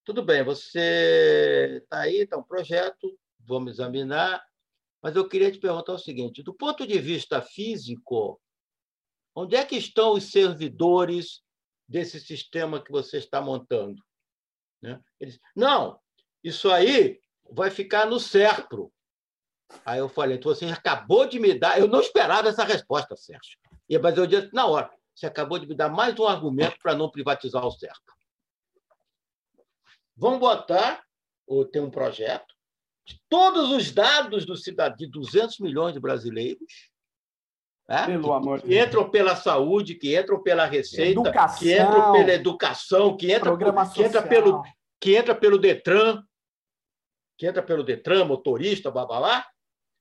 Tudo 0.04 0.22
bem, 0.22 0.44
você 0.44 1.80
está 1.82 2.00
aí, 2.00 2.18
está 2.18 2.38
um 2.38 2.42
projeto, 2.42 3.18
vamos 3.40 3.72
examinar, 3.72 4.42
mas 5.02 5.16
eu 5.16 5.28
queria 5.28 5.50
te 5.50 5.58
perguntar 5.58 5.92
o 5.92 5.98
seguinte: 5.98 6.42
do 6.42 6.54
ponto 6.54 6.86
de 6.86 6.98
vista 6.98 7.42
físico, 7.42 8.40
onde 9.34 9.56
é 9.56 9.64
que 9.64 9.76
estão 9.76 10.12
os 10.12 10.30
servidores 10.30 11.42
desse 11.88 12.20
sistema 12.20 12.82
que 12.82 12.92
você 12.92 13.18
está 13.18 13.40
montando? 13.40 14.02
Né? 14.80 15.00
Eles, 15.18 15.38
não, 15.54 16.00
isso 16.42 16.70
aí 16.70 17.20
vai 17.50 17.70
ficar 17.70 18.06
no 18.06 18.20
SERPRO. 18.20 18.92
Aí 19.84 19.98
eu 19.98 20.08
falei, 20.08 20.36
então 20.36 20.52
você 20.54 20.66
acabou 20.66 21.26
de 21.26 21.38
me 21.38 21.56
dar. 21.56 21.78
Eu 21.78 21.86
não 21.86 22.00
esperava 22.00 22.48
essa 22.48 22.64
resposta, 22.64 23.16
Sérgio. 23.16 23.58
Mas 24.02 24.16
eu 24.16 24.26
disse, 24.26 24.50
na 24.52 24.66
hora, 24.66 24.90
você 25.20 25.26
acabou 25.26 25.58
de 25.58 25.66
me 25.66 25.74
dar 25.74 25.90
mais 25.90 26.18
um 26.18 26.26
argumento 26.26 26.78
para 26.82 26.94
não 26.94 27.10
privatizar 27.10 27.64
o 27.64 27.70
SERPRO. 27.70 28.14
Vamos 30.16 30.40
botar, 30.40 31.02
ou 31.46 31.64
tem 31.64 31.82
um 31.82 31.90
projeto, 31.90 32.54
de 33.06 33.20
todos 33.28 33.70
os 33.70 33.90
dados 33.90 34.46
do 34.46 34.56
cidadão, 34.56 34.96
de 34.96 35.06
200 35.06 35.58
milhões 35.58 35.92
de 35.92 36.00
brasileiros, 36.00 36.90
né? 37.86 38.06
Que, 38.06 38.62
que 38.62 38.80
entram 38.80 39.10
pela 39.10 39.36
saúde, 39.36 39.94
que 39.94 40.18
entram 40.18 40.42
pela 40.42 40.64
receita, 40.64 41.20
educação, 41.20 41.58
que 41.58 41.74
entram 41.74 42.12
pela 42.12 42.32
educação, 42.32 43.16
que 43.16 43.32
entra, 43.32 43.56
que 43.92 44.02
entra 44.02 44.22
pelo 44.22 44.62
que 45.02 45.16
entra 45.16 45.34
pelo 45.34 45.58
Detran, 45.58 46.22
que 47.38 47.46
entra 47.46 47.62
pelo 47.62 47.82
Detran, 47.82 48.24
motorista, 48.26 48.90
babá, 48.90 49.46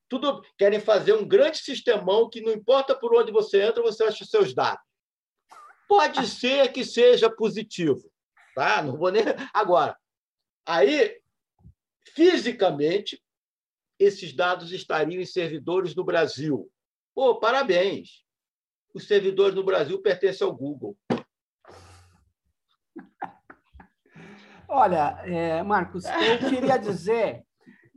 tudo 0.09 0.41
querem 0.57 0.79
fazer 0.79 1.13
um 1.13 1.25
grande 1.25 1.57
sistemão 1.57 2.29
que 2.29 2.41
não 2.41 2.51
importa 2.51 2.93
por 2.93 3.15
onde 3.15 3.31
você 3.31 3.61
entra, 3.61 3.81
você 3.81 4.03
acha 4.03 4.25
seus 4.25 4.53
dados. 4.53 4.88
Pode 5.89 6.27
ser 6.27 6.71
que 6.71 6.85
seja 6.85 7.31
positivo, 7.31 8.11
tá? 8.53 8.79
Não 8.83 8.95
vou 8.95 9.11
nem 9.11 9.23
agora. 9.51 9.97
Aí, 10.63 11.19
fisicamente, 12.13 13.19
esses 13.97 14.31
dados 14.31 14.71
estariam 14.71 15.19
em 15.19 15.25
servidores 15.25 15.95
do 15.95 16.05
Brasil. 16.05 16.71
Pô, 17.15 17.39
parabéns! 17.39 18.23
Os 18.93 19.07
servidores 19.07 19.55
no 19.55 19.63
Brasil 19.63 19.99
pertencem 19.99 20.45
ao 20.45 20.55
Google. 20.55 20.95
Olha, 24.67 25.19
é, 25.25 25.63
Marcos, 25.63 26.05
eu 26.05 26.49
queria 26.49 26.77
dizer, 26.77 27.43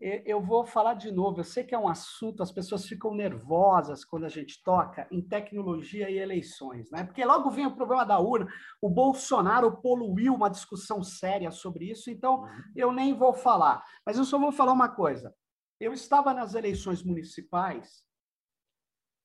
eu 0.03 0.43
vou 0.43 0.65
falar 0.65 0.95
de 0.95 1.13
novo. 1.13 1.41
Eu 1.41 1.45
sei 1.45 1.63
que 1.65 1.75
é 1.75 1.79
um 1.79 1.89
assunto, 1.89 2.43
as 2.43 2.51
pessoas 2.51 2.87
ficam 2.87 3.15
nervosas 3.15 4.05
quando 4.05 4.25
a 4.25 4.29
gente 4.29 4.63
toca 4.63 5.07
em 5.11 5.23
tecnologia 5.23 6.11
e 6.11 6.19
eleições, 6.19 6.91
né? 6.91 7.05
Porque 7.05 7.25
logo 7.25 7.51
vem 7.51 7.67
o 7.67 7.75
problema 7.75 8.05
da 8.05 8.19
urna. 8.19 8.49
O 8.81 8.91
Bolsonaro 8.91 9.81
poluiu 9.81 10.35
uma 10.35 10.51
discussão 10.51 11.03
séria 11.03 11.51
sobre 11.51 11.91
isso, 11.91 12.11
então 12.11 12.45
eu 12.75 12.91
nem 12.93 13.15
vou 13.15 13.33
falar. 13.33 13.85
Mas 14.05 14.19
eu 14.19 14.25
só 14.25 14.39
vou 14.39 14.51
falar 14.51 14.73
uma 14.73 14.89
coisa. 14.89 15.35
Eu 15.79 15.93
estava 15.93 16.35
nas 16.35 16.55
eleições 16.55 17.03
municipais 17.03 18.05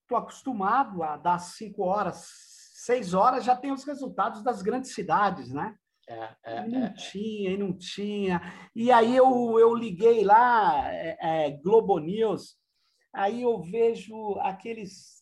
estou 0.07 0.17
acostumado 0.17 1.03
a 1.03 1.17
dar 1.17 1.37
cinco 1.37 1.83
horas, 1.83 2.25
seis 2.73 3.13
horas, 3.13 3.43
já 3.43 3.55
tem 3.55 3.73
os 3.73 3.83
resultados 3.83 4.41
das 4.41 4.61
grandes 4.61 4.93
cidades, 4.93 5.51
né? 5.51 5.77
É, 6.09 6.35
é, 6.45 6.65
e 6.65 6.69
não 6.69 6.85
é. 6.85 6.93
tinha, 6.93 7.51
e 7.51 7.57
não 7.57 7.77
tinha. 7.77 8.41
E 8.73 8.91
aí 8.91 9.15
eu, 9.15 9.59
eu 9.59 9.75
liguei 9.75 10.23
lá, 10.23 10.89
é, 10.93 11.17
é, 11.19 11.51
Globo 11.57 11.99
News, 11.99 12.57
aí 13.13 13.41
eu 13.41 13.61
vejo 13.61 14.39
aqueles. 14.39 15.21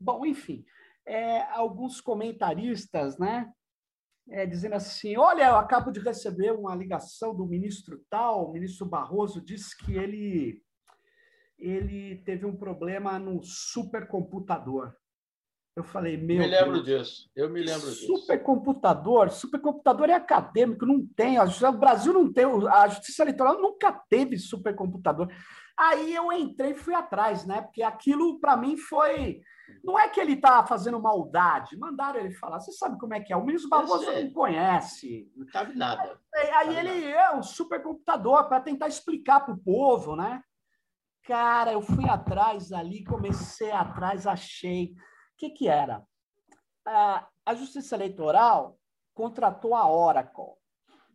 Bom, 0.00 0.26
enfim, 0.26 0.64
é, 1.06 1.42
alguns 1.52 2.00
comentaristas, 2.00 3.16
né? 3.16 3.52
É, 4.28 4.44
dizendo 4.44 4.74
assim: 4.74 5.16
olha, 5.16 5.44
eu 5.44 5.56
acabo 5.56 5.92
de 5.92 6.00
receber 6.00 6.52
uma 6.52 6.74
ligação 6.74 7.34
do 7.34 7.46
ministro 7.46 8.04
tal, 8.10 8.48
o 8.48 8.52
ministro 8.52 8.86
Barroso 8.86 9.40
disse 9.40 9.76
que 9.76 9.94
ele 9.94 10.60
ele 11.58 12.16
teve 12.24 12.44
um 12.44 12.56
problema 12.56 13.20
no 13.20 13.40
supercomputador. 13.40 14.92
Eu 15.74 15.82
falei, 15.82 16.18
meu. 16.18 16.38
Me 16.38 16.46
lembro 16.46 16.82
Deus, 16.82 17.08
disso. 17.08 17.30
Eu 17.34 17.48
me 17.48 17.62
lembro 17.62 17.88
disso. 17.88 18.06
Supercomputador, 18.06 19.30
supercomputador 19.30 20.10
é 20.10 20.14
acadêmico, 20.14 20.84
não 20.84 21.06
tem. 21.16 21.38
O 21.38 21.72
Brasil 21.72 22.12
não 22.12 22.30
tem, 22.30 22.44
a 22.44 22.88
Justiça 22.88 23.22
Eleitoral 23.22 23.60
nunca 23.60 23.90
teve 23.90 24.38
supercomputador. 24.38 25.32
Aí 25.78 26.14
eu 26.14 26.30
entrei 26.30 26.72
e 26.72 26.76
fui 26.76 26.94
atrás, 26.94 27.46
né? 27.46 27.62
Porque 27.62 27.82
aquilo 27.82 28.38
para 28.38 28.56
mim 28.56 28.76
foi. 28.76 29.40
Não 29.82 29.98
é 29.98 30.08
que 30.08 30.20
ele 30.20 30.34
está 30.34 30.62
fazendo 30.66 31.00
maldade, 31.00 31.78
mandaram 31.78 32.20
ele 32.20 32.32
falar. 32.32 32.60
Você 32.60 32.72
sabe 32.72 32.98
como 32.98 33.14
é 33.14 33.20
que 33.20 33.32
é? 33.32 33.36
O 33.36 33.44
ministro 33.44 33.70
Barroso 33.70 34.04
não 34.12 34.30
conhece. 34.30 35.32
Não 35.34 35.48
sabe 35.48 35.74
nada. 35.74 36.20
Aí, 36.34 36.50
aí 36.50 36.76
ele 36.76 37.06
nada. 37.06 37.18
é 37.18 37.30
um 37.34 37.42
supercomputador 37.42 38.46
para 38.46 38.60
tentar 38.60 38.88
explicar 38.88 39.40
para 39.40 39.54
o 39.54 39.58
povo, 39.58 40.14
né? 40.14 40.42
Cara, 41.24 41.72
eu 41.72 41.80
fui 41.80 42.06
atrás 42.08 42.72
ali, 42.72 43.02
comecei 43.04 43.70
atrás, 43.70 44.26
achei. 44.26 44.94
Que, 45.42 45.50
que 45.50 45.68
era? 45.68 46.06
A 46.86 47.54
Justiça 47.56 47.96
Eleitoral 47.96 48.78
contratou 49.12 49.74
a 49.74 49.90
Oracle, 49.90 50.54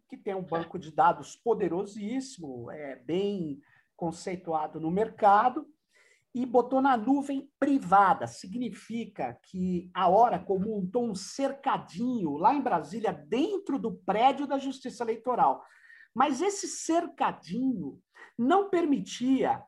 que 0.09 0.17
tem 0.17 0.35
um 0.35 0.43
banco 0.43 0.77
de 0.77 0.91
dados 0.91 1.37
poderosíssimo, 1.37 2.69
é 2.69 2.97
bem 2.97 3.61
conceituado 3.95 4.81
no 4.81 4.91
mercado, 4.91 5.65
e 6.35 6.45
botou 6.45 6.81
na 6.81 6.97
nuvem 6.97 7.49
privada. 7.57 8.27
Significa 8.27 9.39
que 9.43 9.89
a 9.93 10.09
Oracle 10.09 10.59
montou 10.59 11.09
um 11.09 11.15
cercadinho 11.15 12.35
lá 12.35 12.53
em 12.53 12.61
Brasília, 12.61 13.13
dentro 13.13 13.79
do 13.79 13.95
prédio 13.99 14.45
da 14.45 14.59
Justiça 14.59 15.05
Eleitoral. 15.05 15.63
Mas 16.13 16.41
esse 16.41 16.67
cercadinho 16.67 17.97
não 18.37 18.69
permitia 18.69 19.63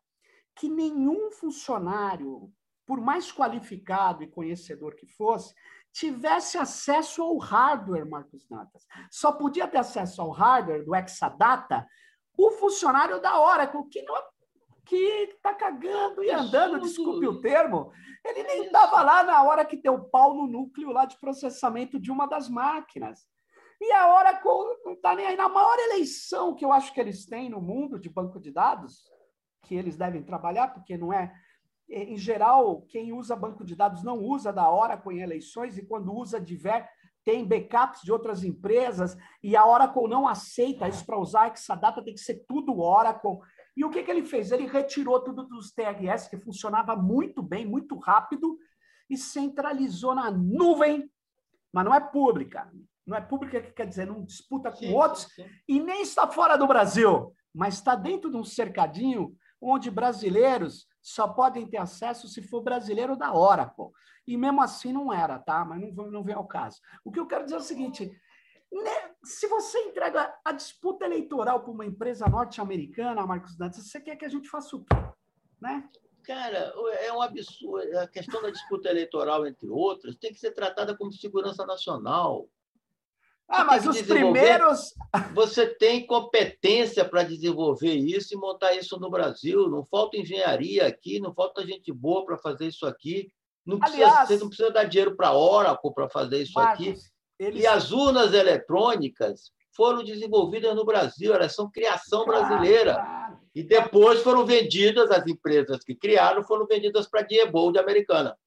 que 0.54 0.68
nenhum 0.68 1.32
funcionário, 1.32 2.52
por 2.90 3.00
mais 3.00 3.32
qualificado 3.32 4.24
e 4.24 4.28
conhecedor 4.28 4.96
que 4.96 5.06
fosse, 5.06 5.54
tivesse 5.94 6.58
acesso 6.58 7.22
ao 7.22 7.38
hardware, 7.38 8.10
Marcos 8.10 8.50
Natas. 8.50 8.84
Só 9.12 9.32
podia 9.32 9.68
ter 9.68 9.78
acesso 9.78 10.20
ao 10.24 10.32
hardware 10.32 10.84
do 10.84 10.96
Exadata 10.96 11.88
o 12.36 12.50
funcionário 12.50 13.22
da 13.22 13.40
Oracle, 13.40 13.88
que 13.92 14.02
não 14.02 14.16
que 14.88 14.96
está 14.96 15.54
cagando 15.54 16.24
e 16.24 16.32
andando, 16.32 16.80
desculpe 16.80 17.28
o 17.28 17.40
termo, 17.40 17.92
ele 18.26 18.42
nem 18.42 18.66
estava 18.66 19.04
lá 19.04 19.22
na 19.22 19.44
hora 19.44 19.64
que 19.64 19.78
deu 19.78 20.06
pau 20.06 20.34
no 20.34 20.48
núcleo 20.48 20.92
lá 20.92 21.06
de 21.06 21.16
processamento 21.20 22.00
de 22.00 22.10
uma 22.10 22.26
das 22.26 22.50
máquinas. 22.50 23.20
E 23.80 23.92
a 23.92 24.18
Oracle 24.18 24.80
não 24.84 24.94
está 24.94 25.14
nem 25.14 25.28
aí. 25.28 25.38
Na 25.38 25.48
maior 25.48 25.78
eleição 25.78 26.56
que 26.56 26.66
eu 26.66 26.72
acho 26.72 26.92
que 26.92 27.00
eles 27.00 27.28
têm 27.28 27.50
no 27.50 27.62
mundo 27.62 28.00
de 28.00 28.10
banco 28.10 28.40
de 28.40 28.52
dados, 28.52 29.04
que 29.68 29.76
eles 29.76 29.96
devem 29.96 30.24
trabalhar, 30.24 30.70
porque 30.70 30.98
não 30.98 31.14
é. 31.14 31.32
Em 31.90 32.18
geral, 32.18 32.84
quem 32.84 33.12
usa 33.12 33.36
banco 33.36 33.66
de 33.66 33.76
dados 33.76 34.04
não 34.04 34.20
usa 34.20 34.54
da 34.54 34.72
Oracle 34.72 35.18
em 35.18 35.22
eleições, 35.22 35.78
e 35.78 35.86
quando 35.86 36.14
usa, 36.14 36.40
tiver, 36.40 36.88
tem 37.26 37.44
backups 37.44 38.02
de 38.04 38.12
outras 38.12 38.44
empresas, 38.44 39.18
e 39.42 39.56
a 39.56 39.66
Oracle 39.66 40.08
não 40.08 40.28
aceita 40.28 40.88
isso 40.88 41.04
para 41.04 41.20
usar, 41.20 41.50
que 41.50 41.58
essa 41.58 41.76
data 41.76 42.04
tem 42.04 42.14
que 42.14 42.20
ser 42.20 42.46
tudo 42.48 42.80
Oracle. 42.80 43.40
E 43.76 43.84
o 43.84 43.90
que, 43.90 44.04
que 44.04 44.12
ele 44.12 44.24
fez? 44.24 44.52
Ele 44.52 44.68
retirou 44.68 45.20
tudo 45.24 45.44
dos 45.48 45.72
TRS, 45.72 46.28
que 46.30 46.38
funcionava 46.38 46.96
muito 46.96 47.42
bem, 47.42 47.66
muito 47.66 47.98
rápido, 47.98 48.58
e 49.10 49.18
centralizou 49.18 50.14
na 50.14 50.30
nuvem, 50.30 51.10
mas 51.74 51.86
não 51.86 51.94
é 51.94 52.00
pública. 52.00 52.72
Não 53.06 53.18
é 53.18 53.22
pública 53.22 53.60
que 53.60 53.72
quer 53.72 53.88
dizer, 53.88 54.06
não 54.06 54.24
disputa 54.24 54.70
com 54.70 54.78
sim, 54.78 54.94
outros, 54.94 55.24
sim. 55.34 55.46
e 55.68 55.80
nem 55.80 56.04
está 56.04 56.28
fora 56.28 56.56
do 56.56 56.68
Brasil, 56.68 57.34
mas 57.52 57.76
está 57.76 57.96
dentro 57.96 58.30
de 58.30 58.38
um 58.38 58.44
cercadinho 58.44 59.36
onde 59.60 59.90
brasileiros 59.90 60.88
só 61.10 61.28
podem 61.28 61.66
ter 61.68 61.78
acesso 61.78 62.28
se 62.28 62.42
for 62.42 62.62
brasileiro 62.62 63.18
da 63.18 63.34
Oracle. 63.34 63.92
E 64.28 64.38
mesmo 64.38 64.62
assim 64.62 64.94
não 64.94 65.12
era, 65.12 65.40
tá? 65.40 65.66
Mas 65.66 65.82
não, 65.96 66.12
não 66.12 66.24
vem 66.24 66.36
ao 66.36 66.48
caso. 66.48 66.80
O 67.04 67.12
que 67.12 67.20
eu 67.20 67.26
quero 67.26 67.46
dizer 67.46 67.56
é 67.56 67.60
o 67.60 67.64
seguinte: 67.64 68.12
né, 68.72 69.12
se 69.24 69.48
você 69.48 69.80
entrega 69.80 70.34
a 70.46 70.52
disputa 70.52 71.06
eleitoral 71.06 71.62
para 71.62 71.72
uma 71.72 71.86
empresa 71.86 72.28
norte-americana, 72.28 73.26
Marcos 73.26 73.58
Dantas, 73.58 73.88
você 73.88 74.00
quer 74.00 74.18
que 74.18 74.26
a 74.26 74.30
gente 74.30 74.48
faça 74.48 74.76
o 74.76 74.86
quê? 74.86 74.96
Né? 75.60 75.90
Cara, 76.24 76.72
é 77.00 77.12
um 77.12 77.22
absurdo. 77.24 77.98
A 77.98 78.08
questão 78.08 78.40
da 78.42 78.52
disputa 78.52 78.90
eleitoral, 78.90 79.48
entre 79.48 79.68
outras, 79.68 80.16
tem 80.16 80.32
que 80.32 80.40
ser 80.40 80.52
tratada 80.52 80.96
como 80.96 81.12
segurança 81.12 81.66
nacional. 81.66 82.48
Ah, 83.50 83.64
mas 83.64 83.86
os 83.88 84.02
primeiros. 84.02 84.94
Você 85.34 85.66
tem 85.66 86.06
competência 86.06 87.04
para 87.04 87.24
desenvolver 87.24 87.96
isso 87.96 88.34
e 88.34 88.38
montar 88.38 88.74
isso 88.76 89.00
no 89.00 89.10
Brasil. 89.10 89.68
Não 89.68 89.84
falta 89.86 90.18
engenharia 90.18 90.86
aqui, 90.86 91.20
não 91.20 91.34
falta 91.34 91.66
gente 91.66 91.92
boa 91.92 92.26
para 92.26 92.38
fazer 92.38 92.68
isso 92.68 92.86
aqui. 92.86 93.32
Não 93.66 93.80
precisa, 93.80 94.06
Aliás, 94.06 94.28
você 94.28 94.38
não 94.38 94.48
precisa 94.48 94.72
dar 94.72 94.84
dinheiro 94.84 95.16
para 95.16 95.30
a 95.30 95.38
Oracle 95.38 95.94
para 95.94 96.10
fazer 96.10 96.44
isso 96.44 96.54
Marcos, 96.54 96.88
aqui. 96.88 97.00
Eles... 97.40 97.64
E 97.64 97.68
as 97.68 97.92
urnas 97.92 98.34
eletrônicas, 98.34 99.52
foram 99.80 100.04
desenvolvidas 100.04 100.76
no 100.76 100.84
Brasil, 100.84 101.34
elas 101.34 101.56
são 101.56 101.72
criação 101.72 102.26
brasileira. 102.26 103.02
E 103.56 103.64
depois 103.64 104.22
foram 104.22 104.46
vendidas, 104.46 105.10
as 105.10 105.26
empresas 105.26 105.84
que 105.86 105.96
criaram 105.96 106.44
foram 106.44 106.68
vendidas 106.68 107.08
para 107.08 107.22
a 107.22 107.24
Diebold 107.24 107.80
americana. 107.80 108.38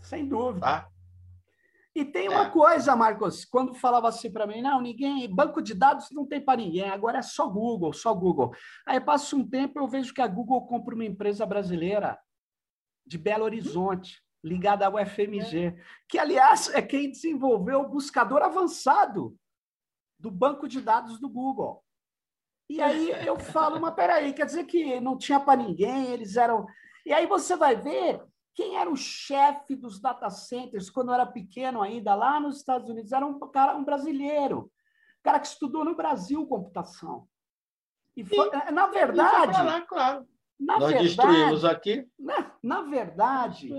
Sem 0.00 0.26
dúvida. 0.26 0.66
Tá? 0.66 0.88
E 1.94 2.04
tem 2.04 2.28
uma 2.28 2.46
é. 2.46 2.50
coisa, 2.50 2.96
Marcos, 2.96 3.44
quando 3.44 3.74
falava 3.74 4.08
assim 4.08 4.32
para 4.32 4.46
mim, 4.46 4.62
não, 4.62 4.80
ninguém, 4.80 5.28
banco 5.28 5.60
de 5.60 5.74
dados 5.74 6.08
não 6.10 6.26
tem 6.26 6.40
para 6.40 6.60
ninguém, 6.60 6.88
agora 6.88 7.18
é 7.18 7.22
só 7.22 7.46
Google, 7.46 7.92
só 7.92 8.14
Google. 8.14 8.54
Aí 8.86 8.98
passa 8.98 9.36
um 9.36 9.46
tempo 9.46 9.78
eu 9.78 9.86
vejo 9.86 10.14
que 10.14 10.22
a 10.22 10.26
Google 10.26 10.66
compra 10.66 10.94
uma 10.94 11.04
empresa 11.04 11.44
brasileira 11.44 12.18
de 13.06 13.18
Belo 13.18 13.44
Horizonte, 13.44 14.22
ligada 14.42 14.86
ao 14.86 14.94
FMG, 15.06 15.66
é. 15.66 15.76
que 16.08 16.18
aliás 16.18 16.68
é 16.70 16.80
quem 16.80 17.10
desenvolveu 17.10 17.80
o 17.80 17.88
buscador 17.88 18.42
avançado 18.42 19.36
do 20.18 20.30
banco 20.30 20.66
de 20.66 20.80
dados 20.80 21.20
do 21.20 21.28
Google. 21.28 21.84
E 22.70 22.80
aí 22.80 23.10
eu 23.26 23.38
falo, 23.38 23.78
mas 23.78 23.94
peraí, 23.94 24.32
quer 24.32 24.46
dizer 24.46 24.64
que 24.64 24.98
não 24.98 25.18
tinha 25.18 25.38
para 25.38 25.60
ninguém, 25.62 26.06
eles 26.06 26.36
eram. 26.36 26.66
E 27.04 27.12
aí 27.12 27.26
você 27.26 27.54
vai 27.54 27.76
ver 27.76 28.22
quem 28.54 28.76
era 28.76 28.90
o 28.90 28.96
chefe 28.96 29.74
dos 29.74 30.00
data 30.00 30.28
centers 30.28 30.90
quando 30.90 31.08
eu 31.08 31.14
era 31.14 31.26
pequeno 31.26 31.80
ainda, 31.80 32.14
lá 32.14 32.38
nos 32.38 32.58
Estados 32.58 32.88
Unidos? 32.88 33.12
Era 33.12 33.26
um 33.26 33.38
cara, 33.50 33.76
um 33.76 33.84
brasileiro, 33.84 34.70
um 35.18 35.22
cara 35.22 35.40
que 35.40 35.46
estudou 35.46 35.84
no 35.84 35.96
Brasil 35.96 36.46
computação. 36.46 37.26
E 38.16 38.24
foi, 38.24 38.50
Sim, 38.50 38.72
na 38.72 38.86
verdade. 38.88 39.62
Lá, 39.62 39.80
claro. 39.80 40.26
Na 40.60 40.78
Nós 40.78 40.92
verdade, 40.92 41.08
destruímos 41.08 41.64
aqui. 41.64 42.06
Na, 42.18 42.54
na 42.62 42.82
verdade, 42.82 43.72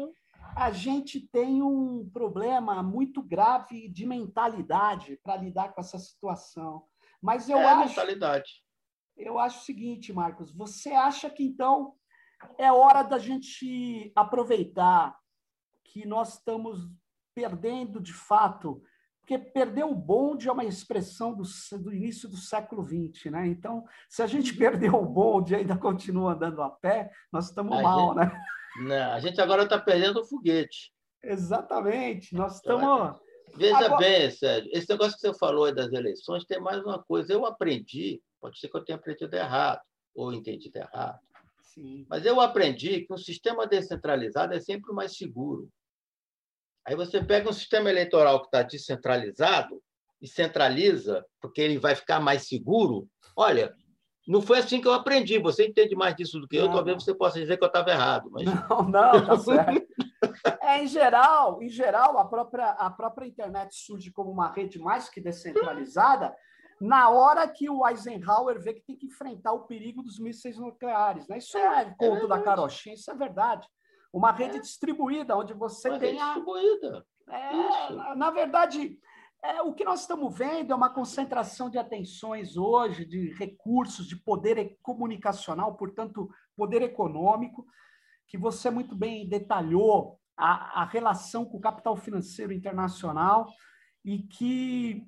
a 0.55 0.71
gente 0.71 1.19
tem 1.31 1.61
um 1.61 2.09
problema 2.11 2.81
muito 2.83 3.21
grave 3.21 3.87
de 3.87 4.05
mentalidade 4.05 5.19
para 5.23 5.37
lidar 5.37 5.73
com 5.73 5.81
essa 5.81 5.97
situação. 5.97 6.83
Mas 7.21 7.47
eu 7.47 7.57
é 7.57 7.65
acho. 7.65 7.89
mentalidade. 7.89 8.63
Eu 9.15 9.37
acho 9.37 9.61
o 9.61 9.63
seguinte, 9.63 10.11
Marcos. 10.11 10.51
Você 10.51 10.91
acha 10.91 11.29
que 11.29 11.43
então 11.43 11.93
é 12.57 12.71
hora 12.71 13.03
da 13.03 13.17
gente 13.17 14.11
aproveitar 14.15 15.17
que 15.83 16.05
nós 16.07 16.35
estamos 16.35 16.89
perdendo 17.35 17.99
de 17.99 18.13
fato, 18.13 18.81
porque 19.19 19.37
perder 19.37 19.85
o 19.85 19.95
bonde 19.95 20.47
é 20.47 20.51
uma 20.51 20.65
expressão 20.65 21.33
do, 21.33 21.43
do 21.79 21.93
início 21.93 22.27
do 22.29 22.37
século 22.37 22.85
XX, 22.85 23.31
né? 23.31 23.47
Então, 23.47 23.85
se 24.09 24.21
a 24.21 24.27
gente 24.27 24.53
perdeu 24.57 24.95
o 24.95 25.05
bonde 25.05 25.53
e 25.53 25.57
ainda 25.57 25.77
continua 25.77 26.33
andando 26.33 26.61
a 26.61 26.69
pé, 26.69 27.11
nós 27.31 27.49
estamos 27.49 27.77
a 27.77 27.81
mal, 27.81 28.07
gente, 28.07 28.17
né? 28.17 28.45
Não, 28.81 29.13
a 29.13 29.19
gente 29.19 29.39
agora 29.39 29.63
está 29.63 29.79
perdendo 29.79 30.19
o 30.19 30.25
foguete. 30.25 30.91
Exatamente, 31.23 32.35
nós 32.35 32.55
estamos. 32.55 33.17
Veja 33.55 33.85
agora... 33.85 33.97
bem, 33.97 34.31
Sérgio, 34.31 34.69
esse 34.73 34.89
negócio 34.89 35.13
que 35.13 35.21
você 35.21 35.33
falou 35.37 35.73
das 35.73 35.91
eleições 35.93 36.43
tem 36.43 36.59
mais 36.59 36.83
uma 36.83 37.01
coisa. 37.03 37.31
Eu 37.31 37.45
aprendi, 37.45 38.21
pode 38.41 38.59
ser 38.59 38.67
que 38.67 38.75
eu 38.75 38.83
tenha 38.83 38.97
aprendido 38.97 39.33
errado, 39.35 39.81
ou 40.15 40.33
entendido 40.33 40.77
errado, 40.79 41.19
Sim. 41.73 42.05
Mas 42.09 42.25
eu 42.25 42.39
aprendi 42.39 43.01
que 43.01 43.13
um 43.13 43.17
sistema 43.17 43.65
descentralizado 43.65 44.53
é 44.53 44.59
sempre 44.59 44.93
mais 44.93 45.17
seguro. 45.17 45.69
Aí 46.85 46.95
você 46.95 47.23
pega 47.23 47.49
um 47.49 47.53
sistema 47.53 47.89
eleitoral 47.89 48.41
que 48.41 48.47
está 48.47 48.61
descentralizado 48.61 49.81
e 50.21 50.27
centraliza, 50.27 51.25
porque 51.41 51.61
ele 51.61 51.79
vai 51.79 51.95
ficar 51.95 52.19
mais 52.19 52.47
seguro. 52.47 53.07
Olha, 53.35 53.73
não 54.27 54.41
foi 54.41 54.59
assim 54.59 54.79
que 54.79 54.87
eu 54.87 54.93
aprendi. 54.93 55.39
Você 55.39 55.67
entende 55.67 55.95
mais 55.95 56.15
disso 56.15 56.39
do 56.39 56.47
que 56.47 56.57
eu, 56.57 56.69
talvez 56.69 57.03
você 57.03 57.13
possa 57.13 57.39
dizer 57.39 57.57
que 57.57 57.63
eu 57.63 57.67
estava 57.67 57.89
errado. 57.89 58.29
Mas... 58.31 58.45
Não, 58.45 58.83
não, 58.83 59.25
tá 59.25 59.37
certo. 59.39 59.87
É, 60.61 60.81
em 60.81 60.87
geral, 60.87 61.61
em 61.61 61.67
geral, 61.67 62.17
a 62.17 62.25
própria, 62.25 62.71
a 62.71 62.89
própria 62.89 63.27
internet 63.27 63.75
surge 63.75 64.09
como 64.09 64.31
uma 64.31 64.49
rede 64.49 64.79
mais 64.79 65.09
que 65.09 65.19
descentralizada, 65.19 66.33
na 66.83 67.09
hora 67.09 67.47
que 67.47 67.69
o 67.69 67.87
Eisenhower 67.87 68.61
vê 68.61 68.73
que 68.73 68.81
tem 68.81 68.97
que 68.97 69.05
enfrentar 69.05 69.53
o 69.53 69.65
perigo 69.65 70.03
dos 70.03 70.19
mísseis 70.19 70.57
nucleares. 70.57 71.25
Né? 71.29 71.37
Isso 71.37 71.57
é, 71.57 71.83
é 71.83 71.85
conto 71.97 72.25
é 72.25 72.27
da 72.27 72.41
carochinha, 72.41 72.93
isso 72.93 73.09
é 73.09 73.15
verdade. 73.15 73.65
Uma 74.11 74.33
rede 74.33 74.57
é. 74.57 74.59
distribuída, 74.59 75.37
onde 75.37 75.53
você 75.53 75.89
uma 75.89 75.97
tem 75.97 76.19
a... 76.19 76.25
distribuída. 76.25 77.05
É, 77.29 77.89
na, 77.89 78.15
na, 78.15 78.31
verdade, 78.31 78.99
é, 79.41 79.61
o 79.61 79.73
que 79.73 79.85
nós 79.85 80.01
estamos 80.01 80.37
vendo 80.37 80.73
é 80.73 80.75
uma 80.75 80.93
concentração 80.93 81.69
de 81.69 81.77
atenções 81.77 82.57
hoje, 82.57 83.05
de 83.05 83.33
recursos, 83.35 84.05
de 84.05 84.17
poder 84.17 84.77
comunicacional, 84.81 85.77
portanto, 85.77 86.29
poder 86.53 86.81
econômico, 86.81 87.65
que 88.27 88.37
você 88.37 88.69
muito 88.69 88.93
bem 88.93 89.29
detalhou 89.29 90.19
a, 90.35 90.81
a 90.81 90.85
relação 90.85 91.45
com 91.45 91.55
o 91.55 91.61
capital 91.61 91.95
financeiro 91.95 92.51
internacional 92.51 93.47
e 94.03 94.19
que 94.23 95.07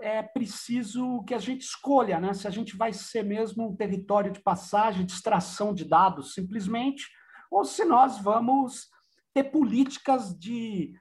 é 0.00 0.22
preciso 0.22 1.22
que 1.24 1.34
a 1.34 1.38
gente 1.38 1.62
escolha 1.62 2.20
né? 2.20 2.34
se 2.34 2.46
a 2.46 2.50
gente 2.50 2.76
vai 2.76 2.92
ser 2.92 3.22
mesmo 3.22 3.68
um 3.68 3.76
território 3.76 4.32
de 4.32 4.40
passagem, 4.40 5.04
de 5.04 5.12
extração 5.12 5.74
de 5.74 5.84
dados, 5.84 6.34
simplesmente, 6.34 7.08
ou 7.50 7.64
se 7.64 7.84
nós 7.84 8.20
vamos 8.20 8.88
ter 9.34 9.44
políticas 9.44 10.36
de, 10.38 10.92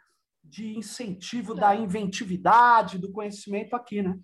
de 0.43 0.77
incentivo 0.77 1.55
da 1.55 1.75
inventividade, 1.75 2.97
do 2.97 3.11
conhecimento 3.11 3.75
aqui. 3.75 4.01
Né? 4.01 4.19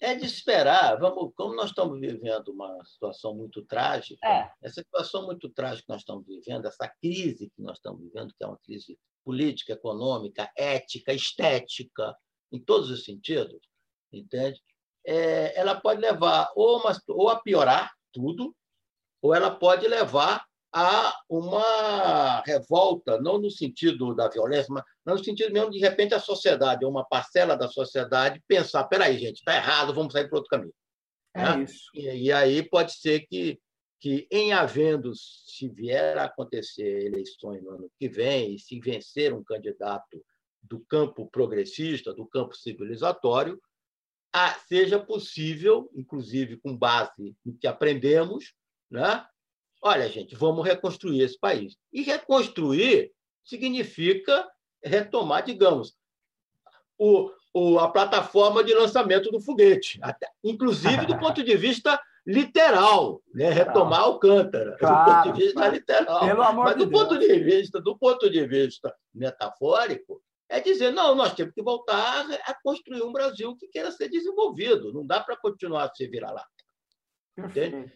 É 0.00 0.14
de 0.14 0.24
esperar, 0.24 0.98
vamos, 0.98 1.32
como 1.34 1.54
nós 1.54 1.70
estamos 1.70 2.00
vivendo 2.00 2.48
uma 2.48 2.82
situação 2.84 3.34
muito 3.34 3.62
trágica, 3.66 4.26
é. 4.26 4.50
essa 4.62 4.82
situação 4.82 5.26
muito 5.26 5.48
trágica 5.50 5.86
que 5.86 5.92
nós 5.92 6.00
estamos 6.00 6.26
vivendo, 6.26 6.66
essa 6.66 6.88
crise 7.00 7.50
que 7.54 7.62
nós 7.62 7.76
estamos 7.76 8.00
vivendo, 8.00 8.32
que 8.36 8.42
é 8.42 8.46
uma 8.46 8.58
crise 8.64 8.98
política, 9.24 9.74
econômica, 9.74 10.50
ética, 10.56 11.12
estética, 11.12 12.16
em 12.52 12.58
todos 12.58 12.90
os 12.90 13.04
sentidos, 13.04 13.60
entende? 14.12 14.60
É, 15.06 15.58
ela 15.58 15.80
pode 15.80 16.00
levar 16.00 16.50
ou, 16.54 16.78
uma, 16.78 16.96
ou 17.08 17.28
a 17.28 17.40
piorar 17.40 17.90
tudo, 18.12 18.54
ou 19.22 19.34
ela 19.34 19.50
pode 19.50 19.86
levar 19.86 20.44
a 20.72 21.14
uma 21.28 22.42
revolta, 22.42 23.20
não 23.20 23.38
no 23.38 23.50
sentido 23.50 24.14
da 24.14 24.28
violência, 24.28 24.72
mas 24.72 24.84
no 25.04 25.24
sentido 25.24 25.52
mesmo 25.52 25.70
de, 25.70 25.78
de 25.78 25.84
repente, 25.84 26.14
a 26.14 26.20
sociedade, 26.20 26.84
ou 26.84 26.90
uma 26.90 27.04
parcela 27.04 27.56
da 27.56 27.68
sociedade, 27.68 28.42
pensar: 28.46 28.84
peraí, 28.84 29.18
gente, 29.18 29.38
está 29.38 29.56
errado, 29.56 29.94
vamos 29.94 30.12
sair 30.12 30.28
para 30.28 30.38
outro 30.38 30.50
caminho. 30.50 30.74
É 31.34 31.42
né? 31.42 31.62
isso. 31.64 31.90
E, 31.94 32.26
e, 32.26 32.32
aí 32.32 32.62
pode 32.62 32.92
ser 32.92 33.26
que, 33.26 33.58
que, 34.00 34.28
em 34.30 34.52
havendo, 34.52 35.12
se 35.14 35.68
vier 35.68 36.16
a 36.18 36.24
acontecer 36.24 37.06
eleições 37.06 37.62
no 37.62 37.70
ano 37.70 37.90
que 37.98 38.08
vem, 38.08 38.54
e 38.54 38.58
se 38.58 38.78
vencer 38.80 39.34
um 39.34 39.42
candidato 39.42 40.24
do 40.62 40.80
campo 40.80 41.28
progressista, 41.30 42.12
do 42.12 42.26
campo 42.26 42.54
civilizatório, 42.56 43.60
a, 44.32 44.54
seja 44.54 44.98
possível, 44.98 45.90
inclusive 45.94 46.56
com 46.56 46.76
base 46.76 47.36
no 47.44 47.56
que 47.56 47.66
aprendemos, 47.66 48.54
né? 48.90 49.24
olha, 49.82 50.08
gente, 50.08 50.34
vamos 50.34 50.64
reconstruir 50.64 51.22
esse 51.22 51.38
país. 51.38 51.76
E 51.92 52.02
reconstruir 52.02 53.12
significa 53.44 54.46
retomar, 54.82 55.44
digamos, 55.44 55.96
o, 56.98 57.30
o, 57.54 57.78
a 57.78 57.90
plataforma 57.90 58.62
de 58.62 58.74
lançamento 58.74 59.30
do 59.30 59.40
foguete, 59.40 59.98
até, 60.02 60.28
inclusive 60.44 61.06
do 61.06 61.16
ponto 61.18 61.42
de 61.42 61.56
vista 61.56 62.00
literal, 62.26 63.22
né? 63.34 63.50
retomar 63.50 64.00
Alcântara, 64.00 64.76
claro, 64.78 65.04
do 65.04 65.28
ponto 65.28 65.38
de 65.38 65.44
vista 65.44 65.68
literal. 65.68 66.54
Mas 66.54 66.76
do 66.76 66.86
de 66.86 66.92
ponto 66.92 67.18
de 67.18 67.38
vista, 67.40 67.80
do 67.80 67.96
ponto 67.96 68.30
de 68.30 68.46
vista 68.46 68.94
metafórico, 69.14 70.22
é 70.50 70.58
dizer, 70.58 70.90
não, 70.90 71.14
nós 71.14 71.32
temos 71.32 71.54
que 71.54 71.62
voltar 71.62 72.28
a 72.28 72.54
construir 72.60 73.02
um 73.02 73.12
Brasil 73.12 73.56
que 73.56 73.68
queira 73.68 73.92
ser 73.92 74.08
desenvolvido. 74.08 74.92
Não 74.92 75.06
dá 75.06 75.20
para 75.20 75.36
continuar 75.36 75.84
a 75.84 75.94
se 75.94 76.08
virar 76.08 76.32
lá. 76.32 76.44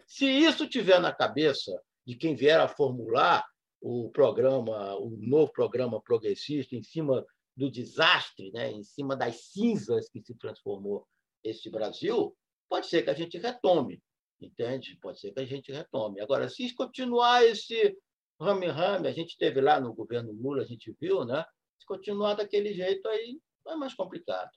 Se 0.07 0.25
isso 0.25 0.69
tiver 0.69 1.01
na 1.01 1.13
cabeça 1.13 1.73
de 2.07 2.15
quem 2.15 2.37
vier 2.37 2.61
a 2.61 2.69
formular 2.69 3.45
o 3.81 4.09
programa, 4.11 4.95
o 4.97 5.11
novo 5.11 5.53
programa 5.53 6.01
progressista, 6.01 6.77
em 6.77 6.83
cima 6.83 7.27
do 7.57 7.69
desastre, 7.69 8.53
né, 8.53 8.71
em 8.71 8.85
cima 8.85 9.17
das 9.17 9.47
cinzas 9.47 10.09
que 10.09 10.23
se 10.23 10.35
transformou 10.37 11.07
esse 11.43 11.69
Brasil, 11.69 12.37
pode 12.69 12.87
ser 12.87 13.03
que 13.03 13.11
a 13.11 13.15
gente 13.15 13.37
retome, 13.37 14.01
entende? 14.41 14.97
Pode 15.03 15.19
ser 15.19 15.33
que 15.33 15.41
a 15.41 15.45
gente 15.45 15.73
retome. 15.73 16.21
Agora, 16.21 16.49
se 16.49 16.73
continuar 16.73 17.45
esse 17.45 17.97
rame-rame, 18.41 19.09
a 19.09 19.13
gente 19.13 19.37
teve 19.37 19.61
lá 19.61 19.81
no 19.81 19.93
governo 19.93 20.33
Lula, 20.33 20.63
a 20.63 20.67
gente 20.67 20.97
viu, 21.01 21.25
né? 21.25 21.45
Se 21.79 21.87
continuar 21.87 22.35
daquele 22.35 22.73
jeito, 22.73 23.07
aí 23.09 23.41
é 23.69 23.77
mais 23.77 23.95
complicado. 23.95 24.51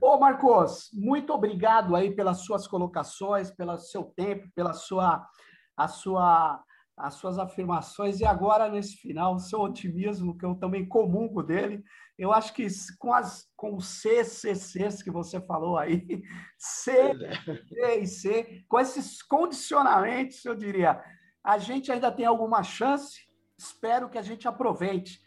Ô, 0.00 0.18
Marcos, 0.18 0.88
muito 0.92 1.32
obrigado 1.32 1.94
aí 1.94 2.14
pelas 2.14 2.44
suas 2.44 2.66
colocações, 2.66 3.50
pelo 3.50 3.78
seu 3.78 4.04
tempo, 4.04 4.50
pela 4.54 4.72
sua, 4.72 5.24
a 5.76 5.86
sua, 5.86 6.62
as 6.96 7.14
suas 7.14 7.38
afirmações 7.38 8.20
e 8.20 8.24
agora 8.24 8.68
nesse 8.68 8.96
final, 8.96 9.34
o 9.34 9.38
seu 9.38 9.60
otimismo, 9.60 10.36
que 10.36 10.44
eu 10.44 10.54
também 10.54 10.88
comungo 10.88 11.42
dele. 11.42 11.84
Eu 12.18 12.32
acho 12.32 12.52
que 12.52 12.66
com, 12.98 13.12
as, 13.12 13.48
com 13.56 13.76
os 13.76 13.86
CCCs 14.00 15.02
que 15.02 15.10
você 15.10 15.40
falou 15.40 15.78
aí, 15.78 16.04
C, 16.58 17.12
é. 17.78 17.98
e 17.98 18.06
C, 18.06 18.64
com 18.68 18.80
esses 18.80 19.22
condicionamentos, 19.22 20.44
eu 20.44 20.54
diria, 20.54 21.02
a 21.44 21.58
gente 21.58 21.92
ainda 21.92 22.10
tem 22.10 22.26
alguma 22.26 22.62
chance, 22.62 23.20
espero 23.58 24.10
que 24.10 24.18
a 24.18 24.22
gente 24.22 24.48
aproveite. 24.48 25.20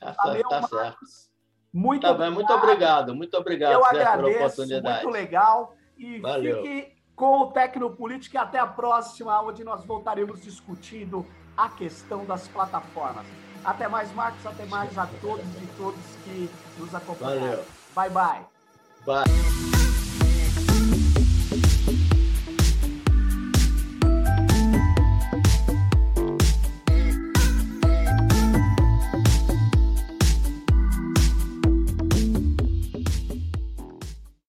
Tá, 0.00 0.14
Valeu, 0.24 0.48
tá 0.48 0.68
Marcos. 0.72 1.30
Muito 1.72 2.02
tá 2.02 2.10
obrigado. 2.10 2.34
muito 2.34 2.52
obrigado, 2.52 3.14
muito 3.14 3.36
obrigado 3.36 3.72
Eu 3.72 3.82
Zé, 3.82 3.88
agradeço, 3.88 4.22
pela 4.22 4.46
oportunidade. 4.46 5.04
Muito 5.04 5.14
legal. 5.14 5.74
E 5.96 6.18
Valeu. 6.20 6.62
fique 6.62 6.96
com 7.14 7.40
o 7.40 7.52
Tecnopolítica 7.52 8.38
e 8.38 8.40
até 8.40 8.58
a 8.58 8.66
próxima, 8.66 9.40
onde 9.42 9.62
nós 9.62 9.84
voltaremos 9.84 10.42
discutindo 10.42 11.26
a 11.56 11.68
questão 11.68 12.24
das 12.24 12.48
plataformas. 12.48 13.26
Até 13.64 13.86
mais, 13.86 14.10
Marcos. 14.14 14.44
Até 14.46 14.64
mais 14.64 14.96
a 14.96 15.06
todos 15.20 15.44
e 15.44 15.66
todas 15.76 16.00
que 16.24 16.50
nos 16.78 16.94
acompanharam. 16.94 17.40
Valeu. 17.40 17.64
Bye, 17.94 18.10
bye. 18.10 18.46
Bye. 19.04 19.89